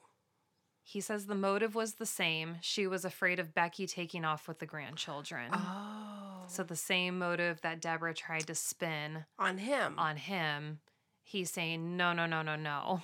He 0.83 1.01
says 1.01 1.25
the 1.25 1.33
motive 1.33 1.73
was 1.73 1.93
the 1.93 2.05
same. 2.05 2.57
She 2.61 2.85
was 2.85 3.05
afraid 3.05 3.39
of 3.39 3.55
Becki 3.55 3.89
taking 3.89 4.23
off 4.23 4.47
with 4.47 4.59
the 4.59 4.65
grandchildren. 4.65 5.49
Oh. 5.51 6.43
So 6.47 6.63
the 6.63 6.75
same 6.75 7.17
motive 7.17 7.61
that 7.61 7.81
Deborah 7.81 8.13
tried 8.13 8.47
to 8.47 8.55
spin 8.55 9.25
on 9.39 9.57
him. 9.57 9.97
on 9.97 10.17
him, 10.17 10.79
he's 11.23 11.49
saying, 11.49 11.97
no, 11.97 12.13
no, 12.13 12.25
no, 12.27 12.41
no, 12.41 12.55
no. 12.55 13.01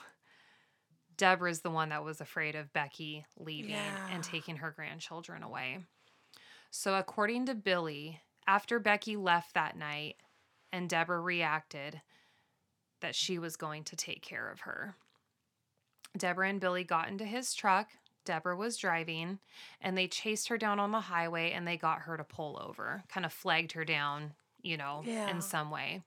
Deborah's 1.22 1.61
the 1.61 1.69
one 1.69 1.89
that 1.89 2.03
was 2.03 2.19
afraid 2.19 2.55
of 2.55 2.74
Becki 2.74 3.26
leaving 3.38 3.69
Yeah. 3.76 4.07
and 4.09 4.24
taking 4.24 4.57
her 4.57 4.72
grandchildren 4.72 5.43
away. 5.43 5.86
So, 6.72 6.95
according 6.95 7.45
to 7.45 7.53
Billy, 7.53 8.22
after 8.47 8.80
Becki 8.80 9.15
left 9.15 9.53
that 9.53 9.78
night 9.78 10.15
and 10.72 10.89
Deborah 10.89 11.22
reacted, 11.22 12.01
that 13.01 13.13
she 13.13 13.38
was 13.38 13.55
going 13.55 13.84
to 13.84 13.95
take 13.95 14.24
care 14.24 14.49
of 14.49 14.61
her. 14.61 14.95
Deborah 16.17 16.49
and 16.49 16.59
Billy 16.59 16.84
got 16.84 17.07
into 17.07 17.26
his 17.26 17.53
truck 17.53 17.89
Deborah 18.26 18.55
was 18.55 18.78
driving 18.78 19.39
and 19.80 19.95
they 19.97 20.07
chased 20.07 20.47
her 20.47 20.57
down 20.57 20.80
on 20.80 20.91
the 20.91 21.01
highway 21.01 21.51
and 21.51 21.67
they 21.67 21.78
got 21.78 21.99
her 22.01 22.17
to 22.17 22.24
pull 22.24 22.59
over, 22.63 23.03
kind 23.09 23.26
of 23.28 23.34
flagged 23.34 23.72
her 23.74 23.86
down, 23.86 24.34
you 24.61 24.76
know, 24.78 25.03
Yeah. 25.05 25.30
in 25.30 25.41
some 25.41 25.69
way. 25.72 26.01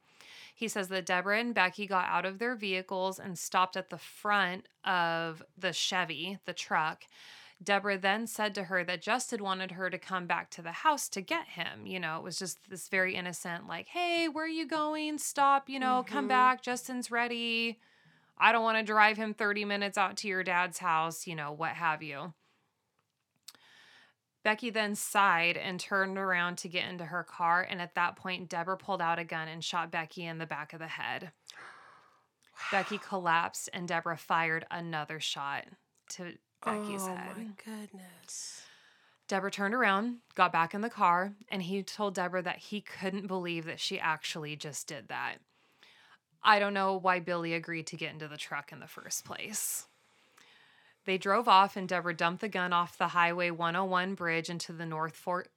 He 0.56 0.68
says 0.68 0.88
that 0.88 1.06
Deborah 1.06 1.40
and 1.40 1.54
Becki 1.54 1.88
got 1.88 2.08
out 2.08 2.24
of 2.24 2.38
their 2.38 2.54
vehicles 2.54 3.18
and 3.18 3.36
stopped 3.36 3.76
at 3.76 3.90
the 3.90 3.98
front 3.98 4.68
of 4.84 5.42
the 5.58 5.72
Chevy, 5.72 6.38
the 6.46 6.52
truck. 6.52 7.04
Deborah 7.62 7.98
then 7.98 8.26
said 8.26 8.54
to 8.54 8.64
her 8.64 8.84
that 8.84 9.02
Justin 9.02 9.42
wanted 9.42 9.72
her 9.72 9.90
to 9.90 9.98
come 9.98 10.26
back 10.26 10.50
to 10.50 10.62
the 10.62 10.72
house 10.72 11.08
to 11.08 11.20
get 11.20 11.48
him. 11.48 11.86
You 11.86 11.98
know, 11.98 12.18
it 12.18 12.22
was 12.22 12.38
just 12.38 12.70
this 12.70 12.88
very 12.88 13.14
innocent, 13.14 13.66
like, 13.66 13.88
hey, 13.88 14.28
where 14.28 14.44
are 14.44 14.48
you 14.48 14.66
going? 14.66 15.18
Stop, 15.18 15.68
you 15.68 15.80
know, 15.80 16.04
come 16.06 16.26
Mhm. 16.26 16.28
back. 16.28 16.62
Justin's 16.62 17.10
ready. 17.10 17.80
I 18.36 18.52
don't 18.52 18.64
want 18.64 18.78
to 18.78 18.84
drive 18.84 19.16
him 19.16 19.34
30 19.34 19.64
minutes 19.64 19.96
out 19.96 20.16
to 20.18 20.28
your 20.28 20.42
dad's 20.42 20.78
house, 20.78 21.26
you 21.26 21.34
know, 21.34 21.52
what 21.52 21.72
have 21.72 22.02
you. 22.02 22.34
Becki 24.44 24.72
then 24.72 24.94
sighed 24.94 25.56
and 25.56 25.80
turned 25.80 26.18
around 26.18 26.58
to 26.58 26.68
get 26.68 26.88
into 26.88 27.06
her 27.06 27.24
car. 27.24 27.66
And 27.68 27.80
at 27.80 27.94
that 27.94 28.16
point, 28.16 28.48
Deborah 28.48 28.76
pulled 28.76 29.00
out 29.00 29.18
a 29.18 29.24
gun 29.24 29.48
and 29.48 29.64
shot 29.64 29.90
Becki 29.90 30.18
in 30.18 30.38
the 30.38 30.46
back 30.46 30.72
of 30.72 30.80
the 30.80 30.86
head. 30.86 31.32
Becki 32.70 33.00
collapsed 33.00 33.70
and 33.72 33.88
Deborah 33.88 34.18
fired 34.18 34.66
another 34.70 35.18
shot 35.18 35.64
to 36.10 36.34
Becki's 36.62 37.04
oh 37.04 37.14
head. 37.14 37.36
Oh 37.36 37.38
my 37.38 37.48
goodness. 37.64 38.62
Deborah 39.26 39.50
turned 39.50 39.74
around, 39.74 40.18
got 40.34 40.52
back 40.52 40.74
in 40.74 40.82
the 40.82 40.90
car, 40.90 41.32
and 41.48 41.62
he 41.62 41.82
told 41.82 42.14
Deborah 42.14 42.42
that 42.42 42.58
he 42.58 42.82
couldn't 42.82 43.26
believe 43.26 43.64
that 43.64 43.80
she 43.80 43.98
actually 43.98 44.54
just 44.54 44.86
did 44.86 45.08
that. 45.08 45.38
I 46.42 46.58
don't 46.58 46.74
know 46.74 46.98
why 46.98 47.20
Billy 47.20 47.54
agreed 47.54 47.86
to 47.86 47.96
get 47.96 48.12
into 48.12 48.28
the 48.28 48.36
truck 48.36 48.70
in 48.70 48.80
the 48.80 48.86
first 48.86 49.24
place. 49.24 49.86
They 51.04 51.18
drove 51.18 51.48
off 51.48 51.76
and 51.76 51.88
Deborah 51.88 52.14
dumped 52.14 52.40
the 52.40 52.48
gun 52.48 52.72
off 52.72 52.96
the 52.98 53.08
Highway 53.08 53.50
101 53.50 54.14
bridge 54.14 54.48
into 54.50 54.72
the 54.72 54.86
North 54.86 55.16
Fork 55.16 55.48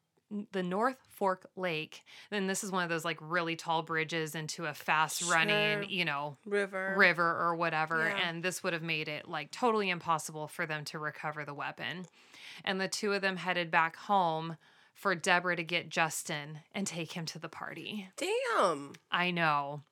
the 0.51 0.61
North 0.61 0.97
Fork 1.07 1.49
Lake. 1.55 2.01
Then 2.31 2.47
this 2.47 2.61
is 2.61 2.69
one 2.69 2.83
of 2.83 2.89
those 2.89 3.05
like 3.05 3.17
really 3.21 3.55
tall 3.55 3.81
bridges 3.81 4.35
into 4.35 4.65
a 4.65 4.73
fast 4.73 5.23
running, 5.31 5.83
Sure. 5.83 5.83
you 5.83 6.03
know, 6.03 6.35
River. 6.45 6.95
river 6.97 7.23
or 7.23 7.55
whatever 7.55 8.09
Yeah. 8.09 8.27
and 8.27 8.43
this 8.43 8.61
would 8.61 8.73
have 8.73 8.81
made 8.83 9.07
it 9.07 9.29
like 9.29 9.51
totally 9.51 9.89
impossible 9.89 10.49
for 10.49 10.65
them 10.65 10.83
to 10.85 10.99
recover 10.99 11.45
the 11.45 11.53
weapon 11.53 12.07
and 12.65 12.81
the 12.81 12.89
two 12.89 13.13
of 13.13 13.21
them 13.21 13.37
headed 13.37 13.71
back 13.71 13.95
home 13.95 14.57
for 14.93 15.15
deborah 15.15 15.55
to 15.55 15.63
get 15.63 15.87
justin 15.89 16.59
and 16.75 16.85
take 16.87 17.13
him 17.13 17.25
to 17.27 17.39
the 17.39 17.47
party 17.47 18.09
Damn. 18.17 18.93
i 19.09 19.31
know 19.31 19.83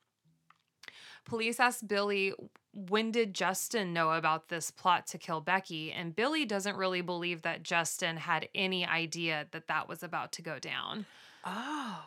police 1.25 1.59
asked 1.59 1.87
billy 1.87 2.33
when 2.73 3.11
did 3.11 3.33
justin 3.33 3.93
know 3.93 4.11
about 4.11 4.49
this 4.49 4.69
plot 4.71 5.07
to 5.07 5.17
kill 5.17 5.41
becki 5.41 5.91
and 5.95 6.15
billy 6.15 6.45
doesn't 6.45 6.75
really 6.77 7.01
believe 7.01 7.41
that 7.41 7.63
justin 7.63 8.17
had 8.17 8.47
any 8.53 8.85
idea 8.85 9.47
that 9.51 9.67
that 9.67 9.87
was 9.89 10.03
about 10.03 10.31
to 10.31 10.41
go 10.41 10.59
down 10.59 11.05
Oh. 11.45 12.03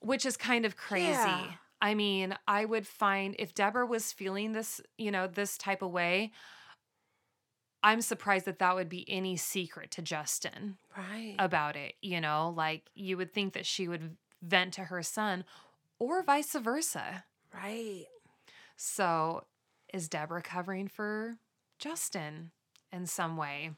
which 0.00 0.24
is 0.24 0.36
kind 0.36 0.64
of 0.64 0.76
crazy. 0.76 1.08
Yeah. 1.10 1.52
I 1.82 1.94
mean, 1.94 2.36
I 2.46 2.66
would 2.66 2.86
find 2.86 3.34
if 3.38 3.54
Deborah 3.54 3.86
was 3.86 4.12
feeling 4.12 4.52
this, 4.52 4.80
you 4.98 5.10
know, 5.10 5.26
this 5.26 5.56
type 5.58 5.80
of 5.82 5.90
way, 5.90 6.30
I'm 7.82 8.02
surprised 8.02 8.44
that 8.44 8.58
that 8.58 8.74
would 8.74 8.88
be 8.88 9.04
any 9.10 9.36
secret 9.36 9.90
to 9.92 10.02
Justin 10.02 10.76
Right. 10.96 11.34
about 11.38 11.76
it. 11.76 11.94
You 12.02 12.20
know, 12.20 12.52
like 12.54 12.90
you 12.94 13.16
would 13.16 13.32
think 13.32 13.54
that 13.54 13.64
she 13.66 13.88
would 13.88 14.16
vent 14.42 14.74
to 14.74 14.84
her 14.84 15.02
son 15.02 15.44
or 15.98 16.22
vice 16.22 16.52
versa. 16.52 17.24
right. 17.54 18.04
So 18.82 19.44
is 19.92 20.08
Deborah 20.08 20.40
covering 20.40 20.88
for 20.88 21.36
Justin 21.78 22.50
in 22.90 23.04
some 23.04 23.36
way? 23.36 23.72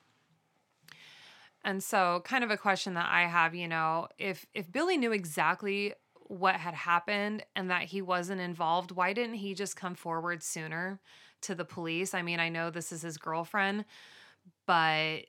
And 1.65 1.83
so 1.83 2.23
kind 2.25 2.45
of 2.45 2.53
a 2.53 2.57
question 2.57 2.95
that 2.95 3.09
I 3.11 3.23
have, 3.23 3.53
you 3.53 3.67
know, 3.67 4.07
if 4.17 4.47
if 4.55 4.71
Billy 4.71 4.97
knew 4.97 5.11
exactly 5.11 5.95
what 6.29 6.55
had 6.55 6.75
happened 6.75 7.45
and 7.57 7.69
that 7.69 7.83
he 7.83 8.01
wasn't 8.01 8.41
involved, 8.41 8.93
why 8.93 9.13
didn't 9.13 9.35
he 9.35 9.55
just 9.55 9.75
come 9.75 9.97
forward 9.97 10.41
sooner 10.41 11.01
to 11.41 11.57
the 11.57 11.65
police? 11.65 12.15
I 12.15 12.23
mean, 12.23 12.39
I 12.39 12.49
know 12.49 12.71
this 12.71 12.93
is 12.93 13.03
his 13.03 13.19
girlfriend, 13.19 13.85
but 14.69 15.23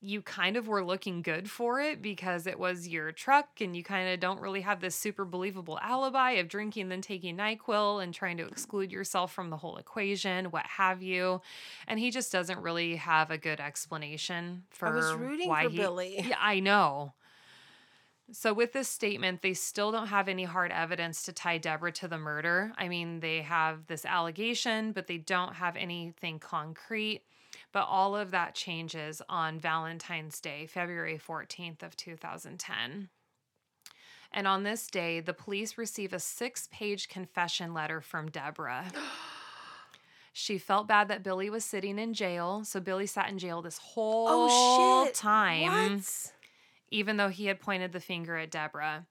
you 0.00 0.22
kind 0.22 0.56
of 0.56 0.68
were 0.68 0.84
looking 0.84 1.22
good 1.22 1.50
for 1.50 1.80
it 1.80 2.00
because 2.00 2.46
it 2.46 2.58
was 2.58 2.86
your 2.86 3.10
truck 3.10 3.48
and 3.60 3.76
you 3.76 3.82
kind 3.82 4.08
of 4.08 4.20
don't 4.20 4.40
really 4.40 4.60
have 4.60 4.80
this 4.80 4.94
super 4.94 5.24
believable 5.24 5.76
alibi 5.82 6.32
of 6.32 6.46
drinking 6.48 6.88
then 6.88 7.00
taking 7.00 7.36
NyQuil 7.36 8.02
and 8.02 8.14
trying 8.14 8.36
to 8.36 8.46
exclude 8.46 8.92
yourself 8.92 9.32
from 9.32 9.50
the 9.50 9.56
whole 9.56 9.76
equation, 9.76 10.46
what 10.46 10.66
have 10.66 11.02
you. 11.02 11.40
And 11.88 11.98
he 11.98 12.12
just 12.12 12.30
doesn't 12.30 12.60
really 12.60 12.96
have 12.96 13.32
a 13.32 13.38
good 13.38 13.58
explanation 13.58 14.62
for 14.70 14.86
I 14.88 14.94
was 14.94 15.12
rooting 15.14 15.48
why 15.48 15.64
for 15.64 15.70
he, 15.70 15.76
Billy. 15.76 16.24
Yeah, 16.28 16.36
I 16.38 16.60
know. 16.60 17.14
So, 18.30 18.52
with 18.52 18.74
this 18.74 18.88
statement, 18.88 19.40
they 19.40 19.54
still 19.54 19.90
don't 19.90 20.08
have 20.08 20.28
any 20.28 20.44
hard 20.44 20.70
evidence 20.70 21.22
to 21.22 21.32
tie 21.32 21.56
Deborah 21.56 21.92
to 21.92 22.08
the 22.08 22.18
murder. 22.18 22.72
I 22.76 22.88
mean, 22.88 23.20
they 23.20 23.40
have 23.40 23.86
this 23.86 24.04
allegation, 24.04 24.92
but 24.92 25.06
they 25.06 25.16
don't 25.16 25.54
have 25.54 25.76
anything 25.76 26.38
concrete. 26.38 27.22
But 27.72 27.86
all 27.88 28.16
of 28.16 28.30
that 28.30 28.54
changes 28.54 29.20
on 29.28 29.58
Valentine's 29.58 30.40
Day, 30.40 30.66
February 30.66 31.18
14th 31.18 31.82
of 31.82 31.96
2010. 31.96 33.10
And 34.32 34.46
on 34.46 34.62
this 34.62 34.86
day, 34.88 35.20
the 35.20 35.32
police 35.34 35.78
receive 35.78 36.12
a 36.12 36.18
six-page 36.18 37.08
confession 37.08 37.72
letter 37.74 38.00
from 38.00 38.30
Deborah. 38.30 38.86
She 40.34 40.56
felt 40.58 40.86
bad 40.86 41.08
that 41.08 41.24
Billy 41.24 41.50
was 41.50 41.64
sitting 41.64 41.98
in 41.98 42.14
jail, 42.14 42.62
so 42.62 42.78
Billy 42.78 43.06
sat 43.06 43.28
in 43.28 43.38
jail 43.38 43.60
this 43.60 43.78
whole 43.78 44.26
Oh 44.28 45.10
time 45.12 45.96
What? 45.96 46.32
even 46.92 47.16
though 47.16 47.28
he 47.28 47.46
had 47.46 47.58
pointed 47.58 47.90
the 47.90 47.98
finger 47.98 48.36
at 48.36 48.52
Deborah. 48.52 49.04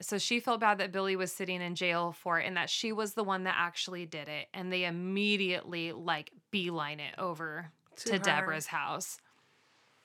So 0.00 0.18
she 0.18 0.40
felt 0.40 0.58
bad 0.58 0.78
that 0.78 0.90
Billy 0.90 1.14
was 1.14 1.30
sitting 1.30 1.62
in 1.62 1.76
jail 1.76 2.10
for 2.10 2.40
it 2.40 2.46
and 2.46 2.56
that 2.56 2.70
she 2.70 2.90
was 2.90 3.14
the 3.14 3.22
one 3.22 3.44
that 3.44 3.54
actually 3.56 4.04
did 4.04 4.28
it. 4.28 4.48
And 4.52 4.72
they 4.72 4.84
immediately 4.84 5.92
like 5.92 6.32
beeline 6.50 6.98
it 6.98 7.14
over 7.18 7.70
To 7.98 8.10
to. 8.12 8.18
Deborah's 8.18 8.66
house. 8.66 9.18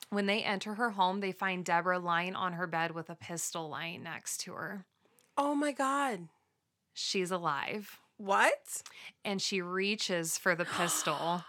When 0.10 0.26
they 0.28 0.44
enter 0.44 0.76
her 0.76 0.91
home, 0.91 1.20
they 1.22 1.32
find 1.32 1.66
Deborah 1.66 2.00
lying 2.00 2.36
on 2.36 2.54
her 2.54 2.68
bed 2.68 2.91
with 2.91 3.10
a 3.10 3.16
pistol 3.16 3.70
lying 3.70 4.04
next 4.04 4.38
to 4.41 4.54
her. 4.54 4.86
Oh 5.38 5.56
my 5.56 5.72
god. 5.72 6.28
She's 6.94 7.32
alive 7.32 8.00
What? 8.18 8.84
and 9.26 9.41
she 9.41 9.62
reaches 9.62 10.38
for 10.38 10.54
the 10.56 10.66
pistol. 10.78 11.44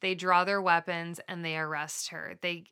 they 0.00 0.14
draw 0.14 0.44
their 0.44 0.62
weapons 0.62 1.20
and 1.28 1.44
they 1.44 1.56
arrest 1.58 2.08
her. 2.08 2.38
They 2.40 2.64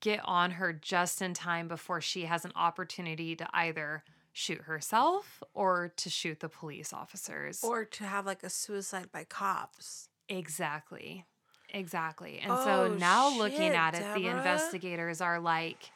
get 0.00 0.20
on 0.24 0.52
her 0.52 0.72
just 0.72 1.20
in 1.20 1.34
time 1.34 1.68
before 1.68 2.00
she 2.00 2.24
has 2.24 2.44
an 2.44 2.52
opportunity 2.56 3.36
to 3.36 3.46
either 3.52 4.02
shoot 4.32 4.62
herself 4.62 5.42
or 5.52 5.92
to 5.96 6.08
shoot 6.08 6.40
the 6.40 6.48
police 6.48 6.92
officers. 6.94 7.62
Or 7.62 7.84
to 7.84 8.04
have 8.04 8.24
like 8.24 8.42
a 8.42 8.48
suicide 8.50 9.12
by 9.12 9.24
cops. 9.24 10.08
exactly. 10.28 11.26
Exactly. 11.72 12.38
And 12.38 12.52
Oh, 12.52 12.64
so 12.64 12.94
now 12.94 13.36
looking 13.36 13.72
at 13.72 13.94
it, 13.94 14.04
the 14.14 14.28
investigators 14.28 15.20
are 15.20 15.40
like, 15.40 15.90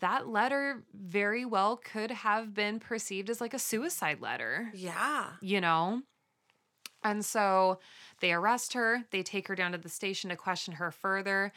that 0.00 0.26
letter 0.28 0.82
very 0.94 1.44
well 1.44 1.76
could 1.76 2.10
have 2.10 2.54
been 2.54 2.78
perceived 2.78 3.28
as 3.28 3.40
like 3.40 3.52
a 3.54 3.58
suicide 3.58 4.20
letter 4.20 4.70
Yeah. 4.74 5.26
you 5.40 5.60
know? 5.60 6.02
And 7.04 7.24
so 7.24 7.78
they 8.20 8.32
arrest 8.32 8.74
her, 8.74 9.04
they 9.10 9.22
take 9.22 9.48
her 9.48 9.54
down 9.54 9.72
to 9.72 9.78
the 9.78 9.88
station 9.88 10.30
to 10.30 10.36
question 10.36 10.74
her 10.74 10.90
further. 10.90 11.52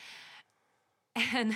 And 1.16 1.56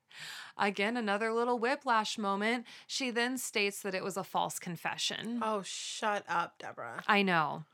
again, 0.56 0.96
another 0.96 1.32
little 1.32 1.58
whiplash 1.58 2.16
moment. 2.16 2.64
She 2.86 3.10
then 3.10 3.36
states 3.38 3.80
that 3.82 3.94
it 3.94 4.04
was 4.04 4.16
a 4.16 4.24
false 4.24 4.58
confession. 4.58 5.40
Oh, 5.42 5.62
shut 5.62 6.24
up, 6.28 6.58
Deborah. 6.58 7.02
I 7.06 7.22
know. 7.22 7.64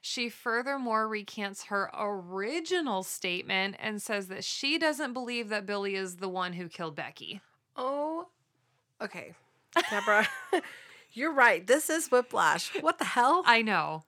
She 0.00 0.28
furthermore 0.28 1.08
recants 1.08 1.64
her 1.64 1.90
original 1.98 3.02
statement 3.02 3.76
and 3.78 4.00
says 4.00 4.28
that 4.28 4.44
she 4.44 4.78
doesn't 4.78 5.12
believe 5.12 5.48
that 5.48 5.66
Billy 5.66 5.94
is 5.94 6.16
the 6.16 6.28
one 6.28 6.54
who 6.54 6.68
killed 6.68 6.96
Becki. 6.96 7.40
Oh, 7.76 8.28
okay. 9.00 9.34
Deborah, 9.90 10.28
you're 11.12 11.32
right. 11.32 11.66
This 11.66 11.90
is 11.90 12.08
whiplash. 12.08 12.70
What 12.80 12.98
the 12.98 13.04
hell? 13.04 13.42
I 13.46 13.62
know. 13.62 14.04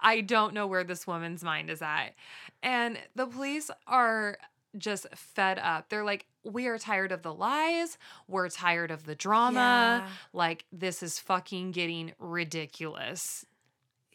I 0.00 0.20
don't 0.22 0.54
know 0.54 0.66
where 0.66 0.84
this 0.84 1.06
woman's 1.06 1.44
mind 1.44 1.70
is 1.70 1.82
at. 1.82 2.14
And 2.62 2.98
the 3.14 3.26
police 3.26 3.70
are 3.86 4.38
just 4.78 5.06
fed 5.14 5.58
up. 5.58 5.88
They're 5.88 6.04
like, 6.04 6.26
we 6.44 6.66
are 6.66 6.78
tired 6.78 7.12
of 7.12 7.22
the 7.22 7.34
lies. 7.34 7.98
We're 8.28 8.48
tired 8.48 8.90
of 8.90 9.04
the 9.04 9.14
drama. 9.14 10.04
Yeah. 10.04 10.08
Like, 10.32 10.64
this 10.72 11.02
is 11.02 11.18
fucking 11.18 11.72
getting 11.72 12.12
ridiculous. 12.18 13.44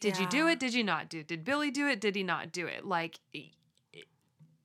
Did 0.00 0.18
you 0.18 0.26
do 0.26 0.46
it? 0.48 0.58
Did 0.58 0.74
you 0.74 0.84
not 0.84 1.08
do 1.08 1.20
it? 1.20 1.28
Did 1.28 1.44
Billy 1.44 1.70
do 1.70 1.88
it? 1.88 2.00
Did 2.00 2.16
he 2.16 2.22
not 2.22 2.52
do 2.52 2.66
it? 2.66 2.84
Like, 2.84 3.18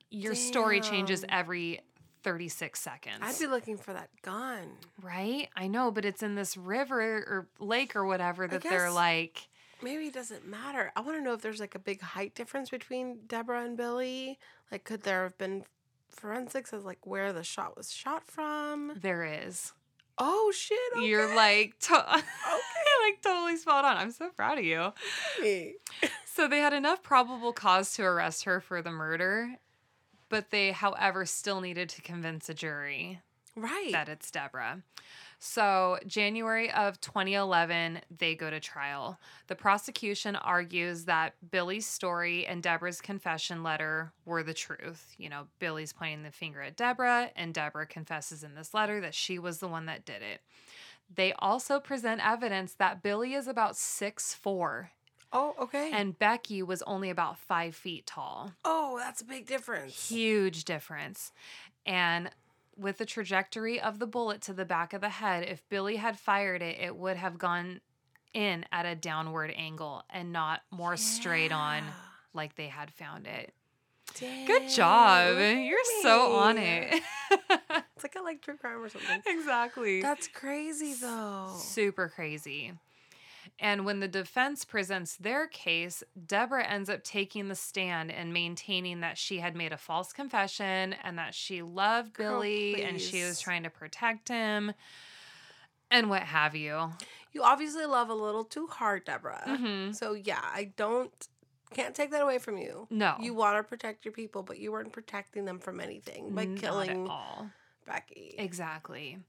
your 0.10 0.36
story 0.36 0.82
changes 0.82 1.24
every 1.30 1.80
36 2.24 2.80
seconds. 2.80 3.20
I'd 3.22 3.40
be 3.40 3.48
looking 3.48 3.78
for 3.78 3.94
that 3.94 4.10
gun. 4.22 4.74
right? 5.02 5.50
I 5.56 5.68
know, 5.68 5.92
but 5.92 6.06
it's 6.06 6.22
in 6.22 6.36
this 6.36 6.58
river 6.58 7.00
or 7.02 7.48
lake 7.60 7.96
or 7.96 8.06
whatever 8.06 8.48
that 8.48 8.62
they're 8.62 8.92
like, 8.92 9.48
Maybe 9.84 10.06
it 10.06 10.14
doesn't 10.14 10.46
matter. 10.48 10.92
I 10.96 11.02
want 11.02 11.18
to 11.18 11.24
know 11.24 11.34
if 11.34 11.42
there's 11.42 11.60
like 11.60 11.74
a 11.74 11.80
big 11.80 12.02
height 12.02 12.36
difference 12.36 12.70
between 12.70 13.22
Deborah 13.26 13.66
and 13.66 13.76
Billy. 13.76 14.38
Like, 14.72 14.84
could 14.84 15.02
there 15.02 15.24
have 15.24 15.38
been 15.40 15.64
forensics 16.08 16.72
as 16.72 16.84
like 16.86 17.08
where 17.08 17.34
the 17.34 17.44
shot 17.44 17.76
was 17.76 17.92
shot 17.92 18.24
from? 18.28 18.94
There 19.02 19.24
is. 19.26 19.74
Oh 20.18 20.51
shit! 20.55 20.78
Okay. 20.97 21.05
You're 21.07 21.36
like, 21.36 21.78
to- 21.80 21.93
okay. 22.16 22.24
like 23.05 23.22
totally 23.22 23.57
spot 23.57 23.86
on. 23.86 23.97
I'm 23.97 24.12
so 24.12 24.30
proud 24.30 24.57
of 24.59 24.66
you. 24.66 24.91
Me. 25.41 25.76
So 26.34 26.47
they 26.47 26.59
had 26.59 26.72
enough 26.72 27.03
probable 27.03 27.51
cause 27.51 27.93
to 27.95 28.03
arrest 28.03 28.45
her 28.45 28.62
for 28.62 28.82
the 28.82 28.89
murder, 28.89 29.55
but 30.30 30.49
they, 30.49 30.72
however, 30.72 31.26
still 31.26 31.59
needed 31.59 31.89
to 31.89 32.01
convince 32.01 32.47
a 32.47 32.53
jury 32.53 33.20
Right. 33.53 33.91
that 33.91 34.07
it's 34.07 34.32
Deborah. 34.32 34.82
So, 35.44 35.98
January 36.06 36.72
of 36.72 37.02
2011, 37.02 38.02
they 38.16 38.36
go 38.36 38.52
to 38.52 38.60
trial. 38.60 39.20
The 39.48 39.56
prosecution 39.56 40.36
argues 40.36 41.06
that 41.06 41.34
Billy's 41.50 41.88
story 41.88 42.46
and 42.46 42.62
Deborah's 42.62 43.02
confession 43.02 43.64
letter 43.64 44.14
were 44.24 44.44
the 44.44 44.54
truth. 44.54 45.16
You 45.18 45.30
know, 45.30 45.48
Billy's 45.58 45.94
pointing 45.94 46.22
the 46.22 46.30
finger 46.30 46.62
at 46.62 46.76
Deborah, 46.76 47.32
and 47.36 47.56
Deborah 47.56 47.88
confesses 47.88 48.44
in 48.44 48.54
this 48.54 48.76
letter 48.76 49.02
that 49.02 49.16
she 49.16 49.39
was 49.39 49.58
the 49.58 49.68
one 49.68 49.88
that 49.88 50.06
did 50.06 50.22
it. 50.22 50.42
They 51.12 51.34
also 51.39 51.80
present 51.80 52.24
evidence 52.24 52.76
that 52.76 53.02
Billy 53.02 53.34
is 53.34 53.48
about 53.48 53.76
six 53.76 54.36
four, 54.36 54.92
oh, 55.34 55.56
okay. 55.60 55.89
and 55.92 56.20
Becki 56.20 56.62
was 56.62 56.84
only 56.84 57.10
about 57.10 57.39
five 57.39 57.74
feet 57.74 58.06
tall. 58.06 58.52
oh, 58.64 59.00
that's 59.00 59.22
a 59.22 59.26
big 59.26 59.48
difference. 59.48 60.08
Huge 60.08 60.66
difference. 60.66 61.32
And 61.84 62.30
with 62.78 62.98
the 62.98 63.06
trajectory 63.06 63.80
of 63.80 64.00
the 64.00 64.08
bullet 64.08 64.42
to 64.44 64.54
the 64.54 64.66
back 64.66 64.94
of 64.94 65.02
the 65.02 65.10
head, 65.10 65.46
if 65.48 65.68
Billy 65.70 65.98
had 65.98 66.18
fired 66.18 66.62
it, 66.62 66.80
it 66.80 66.96
would 66.96 67.18
have 67.18 67.38
gone 67.38 67.82
in 68.34 68.66
at 68.72 68.86
a 68.86 68.96
downward 68.96 69.54
angle 69.56 70.04
and 70.10 70.32
not 70.32 70.62
more 70.72 70.96
straight 70.98 71.52
on 71.52 71.84
like 72.34 72.56
they 72.56 72.68
had 72.68 72.92
found 72.92 73.28
it. 73.28 73.54
Damn. 74.20 74.48
Good 74.48 74.70
job. 74.70 75.38
You're 75.38 75.78
so 76.02 76.34
on 76.34 76.58
it. 76.58 77.02
It's 78.04 78.16
like 78.24 78.42
true 78.42 78.58
crime 78.58 78.82
or 78.82 78.90
something. 78.90 79.22
exactly. 79.28 80.02
That's 80.02 80.28
crazy 80.28 80.94
though. 80.94 81.54
Super 81.58 82.10
crazy. 82.10 82.74
And 83.60 83.86
when 83.86 83.99
the 83.99 84.08
defense 84.08 84.66
presents 84.66 85.16
their 85.18 85.45
case, 85.47 86.04
Deborah 86.26 86.66
ends 86.66 86.89
up 86.89 87.04
taking 87.04 87.47
the 87.47 87.56
stand 87.56 88.12
and 88.12 88.34
maintaining 88.34 89.02
that 89.02 89.18
she 89.18 89.39
had 89.39 89.56
made 89.56 89.72
a 89.72 89.78
false 89.78 90.12
confession 90.14 90.95
and 91.04 91.18
that 91.20 91.36
she 91.36 91.62
loved 91.62 92.14
Girl, 92.14 92.39
Billy 92.41 92.82
and 92.82 92.99
she 92.99 93.24
was 93.24 93.39
trying 93.39 93.64
to 93.64 93.70
protect 93.70 94.30
him 94.30 94.74
and 95.91 96.10
what 96.10 96.24
have 96.24 96.56
you. 96.56 96.91
You 97.34 97.43
obviously 97.43 97.86
love 97.86 98.10
a 98.10 98.16
little 98.16 98.43
too 98.43 98.68
hard, 98.68 99.06
Deborah. 99.06 99.43
Mhm. 99.45 99.95
So 99.95 100.14
yeah, 100.14 100.41
I 100.41 100.72
don't 100.76 101.12
can't 101.74 101.95
take 101.95 102.12
that 102.12 102.22
away 102.22 102.38
from 102.38 102.58
you. 102.58 102.88
No. 102.89 103.16
You 103.20 103.34
want 103.34 103.58
to 103.58 103.64
protect 103.64 104.04
your 104.04 104.12
people, 104.12 104.43
but 104.43 104.60
you 104.60 104.72
weren't 104.72 104.91
protecting 104.91 105.45
them 105.45 105.60
from 105.60 105.80
anything 105.80 106.36
by 106.36 106.45
Not 106.45 106.60
killing 106.60 107.08
all. 107.08 107.49
Becki. 107.88 108.36
Exactly. 108.38 109.20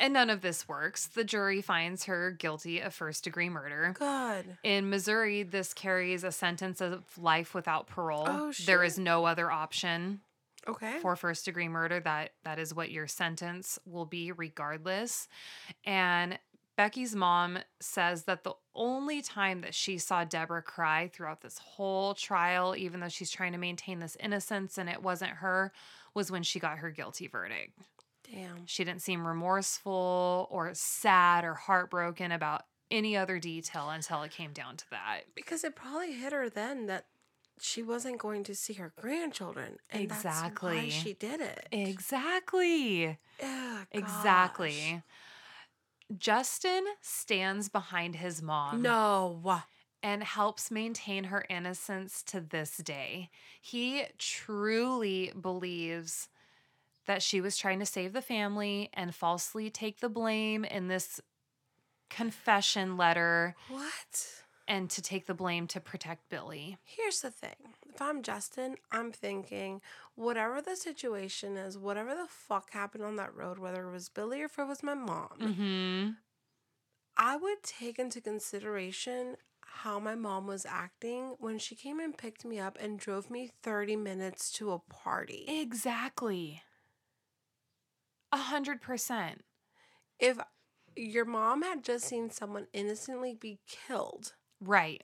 And 0.00 0.12
none 0.14 0.28
of 0.28 0.40
this 0.40 0.66
works. 0.68 1.06
The 1.06 1.24
jury 1.24 1.62
finds 1.62 2.04
her 2.04 2.32
guilty 2.32 2.80
of 2.80 2.92
first 2.92 3.22
degree 3.24 3.48
murder. 3.48 3.94
Good. 3.96 4.56
In 4.64 4.90
Missouri, 4.90 5.44
this 5.44 5.72
carries 5.72 6.24
a 6.24 6.32
sentence 6.32 6.80
of 6.80 7.04
life 7.16 7.54
without 7.54 7.86
parole. 7.86 8.24
Oh, 8.28 8.52
There 8.66 8.82
is 8.82 8.98
no 8.98 9.24
other 9.24 9.50
option 9.52 10.20
Okay. 10.66 10.98
for 11.00 11.14
first 11.14 11.44
degree 11.44 11.68
murder. 11.68 12.00
That 12.00 12.32
that 12.42 12.58
is 12.58 12.74
what 12.74 12.90
your 12.90 13.06
sentence 13.06 13.78
will 13.86 14.04
be 14.06 14.32
regardless. 14.32 15.28
And 15.84 16.38
Becki's 16.76 17.14
mom 17.14 17.58
says 17.78 18.24
that 18.24 18.42
the 18.42 18.54
only 18.74 19.22
time 19.22 19.60
that 19.60 19.74
she 19.76 19.96
saw 19.98 20.24
Deborah 20.24 20.60
cry 20.62 21.06
throughout 21.06 21.40
this 21.40 21.58
whole 21.58 22.14
trial, 22.14 22.74
even 22.76 22.98
though 22.98 23.08
she's 23.08 23.30
trying 23.30 23.52
to 23.52 23.58
maintain 23.58 24.00
this 24.00 24.16
innocence 24.18 24.76
and 24.76 24.88
it 24.88 25.00
wasn't 25.02 25.30
her, 25.30 25.72
was 26.14 26.32
when 26.32 26.42
she 26.42 26.58
got 26.58 26.78
her 26.78 26.90
guilty 26.90 27.28
verdict. 27.28 27.78
Damn. 28.34 28.66
She 28.66 28.84
didn't 28.84 29.02
seem 29.02 29.26
remorseful 29.26 30.48
or 30.50 30.70
sad 30.74 31.44
or 31.44 31.54
heartbroken 31.54 32.32
about 32.32 32.62
any 32.90 33.16
other 33.16 33.38
detail 33.38 33.90
until 33.90 34.22
it 34.22 34.30
came 34.30 34.52
down 34.52 34.76
to 34.76 34.90
that. 34.90 35.20
Because 35.34 35.64
it 35.64 35.74
probably 35.74 36.12
hit 36.12 36.32
her 36.32 36.48
then 36.50 36.86
that 36.86 37.06
she 37.60 37.82
wasn't 37.82 38.18
going 38.18 38.42
to 38.44 38.54
see 38.54 38.74
her 38.74 38.92
grandchildren, 39.00 39.78
Exactly. 39.90 40.76
why 40.76 40.88
she 40.88 41.12
did 41.14 41.40
it. 41.40 41.68
Exactly. 41.72 43.18
Exactly. 43.92 45.02
Justin 46.18 46.84
stands 47.00 47.68
behind 47.68 48.16
his 48.16 48.42
mom 48.42 48.82
No. 48.82 49.62
and 50.02 50.22
helps 50.22 50.70
maintain 50.70 51.24
her 51.24 51.44
innocence 51.48 52.22
to 52.24 52.40
this 52.40 52.76
day. 52.78 53.30
He 53.60 54.04
truly 54.18 55.32
believes 55.40 56.28
that 57.06 57.22
she 57.22 57.40
was 57.40 57.56
trying 57.56 57.78
to 57.80 57.86
save 57.86 58.12
the 58.12 58.22
family 58.22 58.90
and 58.94 59.14
falsely 59.14 59.70
take 59.70 60.00
the 60.00 60.08
blame 60.08 60.64
in 60.64 60.88
this 60.88 61.20
confession 62.10 62.96
letter 62.96 63.54
What? 63.68 64.42
and 64.68 64.88
to 64.90 65.02
take 65.02 65.26
the 65.26 65.34
blame 65.34 65.66
to 65.68 65.80
protect 65.80 66.28
Billy. 66.30 66.78
Here's 66.84 67.20
the 67.20 67.30
thing. 67.30 67.56
If 67.92 68.00
I'm 68.00 68.22
Justin, 68.22 68.76
I'm 68.90 69.12
thinking 69.12 69.80
whatever 70.14 70.60
the 70.62 70.76
situation 70.76 71.56
is, 71.56 71.76
whatever 71.78 72.14
the 72.14 72.26
fuck 72.28 72.70
happened 72.72 73.04
on 73.04 73.16
that 73.16 73.34
road, 73.34 73.58
whether 73.58 73.86
it 73.88 73.92
was 73.92 74.08
Billy 74.08 74.42
or 74.42 74.46
if 74.46 74.58
it 74.58 74.66
was 74.66 74.82
my 74.82 74.94
mom, 74.94 75.28
Mm-hmm. 75.40 76.10
I 77.16 77.36
would 77.36 77.62
take 77.62 78.00
into 78.00 78.20
consideration 78.20 79.36
how 79.60 80.00
my 80.00 80.16
mom 80.16 80.46
was 80.48 80.66
acting 80.66 81.36
when 81.38 81.58
she 81.58 81.76
came 81.76 82.00
and 82.00 82.16
picked 82.16 82.44
me 82.44 82.58
up 82.58 82.76
and 82.80 82.98
drove 82.98 83.30
me 83.30 83.50
30 83.62 83.94
minutes 83.96 84.50
to 84.52 84.72
a 84.72 84.78
party. 84.80 85.44
Exactly. 85.46 86.62
A 88.34 88.36
hundred 88.36 88.82
percent. 88.82 89.44
If 90.18 90.38
your 90.96 91.24
mom 91.24 91.62
had 91.62 91.84
just 91.84 92.06
seen 92.06 92.30
someone 92.30 92.66
innocently 92.72 93.34
be 93.34 93.60
killed, 93.68 94.34
Right. 94.60 95.02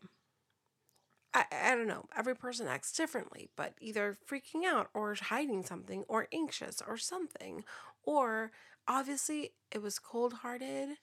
I, 1.33 1.45
I 1.53 1.75
don't 1.77 1.87
know. 1.87 2.07
Every 2.17 2.35
person 2.35 2.67
acts 2.67 2.93
differently, 2.93 3.51
but 3.57 3.75
either 3.81 4.19
freaking 4.29 4.65
out 4.67 4.91
or 4.95 5.15
hiding 5.15 5.65
something 5.65 6.05
or 6.09 6.27
anxious 6.33 6.83
or 6.87 6.97
something. 6.97 7.65
Or 8.03 8.51
obviously 8.89 9.53
it 9.71 9.81
was 9.83 9.99
cold 10.01 10.35
hearted, 10.35 10.99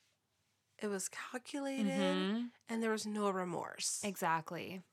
it 0.79 0.87
was 0.87 1.09
calculated, 1.09 2.27
Mhm. 2.27 2.51
and 2.69 2.83
there 2.83 2.91
was 2.91 3.05
no 3.05 3.29
remorse. 3.29 4.01
Exactly. 4.03 4.83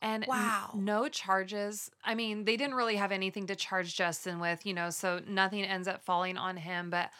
And 0.00 0.24
n- 0.24 0.28
Wow. 0.28 0.70
no 0.72 1.08
charges. 1.08 1.90
I 2.04 2.14
mean, 2.14 2.44
they 2.44 2.56
didn't 2.56 2.76
really 2.76 2.96
have 2.96 3.12
anything 3.12 3.46
to 3.48 3.56
charge 3.56 3.96
Justin 3.96 4.38
with, 4.38 4.64
you 4.64 4.74
know, 4.74 4.90
so 4.90 5.20
nothing 5.26 5.64
ends 5.64 5.88
up 5.88 6.02
falling 6.04 6.36
on 6.36 6.56
him. 6.56 6.90
But 6.90 7.10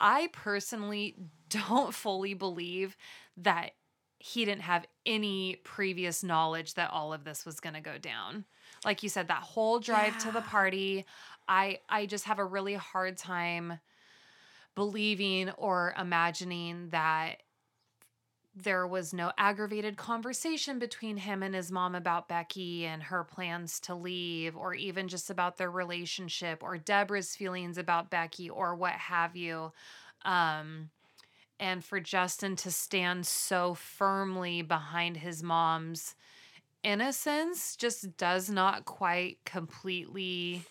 I 0.00 0.28
personally 0.32 1.16
don't 1.48 1.94
fully 1.94 2.34
believe 2.34 2.96
that 3.38 3.72
he 4.20 4.44
didn't 4.44 4.62
have 4.62 4.84
any 5.06 5.56
previous 5.64 6.22
knowledge 6.24 6.74
that 6.74 6.90
all 6.90 7.12
of 7.12 7.24
this 7.24 7.44
was 7.46 7.60
going 7.60 7.74
to 7.74 7.80
go 7.80 7.98
down. 7.98 8.44
Like 8.84 9.02
you 9.02 9.08
said, 9.08 9.28
that 9.28 9.42
whole 9.42 9.78
drive 9.78 10.16
to 10.18 10.32
the 10.32 10.42
party, 10.42 11.04
I 11.48 11.78
I 11.88 12.06
just 12.06 12.24
have 12.24 12.38
a 12.38 12.44
really 12.44 12.74
hard 12.74 13.16
time 13.16 13.78
believing 14.74 15.50
or 15.50 15.94
imagining 15.98 16.90
that 16.90 17.42
there 18.62 18.86
was 18.86 19.12
no 19.12 19.32
aggravated 19.38 19.96
conversation 19.96 20.78
between 20.78 21.16
him 21.16 21.42
and 21.42 21.54
his 21.54 21.70
mom 21.70 21.94
about 21.94 22.28
Becki 22.28 22.84
and 22.84 23.02
her 23.04 23.24
plans 23.24 23.80
to 23.80 23.94
leave, 23.94 24.56
or 24.56 24.74
even 24.74 25.08
just 25.08 25.30
about 25.30 25.56
their 25.56 25.70
relationship, 25.70 26.62
or 26.62 26.76
Deborah's 26.76 27.36
feelings 27.36 27.78
about 27.78 28.10
Becki, 28.10 28.50
or 28.50 28.74
what 28.74 28.92
have 28.92 29.36
you. 29.36 29.72
Um, 30.24 30.90
and 31.60 31.84
for 31.84 32.00
Justin 32.00 32.56
to 32.56 32.70
stand 32.70 33.26
so 33.26 33.74
firmly 33.74 34.62
behind 34.62 35.16
his 35.16 35.42
mom's 35.42 36.14
innocence 36.82 37.76
just 37.76 38.16
does 38.16 38.48
not 38.48 38.84
quite 38.84 39.38
completely 39.44 40.62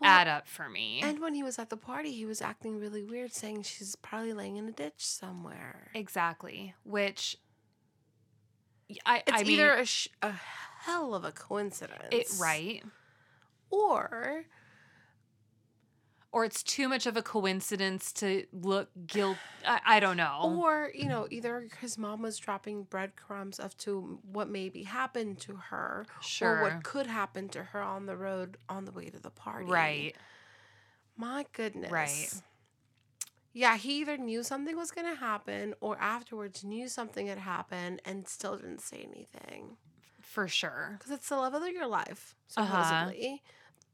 Well, 0.00 0.10
add 0.10 0.28
up 0.28 0.46
for 0.46 0.68
me. 0.68 1.00
And 1.02 1.18
when 1.20 1.34
he 1.34 1.42
was 1.42 1.58
at 1.58 1.70
the 1.70 1.76
party, 1.76 2.12
he 2.12 2.24
was 2.24 2.40
acting 2.40 2.78
really 2.78 3.02
weird, 3.02 3.32
saying 3.32 3.62
she's 3.62 3.96
probably 3.96 4.32
laying 4.32 4.56
in 4.56 4.68
a 4.68 4.72
ditch 4.72 4.94
somewhere. 5.04 5.90
exactly, 5.94 6.74
which 6.84 7.36
I, 9.04 9.18
It's 9.26 9.32
I 9.32 9.42
mean, 9.42 9.52
either 9.58 9.74
a, 9.74 9.84
sh- 9.84 10.08
a 10.22 10.32
hell 10.80 11.14
of 11.14 11.24
a 11.24 11.32
coincidence. 11.32 11.98
it 12.12 12.28
right. 12.40 12.82
Or 13.70 14.44
or 16.30 16.44
it's 16.44 16.62
too 16.62 16.88
much 16.88 17.06
of 17.06 17.16
a 17.16 17.22
coincidence 17.22 18.12
to 18.12 18.44
look 18.52 18.90
guilt. 19.06 19.38
I, 19.66 19.80
I 19.86 20.00
don't 20.00 20.16
know. 20.16 20.56
Or, 20.58 20.90
you 20.94 21.08
know, 21.08 21.26
either 21.30 21.68
his 21.80 21.96
mom 21.96 22.22
was 22.22 22.36
dropping 22.36 22.84
breadcrumbs 22.84 23.58
of 23.58 23.76
to 23.78 24.20
what 24.30 24.48
maybe 24.48 24.82
happened 24.82 25.40
to 25.40 25.56
her 25.56 26.06
or 26.42 26.62
what 26.62 26.84
could 26.84 27.06
happen 27.06 27.48
to 27.50 27.64
her 27.64 27.80
on 27.82 28.06
the 28.06 28.16
road 28.16 28.58
on 28.68 28.84
the 28.84 28.92
way 28.92 29.06
to 29.06 29.18
the 29.18 29.30
party. 29.30 29.70
Right. 29.70 30.16
My 31.16 31.46
goodness. 31.52 31.90
Right. 31.90 32.42
Yeah, 33.54 33.76
he 33.76 34.00
either 34.00 34.16
knew 34.18 34.42
something 34.42 34.76
was 34.76 34.90
going 34.90 35.08
to 35.08 35.18
happen 35.18 35.74
or 35.80 35.98
afterwards 35.98 36.62
knew 36.62 36.88
something 36.88 37.26
had 37.26 37.38
happened 37.38 38.00
and 38.04 38.28
still 38.28 38.56
didn't 38.56 38.82
say 38.82 39.08
anything. 39.10 39.78
For 40.20 40.46
sure. 40.46 40.96
Because 40.98 41.10
it's 41.10 41.28
the 41.28 41.36
love 41.36 41.54
of 41.54 41.66
your 41.66 41.86
life, 41.86 42.36
Uh-huh. 42.56 43.10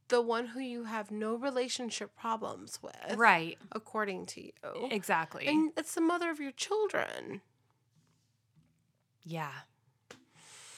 The 0.09 0.20
one 0.20 0.48
who 0.48 0.61
you 0.61 0.84
have 0.84 1.11
no 1.11 1.34
relationship 1.34 2.14
problems 2.16 2.78
with, 2.82 3.14
Right. 3.16 3.59
according 3.72 4.26
to 4.26 4.42
you. 4.44 4.52
Exactly. 4.90 5.46
And 5.46 5.72
it's 5.76 5.94
the 5.94 6.00
mother 6.00 6.30
of 6.30 6.38
your 6.40 6.52
children. 6.52 7.40
yeah. 9.24 9.52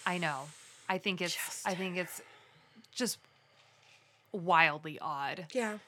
I 0.09 0.18
know. 0.18 0.43
I 0.89 0.99
think 0.99 1.20
it's 1.20 1.66
I 1.66 1.74
think 1.74 1.97
it's 1.97 2.22
just 2.93 3.18
wildly 4.31 4.99
odd. 5.01 5.47
Yeah. 5.53 5.79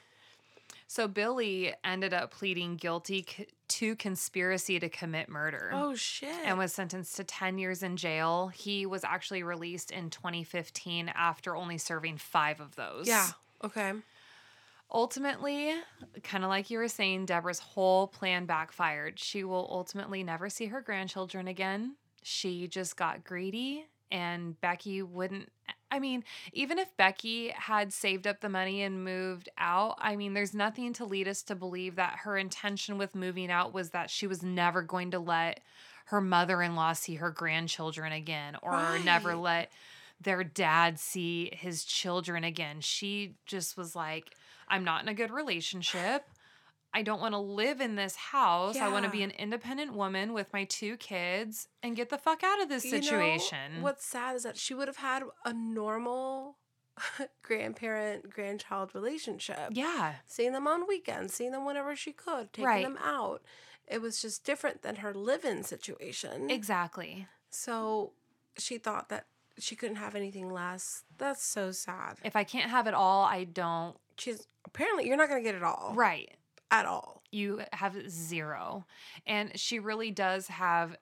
So 0.91 1.07
Billy 1.07 1.75
ended 1.85 2.15
up 2.15 2.31
pleading 2.33 2.77
guilty 2.77 3.27
to 3.69 3.95
conspiracy 3.97 4.81
to 4.81 4.89
commit 4.89 5.29
murder. 5.29 5.71
Oh 5.73 5.95
shit. 5.95 6.35
and 6.45 6.57
was 6.59 6.73
sentenced 6.73 7.15
to 7.17 7.25
10 7.25 7.59
years 7.59 7.83
in 7.83 7.99
jail. 7.99 8.49
He 8.49 8.87
was 8.87 9.05
actually 9.05 9.43
released 9.43 9.91
in 9.91 10.09
2015 10.09 11.11
after 11.15 11.55
only 11.55 11.77
serving 11.77 12.17
five 12.17 12.61
of 12.61 12.75
those. 12.75 13.07
yeah. 13.07 13.29
Okay. 13.63 13.93
Ultimately, 14.91 15.75
kind 16.23 16.45
of 16.45 16.49
like 16.49 16.71
you 16.71 16.79
were 16.79 16.89
saying, 16.89 17.27
Deborah's 17.27 17.59
whole 17.59 18.07
plan 18.07 18.47
backfired. 18.47 19.19
She 19.19 19.45
will 19.45 19.69
ultimately 19.71 20.23
never 20.25 20.49
see 20.49 20.67
her 20.67 20.81
grandchildren 20.81 21.47
again. 21.47 21.97
She 22.23 22.67
just 22.69 22.97
got 22.97 23.23
greedy, 23.23 23.85
and 24.11 24.59
Becki 24.63 25.03
wouldn't. 25.03 25.51
I 25.91 25.99
mean, 26.01 26.25
even 26.53 26.79
if 26.79 26.97
Becki 26.97 27.53
had 27.53 27.93
saved 27.93 28.27
up 28.27 28.41
the 28.41 28.49
money 28.49 28.83
and 28.83 29.05
moved 29.05 29.49
out, 29.57 29.97
I 29.99 30.17
mean, 30.17 30.35
there's 30.35 30.55
nothing 30.55 30.93
to 30.95 31.05
lead 31.05 31.29
us 31.29 31.43
to 31.45 31.55
believe 31.55 31.97
that 31.97 32.19
her 32.25 32.37
intention 32.37 32.99
with 32.99 33.15
moving 33.15 33.51
out 33.51 33.73
was 33.73 33.91
that 33.91 34.11
she 34.11 34.27
was 34.27 34.43
never 34.43 34.83
going 34.83 35.13
to 35.13 35.19
let 35.19 35.61
her 36.07 36.21
mother 36.21 36.63
in 36.63 36.75
law 36.75 36.93
see 36.93 37.17
her 37.17 37.31
grandchildren 37.31 38.13
again 38.13 38.57
or 38.63 38.99
never 39.05 39.35
let 39.35 39.71
their 40.21 40.43
dad 40.43 40.99
see 40.99 41.51
his 41.53 41.85
children 41.85 42.45
again. 42.45 42.81
She 42.81 43.35
just 43.47 43.77
was 43.77 43.95
like, 43.95 44.35
I'm 44.69 44.85
not 44.85 45.03
in 45.03 45.09
a 45.09 45.15
good 45.15 45.31
relationship. 45.31 46.25
I 46.95 47.03
don't 47.03 47.21
want 47.21 47.35
to 47.35 47.39
live 47.39 47.81
in 47.81 47.97
this 47.97 48.17
house. 48.17 48.77
I 48.77 48.89
want 48.89 49.05
to 49.05 49.11
be 49.11 49.23
an 49.23 49.31
independent 49.33 49.93
woman 49.95 50.33
with 50.33 50.53
my 50.53 50.65
two 50.65 50.97
kids 50.97 51.69
and 51.83 51.95
get 51.95 52.09
the 52.09 52.19
fuck 52.19 52.43
out 52.43 52.61
of 52.63 52.69
this 52.69 52.85
You 52.85 52.93
know, 52.93 53.01
situation. 53.01 53.83
what's 53.83 54.05
sad 54.05 54.37
is 54.37 54.43
that 54.45 54.57
she 54.57 54.75
would 54.75 54.89
have 54.89 54.97
had 54.97 55.23
a 55.45 55.53
normal 55.53 56.57
grandparent 57.43 58.31
grandchild 58.31 58.95
relationship. 58.95 59.71
yeah, 59.71 60.15
Seeing 60.27 60.53
them 60.53 60.67
on 60.67 60.87
weekends, 60.89 61.35
seeing 61.35 61.53
them 61.53 61.65
whenever 61.65 61.95
she 61.95 62.13
could, 62.13 62.53
taking 62.53 62.65
Right. 62.67 62.83
them 62.85 62.99
out. 63.03 63.43
It 63.87 64.03
was 64.03 64.21
just 64.21 64.45
different 64.45 64.83
than 64.83 64.97
her 64.97 65.15
live-in 65.15 65.63
situation. 65.65 66.51
exactly. 66.51 67.27
So 67.51 68.13
she 68.59 68.79
thought 68.79 69.09
that 69.09 69.27
she 69.59 69.75
couldn't 69.77 69.97
have 69.97 70.15
anything 70.15 70.51
less. 70.53 71.05
That's 71.17 71.43
so 71.45 71.71
sad. 71.73 72.19
If 72.25 72.37
I 72.37 72.45
can't 72.45 72.71
have 72.71 72.87
it 72.87 72.95
all, 72.95 73.25
I 73.25 73.45
don't. 73.45 73.97
She's 74.17 74.47
apparently 74.65 75.07
you're 75.07 75.17
not 75.17 75.29
gonna 75.29 75.43
get 75.43 75.55
it 75.55 75.63
all 75.63 75.93
Right. 75.95 76.31
At 76.71 76.87
all. 76.87 77.23
You 77.31 77.63
have 77.73 78.11
zero. 78.11 78.87
And 79.27 79.59
she 79.59 79.79
really 79.79 80.11
does 80.11 80.49
have 80.49 80.97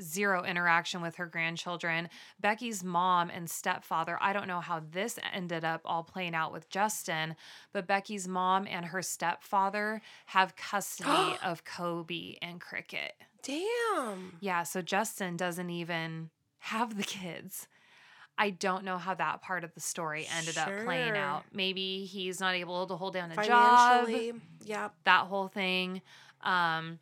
zero 0.00 0.42
interaction 0.44 1.02
with 1.02 1.16
her 1.16 1.26
grandchildren. 1.26 2.08
Becki's 2.42 2.82
mom 2.82 3.30
and 3.30 3.48
stepfather, 3.48 4.18
I 4.20 4.32
don't 4.32 4.48
know 4.48 4.60
how 4.60 4.80
this 4.90 5.18
ended 5.32 5.64
up 5.64 5.82
all 5.84 6.02
playing 6.02 6.34
out 6.34 6.52
with 6.52 6.70
Justin, 6.70 7.36
but 7.72 7.86
Becki's 7.86 8.26
mom 8.26 8.66
and 8.66 8.86
her 8.86 9.02
stepfather 9.02 10.00
have 10.26 10.56
custody 10.56 11.36
of 11.44 11.64
Kobe 11.64 12.36
and 12.40 12.60
Cricket. 12.60 13.12
Damn. 13.42 14.36
Yeah, 14.40 14.62
so 14.62 14.82
Justin 14.82 15.36
doesn't 15.36 15.70
even 15.70 16.30
have 16.58 16.96
the 16.96 17.02
kids. 17.02 17.66
I 18.38 18.50
don't 18.50 18.84
know 18.84 18.98
how 18.98 19.14
that 19.14 19.42
part 19.42 19.62
of 19.62 19.72
the 19.74 19.80
story 19.80 20.26
ended 20.38 20.56
up 20.58 20.68
playing 20.84 21.16
out. 21.16 21.44
Maybe 21.52 22.04
he's 22.04 22.40
not 22.40 22.54
able 22.54 22.86
to 22.86 22.96
hold 22.96 23.14
down 23.14 23.30
a 23.30 23.36
job 23.46 24.08
yep. 24.64 24.94
that 25.04 25.26
whole 25.26 25.48
thing 25.48 26.02
um 26.42 26.98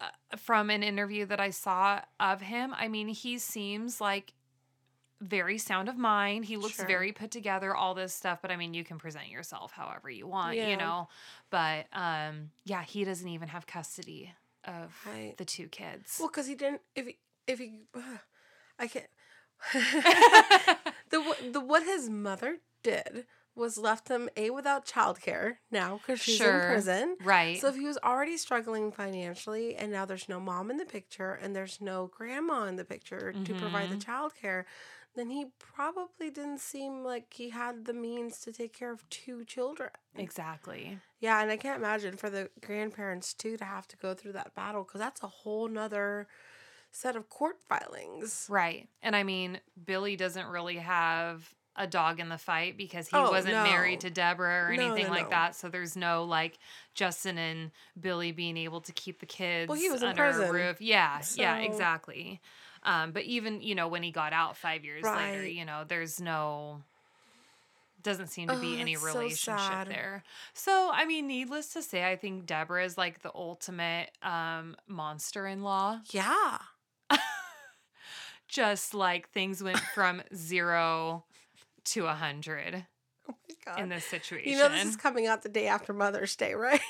uh, 0.00 0.36
from 0.36 0.70
an 0.70 0.82
interview 0.82 1.24
that 1.26 1.40
I 1.40 1.50
saw 1.50 2.00
of 2.20 2.40
him 2.40 2.74
I 2.76 2.88
mean 2.88 3.08
he 3.08 3.38
seems 3.38 4.00
like 4.00 4.32
very 5.20 5.58
sound 5.58 5.88
of 5.88 5.96
mind 5.96 6.44
he 6.44 6.56
looks 6.56 6.74
Sure. 6.76 6.86
very 6.86 7.10
put 7.12 7.30
together 7.30 7.74
all 7.74 7.94
this 7.94 8.12
stuff 8.12 8.40
but 8.42 8.50
I 8.50 8.56
mean 8.56 8.74
you 8.74 8.84
can 8.84 8.98
present 8.98 9.28
yourself 9.28 9.72
however 9.72 10.10
you 10.10 10.26
want 10.26 10.56
Yeah. 10.56 10.68
you 10.68 10.76
know 10.76 11.08
but 11.50 11.86
um 11.92 12.50
yeah 12.64 12.82
he 12.82 13.04
doesn't 13.04 13.28
even 13.28 13.48
have 13.48 13.66
custody 13.66 14.32
of 14.64 14.94
Right. 15.06 15.34
the 15.36 15.44
two 15.44 15.68
kids 15.68 16.16
Well, 16.18 16.28
because 16.28 16.46
he 16.46 16.54
didn't. 16.54 16.80
If 16.94 17.06
he, 17.06 17.18
if 17.46 17.58
he, 17.58 17.80
I 18.78 18.86
can't. 18.86 19.06
the 21.10 21.36
the 21.52 21.60
what 21.60 21.82
his 21.84 22.08
mother 22.08 22.58
did 22.82 23.26
was 23.56 23.78
left 23.78 24.08
him 24.08 24.28
a 24.36 24.50
without 24.50 24.84
childcare 24.84 25.56
now 25.70 25.96
because 25.98 26.20
she's 26.20 26.38
Sure. 26.38 26.50
in 26.54 26.60
prison. 26.60 27.16
right 27.24 27.60
So 27.60 27.68
if 27.68 27.76
he 27.76 27.86
was 27.86 27.98
already 28.02 28.36
struggling 28.36 28.90
financially, 28.90 29.76
and 29.76 29.92
now 29.92 30.04
there's 30.04 30.28
no 30.28 30.40
mom 30.40 30.70
in 30.70 30.76
the 30.76 30.84
picture, 30.84 31.32
and 31.34 31.54
there's 31.54 31.80
no 31.80 32.08
grandma 32.08 32.64
in 32.64 32.76
the 32.76 32.84
picture 32.84 33.32
to 33.44 33.54
provide 33.54 33.90
the 33.90 33.96
Mhm. 33.96 34.04
childcare, 34.04 34.64
then 35.14 35.30
he 35.30 35.46
probably 35.60 36.30
didn't 36.30 36.58
seem 36.60 37.04
like 37.04 37.32
he 37.32 37.50
had 37.50 37.84
the 37.84 37.92
means 37.92 38.40
to 38.40 38.52
take 38.52 38.72
care 38.72 38.90
of 38.90 39.08
two 39.08 39.44
children. 39.44 39.90
exactly 40.16 40.98
Yeah, 41.20 41.40
and 41.40 41.50
I 41.50 41.56
can't 41.56 41.78
imagine 41.78 42.16
for 42.16 42.28
the 42.28 42.50
grandparents 42.60 43.32
too 43.34 43.56
to 43.56 43.64
have 43.64 43.88
to 43.88 43.96
go 43.96 44.14
through 44.14 44.32
that 44.32 44.54
battle 44.54 44.84
because 44.84 45.00
that's 45.00 45.22
a 45.22 45.28
whole 45.28 45.68
nother 45.68 46.26
set 46.94 47.16
of 47.16 47.28
court 47.28 47.56
filings. 47.60 48.46
right 48.48 48.88
and 49.02 49.14
I 49.16 49.22
mean 49.24 49.60
Billy 49.84 50.16
doesn't 50.16 50.46
really 50.46 50.76
have 50.76 51.52
a 51.76 51.88
dog 51.88 52.20
in 52.20 52.28
the 52.28 52.38
fight 52.38 52.76
because 52.76 53.08
he 53.08 53.16
Oh, 53.16 53.30
wasn't 53.30 53.54
married 53.54 54.00
to 54.02 54.10
Deborah 54.10 54.68
or 54.68 54.72
No, 54.72 54.80
anything 54.84 55.06
no, 55.06 55.10
like 55.10 55.24
no. 55.24 55.30
that. 55.30 55.56
So 55.56 55.68
there's 55.68 55.96
no 55.96 56.22
like 56.22 56.56
Justin 56.94 57.36
and 57.36 57.72
Billy 58.00 58.30
being 58.30 58.56
able 58.56 58.80
to 58.82 58.92
keep 58.92 59.18
the 59.18 59.26
kids 59.26 59.68
well, 59.68 59.78
he 59.78 59.90
was 59.90 60.04
under 60.04 60.24
a 60.24 60.52
roof. 60.52 60.80
Yeah, 60.80 61.20
yeah, 61.34 61.56
exactly. 61.58 62.40
Um, 62.84 63.10
but 63.10 63.24
even 63.24 63.60
you 63.60 63.74
know 63.74 63.88
when 63.88 64.04
he 64.04 64.12
got 64.12 64.32
out 64.32 64.56
five 64.56 64.84
years 64.84 65.02
later, 65.02 65.44
you 65.44 65.64
know 65.64 65.82
there's 65.86 66.20
no 66.20 66.82
doesn't 68.04 68.28
seem 68.28 68.48
to 68.48 68.56
be 68.60 68.76
Oh, 68.76 68.80
any 68.80 68.94
that's 68.94 69.12
so 69.12 69.18
relationship 69.18 69.88
there. 69.88 70.22
So 70.52 70.90
I 70.92 71.06
mean, 71.06 71.26
needless 71.26 71.72
to 71.72 71.82
say, 71.82 72.08
I 72.08 72.14
think 72.16 72.46
Deborah 72.46 72.84
is 72.84 72.96
like 72.96 73.22
the 73.22 73.32
ultimate 73.34 74.10
um, 74.22 74.76
monster-in-law. 74.86 76.00
Yeah. 76.10 76.58
Just 78.54 78.94
like 78.94 79.28
things 79.30 79.62
went 79.62 79.78
from 79.94 80.22
zero 80.34 81.24
to 81.86 82.06
a 82.06 82.14
hundred 82.14 82.86
Oh 83.28 83.34
my 83.48 83.54
god. 83.64 83.80
in 83.82 83.88
this 83.88 84.04
situation. 84.04 84.52
you 84.52 84.58
know 84.58 84.68
this 84.68 84.84
is 84.86 84.96
coming 84.96 85.26
out 85.26 85.42
the 85.42 85.48
day 85.48 85.66
after 85.66 85.92
Mother's 85.92 86.36
Day, 86.36 86.54
right? 86.54 86.80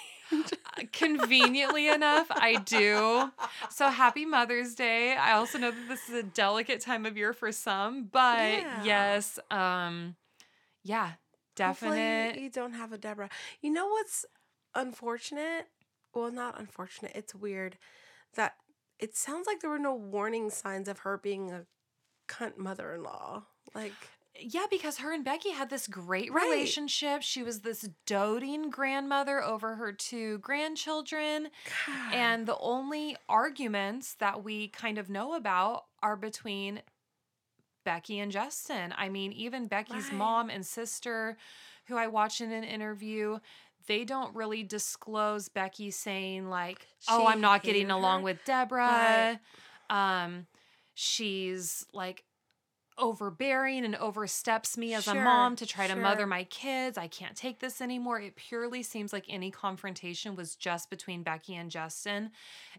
Conveniently 0.92 1.88
enough, 1.88 2.26
I 2.30 2.56
do. 2.56 3.30
So 3.70 3.88
happy 3.88 4.24
Mother's 4.26 4.74
Day. 4.74 5.14
I 5.16 5.32
also 5.32 5.58
know 5.58 5.70
that 5.70 5.88
this 5.88 6.08
is 6.08 6.14
a 6.16 6.22
delicate 6.22 6.80
time 6.80 7.06
of 7.06 7.16
year 7.16 7.32
for 7.32 7.50
some, 7.52 8.08
but 8.12 8.60
Yeah. 8.60 8.82
yes, 8.84 9.38
um 9.50 10.16
yeah, 10.82 11.12
Hopefully 11.60 11.92
definite. 11.94 12.40
you 12.40 12.50
don't 12.50 12.74
have 12.74 12.92
a 12.92 12.98
Deborah. 12.98 13.30
You 13.62 13.72
know 13.72 13.86
what's 13.86 14.26
unfortunate? 14.74 15.68
Well, 16.14 16.30
not 16.30 16.60
unfortunate. 16.60 17.12
It's 17.14 17.34
weird 17.34 17.78
that 18.34 18.54
it 19.04 19.14
sounds 19.14 19.46
like 19.46 19.60
there 19.60 19.68
were 19.68 19.78
no 19.78 19.94
warning 19.94 20.48
signs 20.48 20.88
of 20.88 21.00
her 21.00 21.18
being 21.18 21.50
a 21.50 21.66
cunt 22.26 22.56
mother-in-law. 22.56 23.42
Like 23.74 24.08
Yeah, 24.40 24.64
because 24.70 24.96
her 24.98 25.12
and 25.12 25.24
Becki 25.24 25.52
had 25.52 25.68
this 25.68 25.86
great 25.86 26.32
Right. 26.32 26.50
relationship. 26.50 27.20
She 27.20 27.42
was 27.42 27.60
this 27.60 27.86
doting 28.06 28.70
grandmother 28.70 29.42
over 29.42 29.76
her 29.76 29.92
two 29.92 30.38
grandchildren. 30.38 31.50
God. 31.86 32.14
And 32.14 32.46
the 32.46 32.56
only 32.58 33.16
arguments 33.28 34.14
that 34.14 34.42
we 34.42 34.68
kind 34.68 34.96
of 34.96 35.10
know 35.10 35.34
about 35.34 35.84
are 36.02 36.16
between 36.16 36.80
Becki 37.86 38.16
and 38.22 38.32
Justin. 38.32 38.94
I 38.96 39.10
mean, 39.10 39.32
even 39.32 39.68
Becki's 39.68 40.08
Right. 40.10 40.14
mom 40.14 40.48
and 40.48 40.64
sister, 40.64 41.36
who 41.88 41.96
I 41.98 42.06
watched 42.06 42.40
in 42.40 42.52
an 42.52 42.64
interview, 42.64 43.38
they 43.86 44.04
don't 44.04 44.34
really 44.34 44.62
disclose 44.62 45.48
Becki 45.48 45.92
saying, 45.92 46.48
like, 46.48 46.86
oh, 47.08 47.20
She 47.20 47.26
I'm 47.26 47.40
not 47.40 47.62
getting 47.62 47.82
hated 47.82 47.92
along 47.92 48.22
with 48.22 48.44
Deborah. 48.44 49.40
Um, 49.90 50.46
she's 50.94 51.84
like 51.92 52.24
overbearing 52.96 53.84
and 53.84 53.96
oversteps 53.96 54.78
me 54.78 54.94
as 54.94 55.08
a 55.08 55.14
mom 55.14 55.56
to 55.56 55.66
try 55.66 55.86
to 55.86 55.96
mother 55.96 56.26
my 56.26 56.44
kids. 56.44 56.96
I 56.96 57.08
can't 57.08 57.36
take 57.36 57.58
this 57.58 57.80
anymore. 57.80 58.20
It 58.20 58.36
purely 58.36 58.82
seems 58.82 59.12
like 59.12 59.24
any 59.28 59.50
confrontation 59.50 60.36
was 60.36 60.54
just 60.54 60.90
between 60.90 61.24
Becki 61.24 61.54
and 61.54 61.70
Justin. 61.70 62.30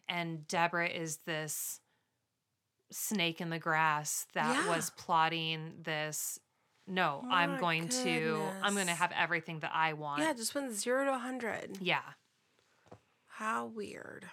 And 0.08 0.48
Deborah 0.48 0.88
is 0.88 1.18
this 1.26 1.82
snake 2.92 3.42
in 3.42 3.50
the 3.50 3.60
grass 3.60 4.28
that 4.34 4.54
Yeah. 4.54 4.68
was 4.70 4.90
plotting 4.92 5.82
this. 5.84 6.40
No, 6.88 7.22
oh 7.24 7.30
I'm 7.32 7.54
My 7.54 7.60
going 7.60 7.88
to 7.90 8.42
I'm 8.62 8.74
going 8.76 8.88
to 8.88 8.94
have 8.94 9.12
everything 9.18 9.60
that 9.62 9.72
I 9.74 9.94
want. 9.94 10.22
yeah, 10.22 10.34
just 10.34 10.54
went 10.54 10.72
zero 10.72 11.06
to 11.06 11.14
a 11.16 11.18
hundred. 11.20 11.78
yeah. 11.82 12.02
How 13.28 13.66
weird. 13.66 14.26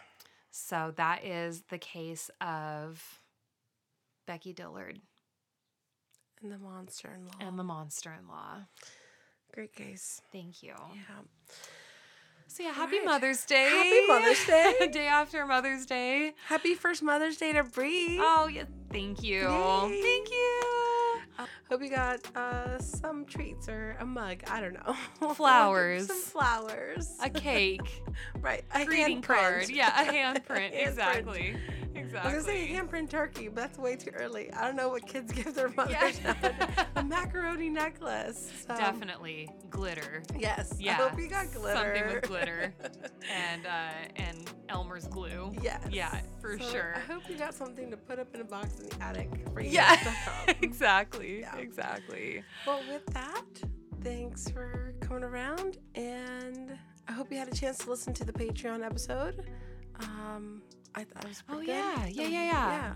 So 0.51 0.93
that 0.97 1.25
is 1.25 1.63
the 1.71 1.79
case 1.79 2.31
of 2.41 3.21
Becki 4.29 4.55
Dillard 4.55 5.01
And 6.43 6.53
the 6.53 6.59
monster-in-law. 6.59 7.33
and 7.41 7.59
the 7.59 7.65
monster 7.65 8.15
in 8.17 8.29
law. 8.29 8.59
Great 9.55 9.75
case. 9.75 10.21
Thank 10.31 10.63
you. 10.63 10.75
Yeah. 10.95 11.23
So 12.49 12.63
yeah, 12.63 12.73
happy 12.73 12.99
right. 12.99 13.07
Mother's 13.07 13.45
Day. 13.47 13.69
Happy 13.71 14.07
Mother's 14.07 14.47
Day. 14.47 14.89
Day 14.93 15.07
after 15.07 15.47
Mother's 15.47 15.87
Day. 15.87 16.35
Happy 16.47 16.75
first 16.75 17.03
Mother's 17.03 17.39
Day 17.39 17.53
to 17.55 17.65
Bree. 17.65 18.19
Oh 18.21 18.47
yeah, 18.47 18.65
thank 18.93 19.23
you. 19.23 19.41
Yay. 19.49 20.01
Thank 20.03 20.31
you. 20.31 20.61
Oh. 21.39 21.47
Hope 21.73 21.83
you 21.83 21.89
got 21.89 22.21
uh, 22.37 22.79
some 22.79 23.25
treats 23.25 23.67
or 23.67 23.97
a 23.99 24.05
mug. 24.05 24.43
I 24.47 24.61
don't 24.61 24.75
know. 24.75 24.95
Flowers. 25.35 26.07
some 26.07 26.21
flowers. 26.21 27.17
A 27.23 27.31
cake. 27.31 28.03
right. 28.43 28.63
A 28.75 28.85
greeting 28.85 29.23
handprint. 29.23 29.25
card. 29.25 29.71
Yeah, 29.71 30.03
a 30.03 30.13
handprint. 30.13 30.75
Handprint. 30.75 30.87
exactly. 30.87 31.57
Exactly. 31.95 32.31
I 32.33 32.35
was 32.37 32.45
gonna 32.45 32.59
say 32.59 32.71
a 32.75 32.79
handprint 32.83 33.11
turkey, 33.11 33.49
but 33.49 33.57
that's 33.57 33.79
way 33.79 33.97
too 33.97 34.11
early. 34.15 34.53
I 34.53 34.67
don't 34.67 34.77
know 34.77 34.89
what 34.89 35.07
kids 35.07 35.33
give 35.33 35.55
their 35.55 35.69
mothers 35.71 36.21
Yeah. 36.23 36.87
A 36.97 37.03
macaroni 37.03 37.69
necklace. 37.69 38.51
So, 38.67 38.75
Definitely 38.77 39.49
glitter. 39.71 40.23
Yes. 40.39 40.75
Yeah. 40.79 40.93
I 40.93 41.09
hope 41.09 41.19
you 41.19 41.29
got 41.29 41.53
glitter. 41.53 41.95
Something 41.95 42.15
with 42.15 42.23
glitter. 42.29 42.75
And 43.31 43.67
uh 43.67 43.91
and 44.17 44.51
Elmer's 44.69 45.07
glue. 45.07 45.53
yes. 45.63 45.83
Yeah, 45.91 46.19
for 46.41 46.59
So, 46.59 46.65
sure. 46.71 46.95
I 46.97 47.13
hope 47.13 47.29
you 47.29 47.37
got 47.37 47.53
something 47.55 47.91
to 47.91 47.97
put 47.97 48.19
up 48.19 48.35
in 48.35 48.41
a 48.41 48.45
box 48.45 48.81
in 48.81 48.89
the 48.89 49.05
attic 49.05 49.29
for 49.53 49.61
you. 49.61 49.71
Yeah. 49.71 50.15
exactly. 50.63 51.41
Yeah. 51.41 51.55
Exactly. 51.63 52.43
Well, 52.67 52.81
with 52.93 53.07
that, 53.15 53.45
thanks 54.03 54.51
for 54.51 54.95
coming 55.01 55.25
around, 55.25 55.79
and 55.95 56.77
I 57.09 57.13
hope 57.13 57.31
you 57.33 57.39
had 57.39 57.49
a 57.49 57.55
chance 57.55 57.79
to 57.79 57.91
listen 57.91 58.13
to 58.15 58.25
the 58.25 58.33
Patreon 58.33 58.85
episode. 58.85 59.45
Um, 60.01 60.63
I 60.95 61.05
thought 61.05 61.25
it 61.25 61.29
was 61.29 61.43
Oh, 61.49 61.53
pretty 61.55 61.67
good. 61.67 61.73
yeah. 61.77 62.07
Yeah, 62.07 62.25
Um, 62.27 62.33
yeah, 62.33 62.45
yeah. 62.45 62.95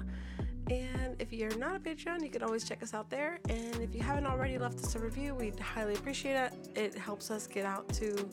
yeah. 0.68 0.74
And 0.74 1.16
if 1.20 1.32
you're 1.32 1.56
not 1.58 1.76
a 1.76 1.78
Patreon, 1.78 2.22
you 2.22 2.28
can 2.28 2.42
always 2.42 2.64
check 2.68 2.82
us 2.82 2.92
out 2.92 3.08
there. 3.08 3.38
And 3.48 3.76
if 3.76 3.94
you 3.94 4.02
haven't 4.02 4.26
already 4.26 4.58
left 4.58 4.78
us 4.80 4.96
a 4.96 4.98
review, 4.98 5.34
we'd 5.36 5.58
highly 5.60 5.94
appreciate 5.94 6.34
it. 6.34 6.52
It 6.74 6.94
helps 6.96 7.30
us 7.30 7.46
get 7.46 7.64
out 7.64 7.88
to 8.00 8.28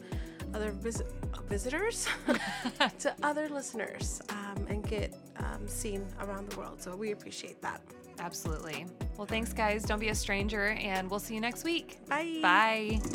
other 0.55 0.71
visit- 0.71 1.13
uh, 1.35 1.41
visitors, 1.43 2.07
to 2.99 3.15
other 3.21 3.49
listeners, 3.49 4.19
um, 4.29 4.65
and 4.67 4.83
get 4.87 5.13
um, 5.37 5.67
seen 5.67 6.07
around 6.21 6.49
the 6.49 6.57
world. 6.57 6.81
So 6.81 6.95
we 6.95 7.11
appreciate 7.11 7.61
that. 7.61 7.81
Absolutely. 8.23 8.85
Well, 9.17 9.27
thanks, 9.27 9.51
guys. 9.51 9.83
Don't 9.83 9.99
be 9.99 10.07
a 10.07 10.15
stranger, 10.15 10.69
and 10.69 11.09
we'll 11.09 11.19
see 11.19 11.35
you 11.35 11.41
next 11.41 11.65
week. 11.65 11.99
Bye. 12.07 12.39
Bye. 12.41 13.01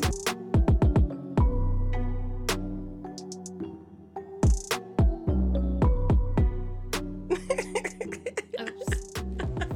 Oops. 8.60 8.88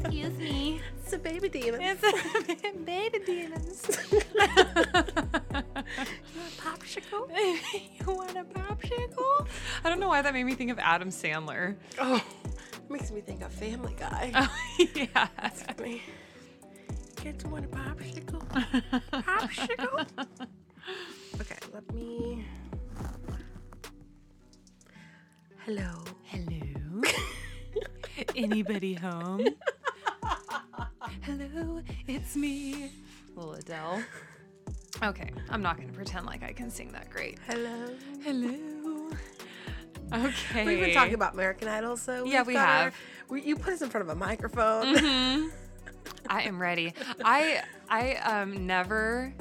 Excuse 0.05 0.39
me. 0.39 0.83
It's 1.03 1.15
a 1.15 1.19
baby 1.19 1.49
demon. 1.49 1.81
It's 1.81 2.05
a 2.05 2.13
baby 2.85 3.21
demons. 3.25 3.83
popsicle. 6.59 7.31
you 7.31 8.07
want 8.07 8.37
a 8.37 8.45
popsicle? 8.45 9.47
I 9.83 9.89
don't 9.89 9.99
know 9.99 10.09
why 10.09 10.21
that 10.21 10.35
made 10.35 10.45
me 10.45 10.55
think 10.55 10.71
of 10.71 10.79
Adam 10.79 11.09
Sandler. 11.09 11.77
Oh, 11.99 12.23
makes 12.93 13.11
me 13.11 13.23
think 13.23 13.43
of 13.43 13.51
Family 13.53 13.97
Guy. 13.99 14.31
Oh, 14.35 14.55
yeah. 14.95 15.29
Kids 17.17 17.45
want 17.47 17.65
a 17.65 17.69
popsicle? 17.69 18.47
Popsicle? 19.13 20.07
Okay, 21.41 21.57
let 21.73 21.95
me. 21.95 22.45
Hello. 25.65 26.05
Hello. 26.25 27.03
Anybody 28.37 28.95
home? 28.95 29.47
Hello, 31.23 31.81
it's 32.07 32.37
me. 32.37 32.91
Little 33.35 33.55
Adele. 33.55 34.03
Okay, 35.03 35.31
I'm 35.49 35.63
not 35.63 35.79
gonna 35.79 35.93
pretend 35.93 36.27
like 36.27 36.43
I 36.43 36.53
can 36.53 36.71
sing 36.71 36.93
that 36.93 37.09
great. 37.09 37.39
Hello. 37.47 37.95
Hello. 38.23 39.11
Okay. 40.13 40.65
We've 40.67 40.81
been 40.81 40.95
talking 40.95 41.15
about 41.15 41.35
American 41.35 41.69
Idol, 41.69 41.97
so 41.97 42.25
Yeah, 42.25 42.43
we 42.43 42.55
got 42.55 42.69
our- 42.87 42.93
we, 43.29 43.43
you 43.43 43.57
put 43.57 43.73
us 43.75 43.83
in 43.83 43.89
front 43.89 44.09
of 44.09 44.15
a 44.15 44.19
microphone. 44.19 44.95
Mhm. 44.97 45.51
I 46.29 46.43
am 46.43 46.61
ready. 46.61 46.95
I 47.25 47.63
I 47.89 48.17
um 48.17 48.67
never 48.67 49.33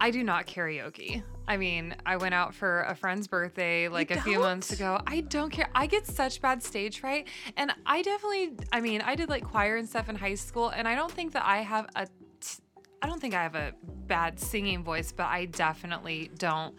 I 0.00 0.10
do 0.10 0.22
not 0.24 0.46
karaoke. 0.46 1.22
I 1.46 1.56
mean, 1.56 1.94
I 2.06 2.16
went 2.16 2.34
out 2.34 2.54
for 2.54 2.82
a 2.82 2.94
friend's 2.94 3.26
birthday 3.26 3.88
like 3.88 4.10
a 4.10 4.20
few 4.22 4.38
months 4.40 4.72
ago. 4.72 5.00
I 5.06 5.20
don't 5.22 5.50
care. 5.50 5.68
I 5.74 5.86
get 5.86 6.06
such 6.06 6.40
bad 6.40 6.62
stage 6.62 7.00
fright. 7.00 7.26
And 7.56 7.72
I 7.84 8.02
definitely, 8.02 8.52
I 8.72 8.80
mean, 8.80 9.00
I 9.00 9.16
did 9.16 9.28
like 9.28 9.44
choir 9.44 9.76
and 9.76 9.88
stuff 9.88 10.08
in 10.08 10.14
high 10.16 10.34
school, 10.36 10.68
and 10.70 10.86
I 10.86 10.94
don't 10.94 11.10
think 11.10 11.32
that 11.32 11.44
I 11.44 11.58
have 11.58 11.86
a, 11.96 12.06
t- 12.40 12.62
I 13.02 13.06
don't 13.08 13.20
think 13.20 13.34
I 13.34 13.42
have 13.42 13.56
a 13.56 13.72
bad 14.06 14.38
singing 14.38 14.84
voice, 14.84 15.10
but 15.12 15.26
I 15.26 15.46
definitely 15.46 16.30
don't 16.38 16.76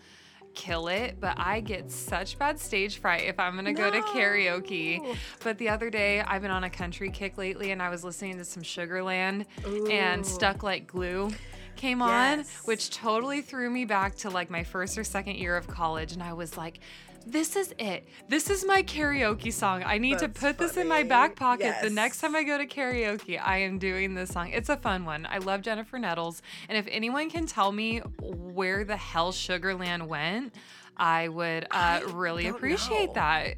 kill 0.53 0.87
it. 0.87 1.17
But 1.19 1.35
I 1.37 1.59
get 1.59 1.91
such 1.91 2.37
bad 2.37 2.59
stage 2.59 2.97
fright 2.97 3.23
if 3.23 3.39
I'm 3.39 3.55
gonna 3.55 3.73
go 3.73 3.89
to 3.91 4.01
karaoke. 4.01 5.15
But 5.43 5.57
the 5.57 5.69
other 5.69 5.89
day, 5.89 6.21
I've 6.21 6.41
been 6.41 6.51
on 6.51 6.63
a 6.63 6.69
country 6.69 7.09
kick 7.09 7.37
lately, 7.37 7.71
and 7.71 7.81
I 7.81 7.89
was 7.89 8.03
listening 8.03 8.37
to 8.37 8.45
some 8.45 8.63
Sugarland, 8.63 9.45
and 9.91 10.25
Stuck 10.25 10.63
Like 10.63 10.87
Glue 10.87 11.31
came 11.75 12.01
on, 12.01 12.45
which 12.65 12.91
totally 12.91 13.41
threw 13.41 13.69
me 13.69 13.83
back 13.85 14.15
to 14.17 14.29
like 14.29 14.49
my 14.49 14.63
first 14.63 14.97
or 14.97 15.03
second 15.03 15.35
year 15.37 15.57
of 15.57 15.67
college. 15.67 16.13
And 16.13 16.21
I 16.21 16.33
was 16.33 16.55
like, 16.55 16.79
this 17.25 17.55
is 17.55 17.73
it. 17.79 18.07
This 18.27 18.49
is 18.49 18.65
my 18.65 18.83
karaoke 18.83 19.51
song. 19.51 19.83
I 19.85 19.97
need 19.97 20.19
That's 20.19 20.33
to 20.33 20.39
put 20.39 20.57
this 20.57 20.77
in 20.77 20.87
my 20.87 21.03
back 21.03 21.35
pocket. 21.35 21.75
The 21.81 21.89
next 21.89 22.19
time 22.19 22.35
I 22.35 22.43
go 22.43 22.57
to 22.57 22.65
karaoke, 22.65 23.39
I 23.41 23.57
am 23.59 23.79
doing 23.79 24.13
this 24.13 24.31
song. 24.31 24.49
It's 24.49 24.69
a 24.69 24.77
fun 24.77 25.05
one. 25.05 25.25
I 25.29 25.37
love 25.37 25.61
Jennifer 25.61 25.97
Nettles. 25.97 26.41
And 26.69 26.77
if 26.77 26.85
anyone 26.89 27.29
can 27.29 27.45
tell 27.45 27.71
me 27.71 27.99
where 28.19 28.83
the 28.83 28.97
hell 28.97 29.31
Sugarland 29.31 30.07
went, 30.07 30.53
I 30.97 31.27
would 31.27 31.65
uh, 31.65 31.67
I 31.71 32.01
really 32.13 32.47
appreciate 32.47 33.07
know. 33.07 33.13
that. 33.13 33.55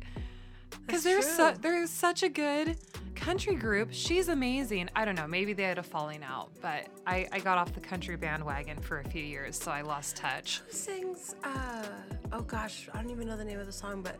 Because 0.85 1.03
there's 1.03 1.25
su- 1.25 1.55
there's 1.61 1.89
such 1.89 2.23
a 2.23 2.29
good 2.29 2.77
country 3.15 3.55
group. 3.55 3.89
She's 3.91 4.27
amazing. 4.29 4.89
I 4.95 5.05
don't 5.05 5.15
know. 5.15 5.27
Maybe 5.27 5.53
they 5.53 5.63
had 5.63 5.77
a 5.77 5.83
falling 5.83 6.23
out, 6.23 6.49
but 6.61 6.87
I, 7.07 7.27
I 7.31 7.39
got 7.39 7.57
off 7.57 7.73
the 7.73 7.79
country 7.79 8.15
bandwagon 8.15 8.77
for 8.79 8.99
a 8.99 9.03
few 9.03 9.23
years, 9.23 9.57
so 9.57 9.71
I 9.71 9.81
lost 9.81 10.15
touch. 10.17 10.61
Who 10.65 10.71
sings? 10.71 11.35
Uh, 11.43 11.85
oh 12.33 12.41
gosh, 12.41 12.89
I 12.93 13.01
don't 13.01 13.11
even 13.11 13.27
know 13.27 13.37
the 13.37 13.45
name 13.45 13.59
of 13.59 13.65
the 13.65 13.71
song, 13.71 14.01
but 14.01 14.17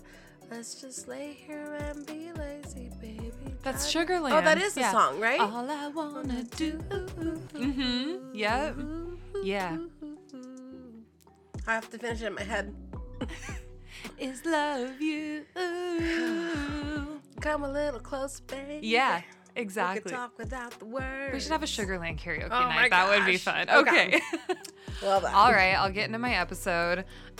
let's 0.50 0.76
just 0.82 1.08
lay 1.08 1.34
here 1.34 1.74
and 1.82 2.06
be 2.06 2.32
lazy, 2.34 2.89
baby. 3.02 3.32
That's 3.64 3.91
Sugarland. 3.93 4.32
Oh, 4.38 4.41
that 4.41 4.58
is 4.58 4.74
the 4.74 4.82
Yeah. 4.82 4.91
song, 4.91 5.20
right? 5.20 5.39
All 5.39 5.70
I 5.70 5.88
wanna 5.88 6.43
do. 6.43 6.74
Mm-hmm. 6.74 8.34
Yep. 8.36 8.76
Yeah. 9.43 9.78
I 11.68 11.74
have 11.74 11.89
to 11.89 11.98
finish 11.98 12.22
it 12.22 12.28
in 12.28 12.36
my 12.36 12.43
head. 12.43 12.76
Is 14.18 14.45
love 14.45 15.01
you. 15.01 15.45
Come 17.41 17.64
a 17.64 17.72
little 17.72 17.99
close, 17.99 18.39
baby. 18.39 18.80
Yeah, 18.88 19.22
We 19.56 19.62
exactly. 19.62 20.01
could 20.01 20.12
talk 20.12 20.38
without 20.38 20.80
the 20.80 20.86
words. 20.86 21.34
We 21.34 21.39
should 21.39 21.51
have 21.51 21.64
a 21.64 21.68
Sugarland 21.68 22.20
karaoke 22.20 22.47
Oh 22.51 22.68
night. 22.70 22.89
That 22.89 23.10
would 23.10 23.26
be 23.26 23.38
fun. 23.38 23.70
Okay. 23.70 24.08
Okay. 24.18 24.22
Love 25.03 25.24
that. 25.24 25.34
All 25.34 25.51
right, 25.51 25.74
I'll 25.74 25.91
get 25.91 26.06
into 26.08 26.18
my 26.18 26.36
episode. 26.36 26.99
Um, 26.99 27.06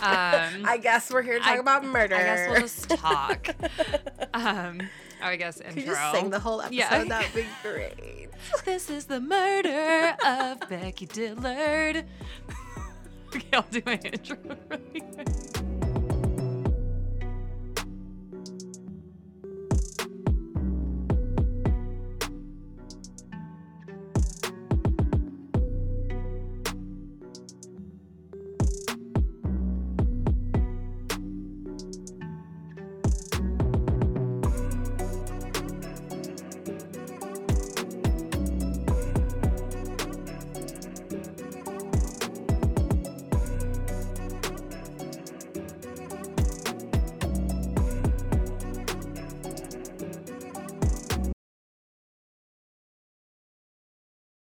I 0.64 0.78
guess 0.80 1.10
we're 1.10 1.22
here 1.22 1.38
to 1.38 1.44
talk 1.44 1.54
I- 1.54 1.58
about 1.58 1.84
murder. 1.84 2.14
I 2.14 2.18
guess 2.22 2.48
we'll 2.50 2.60
just 2.60 2.88
talk. 2.90 3.48
um, 4.34 4.82
I 5.22 5.36
guess 5.36 5.60
intro. 5.60 5.72
Could 5.74 5.82
you 5.82 5.88
just 5.94 6.12
sing 6.14 6.30
the 6.30 6.38
whole 6.38 6.60
episode? 6.60 6.76
Yeah. 6.76 7.04
That 7.04 7.34
would 7.34 7.42
be 7.44 7.48
great. 7.62 8.28
This 8.64 8.90
is 8.90 9.06
the 9.06 9.20
murder 9.20 10.14
of 10.24 10.60
Becki 10.68 11.08
Dillard. 11.10 12.04
okay, 13.34 13.46
I'll 13.54 13.62
do 13.70 13.82
my 13.86 13.94
intro 14.04 14.36
really. 14.68 15.02